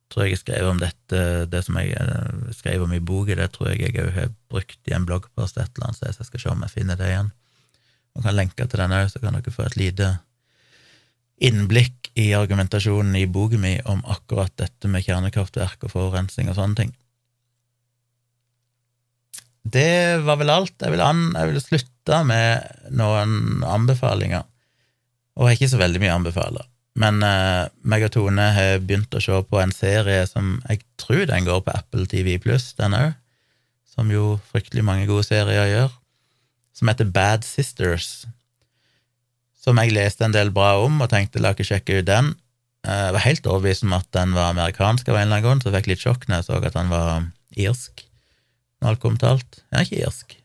[0.09, 1.19] tror jeg jeg skrev om dette,
[1.51, 4.95] det som jeg eh, skrev om i boka, det tror jeg jeg har brukt i
[4.97, 7.29] en bloggpost et eller annet sted, så jeg skal se om jeg finner det igjen.
[8.17, 10.09] Man kan lenke til den òg, så kan dere få et lite
[11.45, 16.81] innblikk i argumentasjonen i boka mi om akkurat dette med kjernekraftverk og forurensning og sånne
[16.81, 16.95] ting.
[19.63, 20.75] Det var vel alt.
[20.79, 24.45] Jeg vil, an, jeg vil slutte med noen anbefalinger.
[25.37, 26.65] Og jeg har ikke så veldig mye å anbefale.
[26.99, 31.27] Men uh, meg og Tone har begynt å se på en serie som jeg tror
[31.29, 33.13] den går på Apple TV pluss, den òg.
[33.89, 35.95] Som jo fryktelig mange gode serier gjør.
[36.75, 38.27] Som heter Bad Sisters.
[39.59, 42.33] Som jeg leste en del bra om, og tenkte la ikke sjekke ut den.
[42.87, 45.63] Uh, jeg var helt overbevist om at den var amerikansk av en eller annen grunn,
[45.63, 47.27] så jeg fikk litt sjokk når jeg så at den var
[47.59, 48.08] irsk
[48.79, 49.63] når alt kom til alt.
[49.71, 50.35] Er ikke irsk?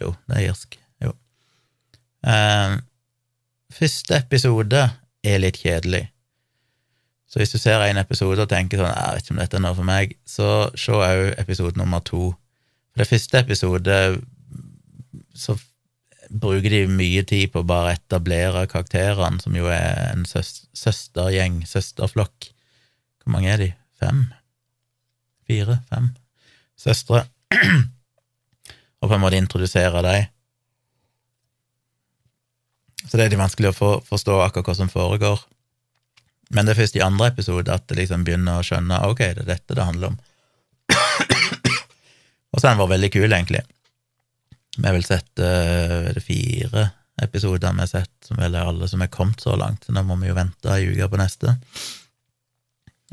[0.00, 0.78] Jo, det er irsk.
[1.04, 1.14] Jo.
[2.26, 2.76] Eh,
[3.74, 4.82] første episode
[5.26, 6.06] er litt kjedelig.
[7.26, 9.64] Så hvis du ser en episode og tenker sånn, jeg vet ikke om dette er
[9.64, 12.30] noe for meg, så se òg episode nummer to.
[12.94, 13.96] For det første episode
[15.36, 15.56] så
[16.30, 22.50] bruker de mye tid på å bare etablere karakterene, som jo er en søstergjeng, søsterflokk.
[23.22, 23.70] Hvor mange er de?
[24.00, 24.26] Fem?
[25.46, 25.80] Fire?
[25.90, 26.12] Fem?
[26.78, 27.26] Søstre.
[29.00, 30.32] og på en måte introdusere dem.
[33.06, 35.44] Så det er litt vanskelig å forstå akkurat hva som foregår.
[36.54, 39.44] Men det er først i andre episode at det liksom begynner å skjønne ok, det
[39.44, 40.18] er dette det handler om.
[42.52, 43.62] og så har den vært veldig kul, egentlig.
[44.76, 46.90] Vi har vel sett uh, det fire
[47.22, 50.02] episoder vi har sett, som vel er alle som er kommet så langt, så nå
[50.06, 51.56] må vi jo vente ei uke på neste.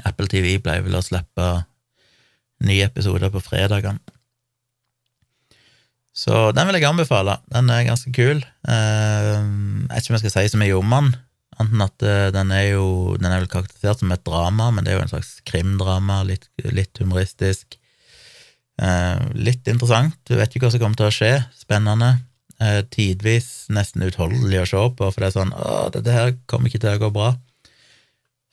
[0.03, 1.47] Apple TV pleier vel å slippe
[2.68, 4.01] nye episoder på fredagene.
[6.14, 7.40] Så den vil jeg anbefale.
[7.49, 8.44] Den er ganske kul.
[8.69, 11.14] Eh, jeg vet ikke om jeg skal si så mye om den,
[11.61, 14.94] anten at eh, den er jo Den er vel karakterisert som et drama, men det
[14.94, 17.80] er jo en slags krimdrama, litt, litt humoristisk.
[18.81, 20.19] Eh, litt interessant.
[20.30, 21.34] Du vet ikke hva som kommer til å skje.
[21.57, 22.14] Spennende.
[22.94, 26.80] Tidvis nesten utholdelig å se på, for det er sånn Å, dette her kommer ikke
[26.85, 27.34] til å gå bra.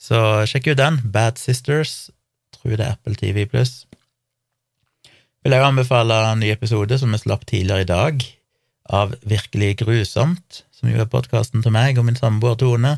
[0.01, 0.19] Så
[0.51, 0.99] sjekk ut den.
[1.13, 2.09] Bad Sisters.
[2.57, 3.85] Tror det er Apple TV pluss
[5.45, 8.27] vil jeg anbefale en ny episode som vi slapp tidligere i dag,
[8.91, 12.97] av Virkelig grusomt, som jo er podkasten til meg og min samboer Tone,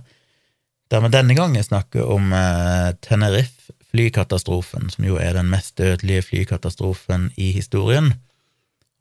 [0.91, 7.31] der vi denne gangen snakker om eh, Tenerife-flykatastrofen, som jo er den mest dødelige flykatastrofen
[7.37, 8.13] i historien,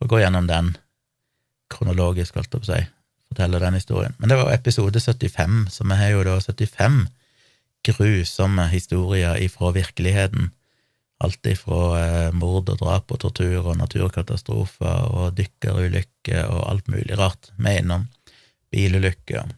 [0.02, 0.74] og går gjennom den
[1.72, 2.82] kronologisk, holdt jeg på å si,
[3.32, 4.16] forteller den historien.
[4.20, 7.06] Men det var episode 75, så vi har jo da 75
[7.88, 10.52] grusomme historier ifra virkeligheten.
[11.22, 17.18] Alt ifra eh, mord og drap og tortur og naturkatastrofer og dykkerulykker og alt mulig
[17.20, 17.52] rart.
[17.58, 18.08] Vi er innom
[18.72, 19.52] bilulykker,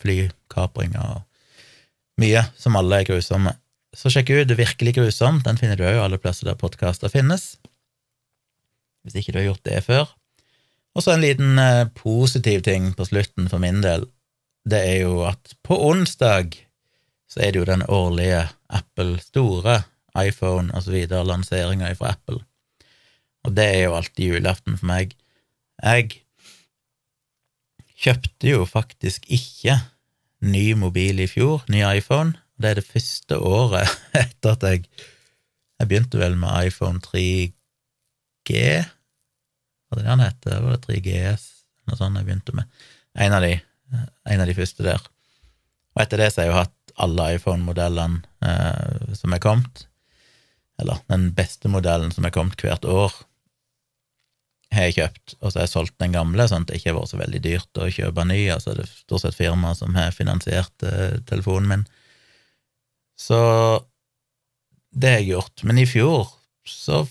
[0.00, 3.54] flykapringer og mye, som alle er grusomme.
[3.92, 7.56] Så sjekk ut Det virkelig grusomt, den finner du òg alle plasser der podkaster finnes,
[9.02, 10.10] hvis ikke du har gjort det før.
[10.96, 14.06] Og så en liten eh, positiv ting på slutten for min del.
[14.68, 16.54] Det er jo at på onsdag
[17.28, 19.82] så er det jo den årlige Apple store
[20.18, 22.42] iPhone videre, lanseringa fra Apple.
[23.46, 25.14] Og det er jo alltid julaften for meg.
[25.82, 26.22] Jeg
[28.02, 29.78] kjøpte jo faktisk ikke
[30.42, 32.36] ny mobil i fjor, ny iPhone.
[32.58, 33.90] Det er det første året
[34.24, 34.86] etter at jeg
[35.82, 38.50] Jeg begynte vel med iPhone 3G,
[39.90, 40.44] var det det han het?
[40.46, 41.46] Var det 3GS,
[41.90, 42.68] noe sånt jeg begynte med.
[43.18, 43.56] En av de,
[44.30, 45.02] en av de første der.
[45.96, 49.88] Og etter det så har jeg jo hatt alle iPhone-modellene eh, som er kommet,
[50.82, 53.14] eller den beste modellen som er kommet hvert år,
[54.72, 56.98] har jeg kjøpt, og så har jeg solgt den gamle, sånn at det ikke har
[56.98, 58.38] vært så veldig dyrt å kjøpe ny.
[58.54, 61.82] Altså det er stort sett firmaet som har finansiert eh, telefonen min.
[63.20, 63.40] Så
[64.92, 65.64] det har jeg gjort.
[65.68, 66.30] Men i fjor
[66.68, 67.02] så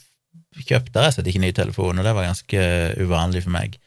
[0.57, 2.65] kjøpte jeg slett ikke ny telefon, og det var ganske
[3.02, 3.77] uvanlig for meg.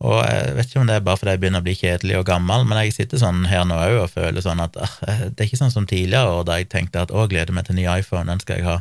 [0.00, 2.28] Og jeg vet ikke om det er bare fordi jeg begynner å bli kjedelig og
[2.30, 4.94] gammel, men jeg sitter sånn her nå òg og føler sånn at uh,
[5.28, 7.76] det er ikke sånn som tidligere år da jeg tenkte at å, gleder meg til
[7.76, 8.78] ny iPhone, den skal jeg ha.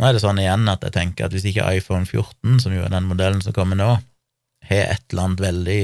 [0.00, 2.86] Nå er det sånn igjen at jeg tenker at hvis ikke iPhone 14, som jo
[2.86, 3.90] er den modellen som kommer nå,
[4.70, 5.82] har et eller annet veldig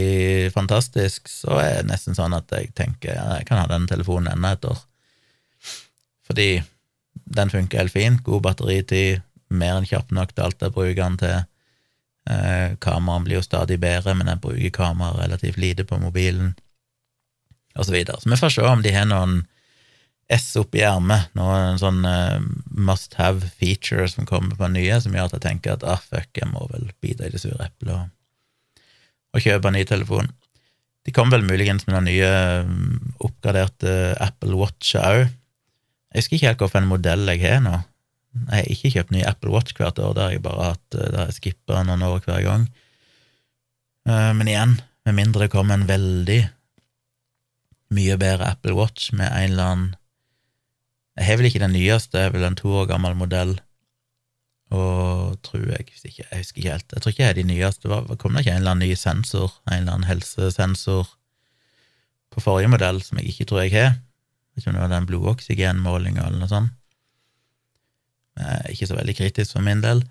[0.54, 4.32] fantastisk, så er det nesten sånn at jeg tenker ja, jeg kan ha den telefonen
[4.32, 4.80] enda et år
[6.26, 6.62] fordi
[7.12, 8.22] den funker helt fint.
[8.26, 11.44] God batteritid, mer enn kjapp nok til alt jeg bruker den til.
[12.26, 16.56] Eh, kameraen blir jo stadig bedre, men jeg bruker kamera relativt lite på mobilen,
[17.76, 18.18] og så videre.
[18.20, 19.44] Så vi får se om de har noen
[20.32, 22.40] S oppi ermet, noen sånn uh,
[22.74, 26.32] must have feature som kommer på nye, som gjør at jeg tenker at ah, fuck,
[26.34, 28.08] jeg må vel bite i det sure eplet og,
[29.36, 30.32] og, kjøpe en ny telefon.
[31.06, 32.30] De kom vel muligens med noen nye
[32.66, 35.28] um, oppgraderte Apple Watcher òg,
[36.16, 37.76] jeg husker ikke helt hvilken modell jeg har nå.
[38.36, 41.28] Jeg har ikke kjøpt ny Apple Watch hvert år, der jeg bare hatt, der har
[41.28, 42.64] jeg skippa noen år hver gang.
[44.08, 44.72] Eh, men igjen,
[45.04, 46.38] med mindre det kommer en veldig
[47.96, 49.90] mye bedre Apple Watch med en eller annen
[51.16, 53.54] Jeg har vel ikke den nyeste, jeg er vel en to år gammel modell,
[54.74, 56.92] og tror jeg hvis ikke, Jeg husker ikke helt.
[56.92, 57.88] Jeg tror ikke jeg er de nyeste.
[57.88, 61.06] Det kom det ikke en eller annen ny sensor, en eller annen helsesensor,
[62.34, 63.94] på forrige modell som jeg ikke tror jeg har?
[64.56, 66.74] Ikke om det var den blodoksygenmålinga eller noe sånt.
[68.68, 70.02] Ikke så veldig kritisk for min del.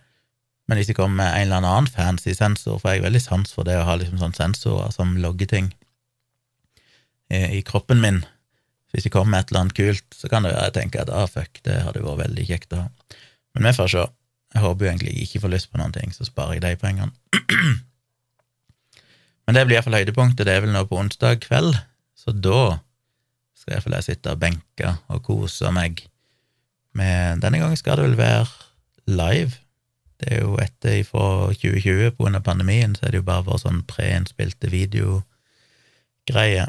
[0.66, 3.54] Men hvis det kommer med en eller annen fancy sensor, for jeg er veldig sans
[3.54, 5.70] for det å ha liksom sånne sensorer som logger ting
[7.30, 8.24] i, kroppen min.
[8.96, 11.10] Hvis det kommer med et eller annet kult, så kan det være jeg tenker at
[11.12, 13.18] ah, fuck, det hadde vært veldig kjekt å ha.
[13.56, 14.04] Men vi får se.
[14.56, 16.80] Jeg håper jo egentlig jeg ikke får lyst på noen ting, så sparer jeg de
[16.80, 17.12] pengene.
[19.46, 20.48] Men det blir iallfall høydepunktet.
[20.48, 21.76] Det er vel nå på onsdag kveld,
[22.16, 22.62] så da
[23.60, 26.06] skal iallfall jeg sitte og benke og kose meg
[26.96, 28.48] Men Denne gangen skal det vel være
[29.12, 29.60] live.
[30.24, 33.60] Det er jo etter fra 2020, på grunn pandemien, så er det jo bare vår
[33.66, 36.64] sånn preinnspilte videogreie.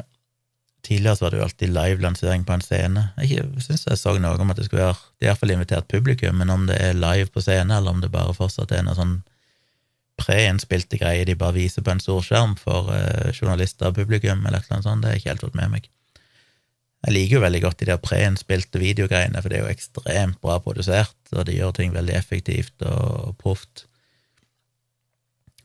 [0.87, 3.01] Tidligere så var det jo alltid live-lansering på en scene.
[3.19, 6.37] Jeg syns jeg så noe om at det skulle være Det er iallfall invitert publikum,
[6.39, 9.17] men om det er live på scene, eller om det bare fortsatt er noe sånn
[10.17, 14.63] preinnspilte greier de bare viser på en stor skjerm for eh, journalister og publikum, eller
[14.71, 15.89] noe sånt, det har jeg ikke helt fått med meg.
[17.05, 20.55] Jeg liker jo veldig godt de der preinnspilte videogreiene, for det er jo ekstremt bra
[20.63, 23.83] produsert, og de gjør ting veldig effektivt og proft.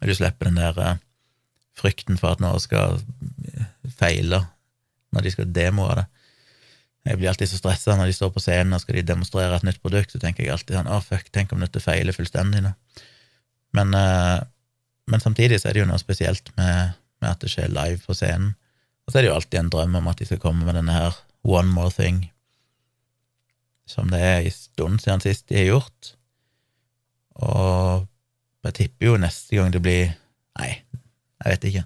[0.02, 0.98] Og du slipper den der uh,
[1.78, 2.98] frykten for at noe skal
[3.96, 4.42] feile
[5.12, 6.06] når de skal demoe det.
[7.02, 9.66] Jeg blir alltid så stressa når de står på scenen og skal de demonstrere et
[9.66, 12.72] nytt produkt, så tenker jeg alltid sånn å, fuck, tenk om dette feiler fullstendig nå.
[13.74, 14.38] Men, uh,
[15.10, 18.14] men samtidig så er det jo noe spesielt med, med at det skjer live på
[18.14, 18.54] scenen.
[19.02, 20.94] Og så er det jo alltid en drøm om at de skal komme med denne
[20.94, 22.28] her One More Thing,
[23.90, 26.12] som det er en stund siden sist de har gjort.
[27.42, 28.06] Og
[28.68, 30.12] jeg tipper jo neste gang det blir
[30.60, 30.68] Nei,
[31.40, 31.82] jeg vet ikke.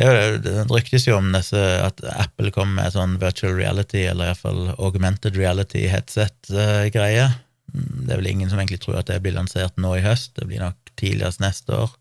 [0.00, 5.36] Det, ryktes jo om disse, at Apple kommer med sånn virtual reality, eller iallfall augmented
[5.36, 7.26] reality-headset-greie.
[7.74, 10.48] Det er vel ingen som egentlig tror at det blir lansert nå i høst, det
[10.48, 11.92] blir nok tidligst neste år.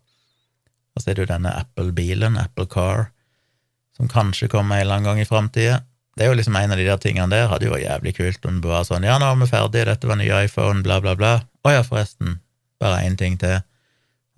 [0.95, 3.09] Og så er det jo denne Apple-bilen, Apple Car,
[3.99, 5.81] som kanskje kommer en eller annen gang i framtida.
[6.15, 8.47] Det er jo liksom en av de der tingene der hadde jo vært jævlig kult
[8.47, 11.17] om det var sånn ja, nå er vi ferdige, dette var ny iPhone, bla, bla,
[11.19, 11.35] bla.
[11.67, 12.39] Å ja, forresten,
[12.79, 13.59] bare én ting til.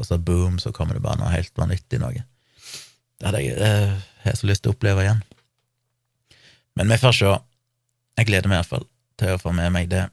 [0.01, 2.25] og så boom, så kommer det bare noe helt vanvittig noe.
[3.21, 3.71] Det hadde jeg, det
[4.23, 5.21] har jeg så lyst til å oppleve igjen.
[6.79, 7.33] Men vi får se.
[8.17, 8.87] Jeg gleder meg iallfall
[9.21, 10.07] til å få med meg det.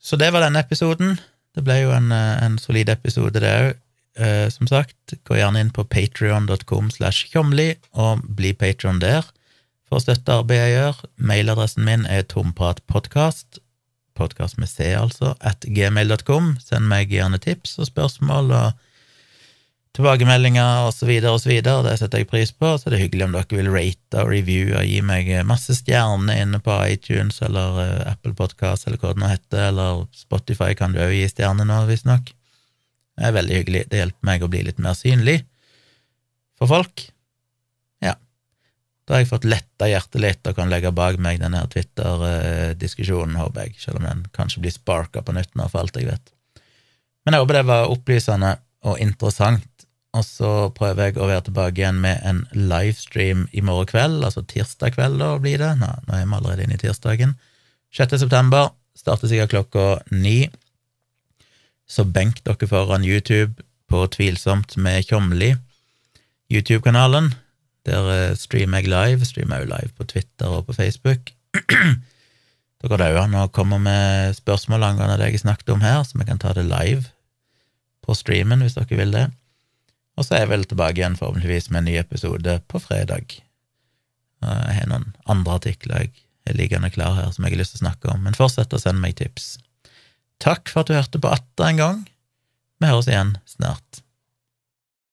[0.00, 1.16] Så det var denne episoden.
[1.56, 3.78] Det ble jo en, eh, en solid episode, det òg.
[4.20, 9.24] Eh, som sagt, gå gjerne inn på patrion.com slash tjomli og bli patron der
[9.88, 11.00] for å støtte arbeidet jeg gjør.
[11.16, 13.62] Mailadressen min er tompratpodkast,
[14.18, 16.58] podkast med C, altså, at gmail.com.
[16.60, 18.89] Send meg gjerne tips og spørsmål og
[19.96, 21.82] tilbakemeldinger så videre.
[21.86, 22.72] Det setter jeg pris på.
[22.78, 26.42] Så det er hyggelig om dere vil rate og review og gi meg masse stjerner
[26.44, 30.94] inne på iTunes eller uh, Apple Podcast eller hva det nå heter, eller Spotify kan
[30.94, 32.30] du òg gi stjerner nå, visstnok.
[33.20, 33.86] Det er veldig hyggelig.
[33.90, 35.40] Det hjelper meg å bli litt mer synlig
[36.60, 37.06] for folk.
[38.04, 38.14] Ja.
[39.04, 43.66] Da har jeg fått letta hjertet litt og kan legge bak meg denne Twitter-diskusjonen, håper
[43.66, 46.32] jeg, selv om den kanskje blir sparka på nytt nå, for alt jeg vet.
[47.26, 48.54] Men jeg håper det var opplysende
[48.88, 49.69] og interessant
[50.16, 54.42] og så prøver jeg å være tilbake igjen med en livestream i morgen kveld, altså
[54.42, 55.70] tirsdag kveld, da blir det.
[55.78, 57.36] Nå, nå er vi allerede inne i tirsdagen.
[57.94, 58.16] 6.
[58.22, 60.48] september starter sikkert klokka ni.
[61.90, 65.54] Så benk dere foran YouTube på Tvilsomt med Tjomli,
[66.50, 67.32] YouTube-kanalen.
[67.86, 69.26] Der eh, streamer jeg live.
[69.26, 71.32] Streamer jeg live på Twitter og på Facebook.
[72.80, 75.98] Da går det òg an å komme med spørsmål angående det jeg snakket om her,
[76.00, 77.10] så vi kan ta det live
[78.00, 79.26] på streamen hvis dere vil det.
[80.20, 83.38] Og så er jeg vel tilbake igjen forhåpentligvis med en ny episode på fredag.
[84.44, 87.80] Jeg har noen andre artikler jeg er liggende klar her som jeg har lyst til
[87.80, 89.54] å snakke om, men fortsett å sende meg tips.
[90.40, 91.98] Takk for at du hørte på atter en gang.
[92.80, 94.00] Vi høres igjen snart.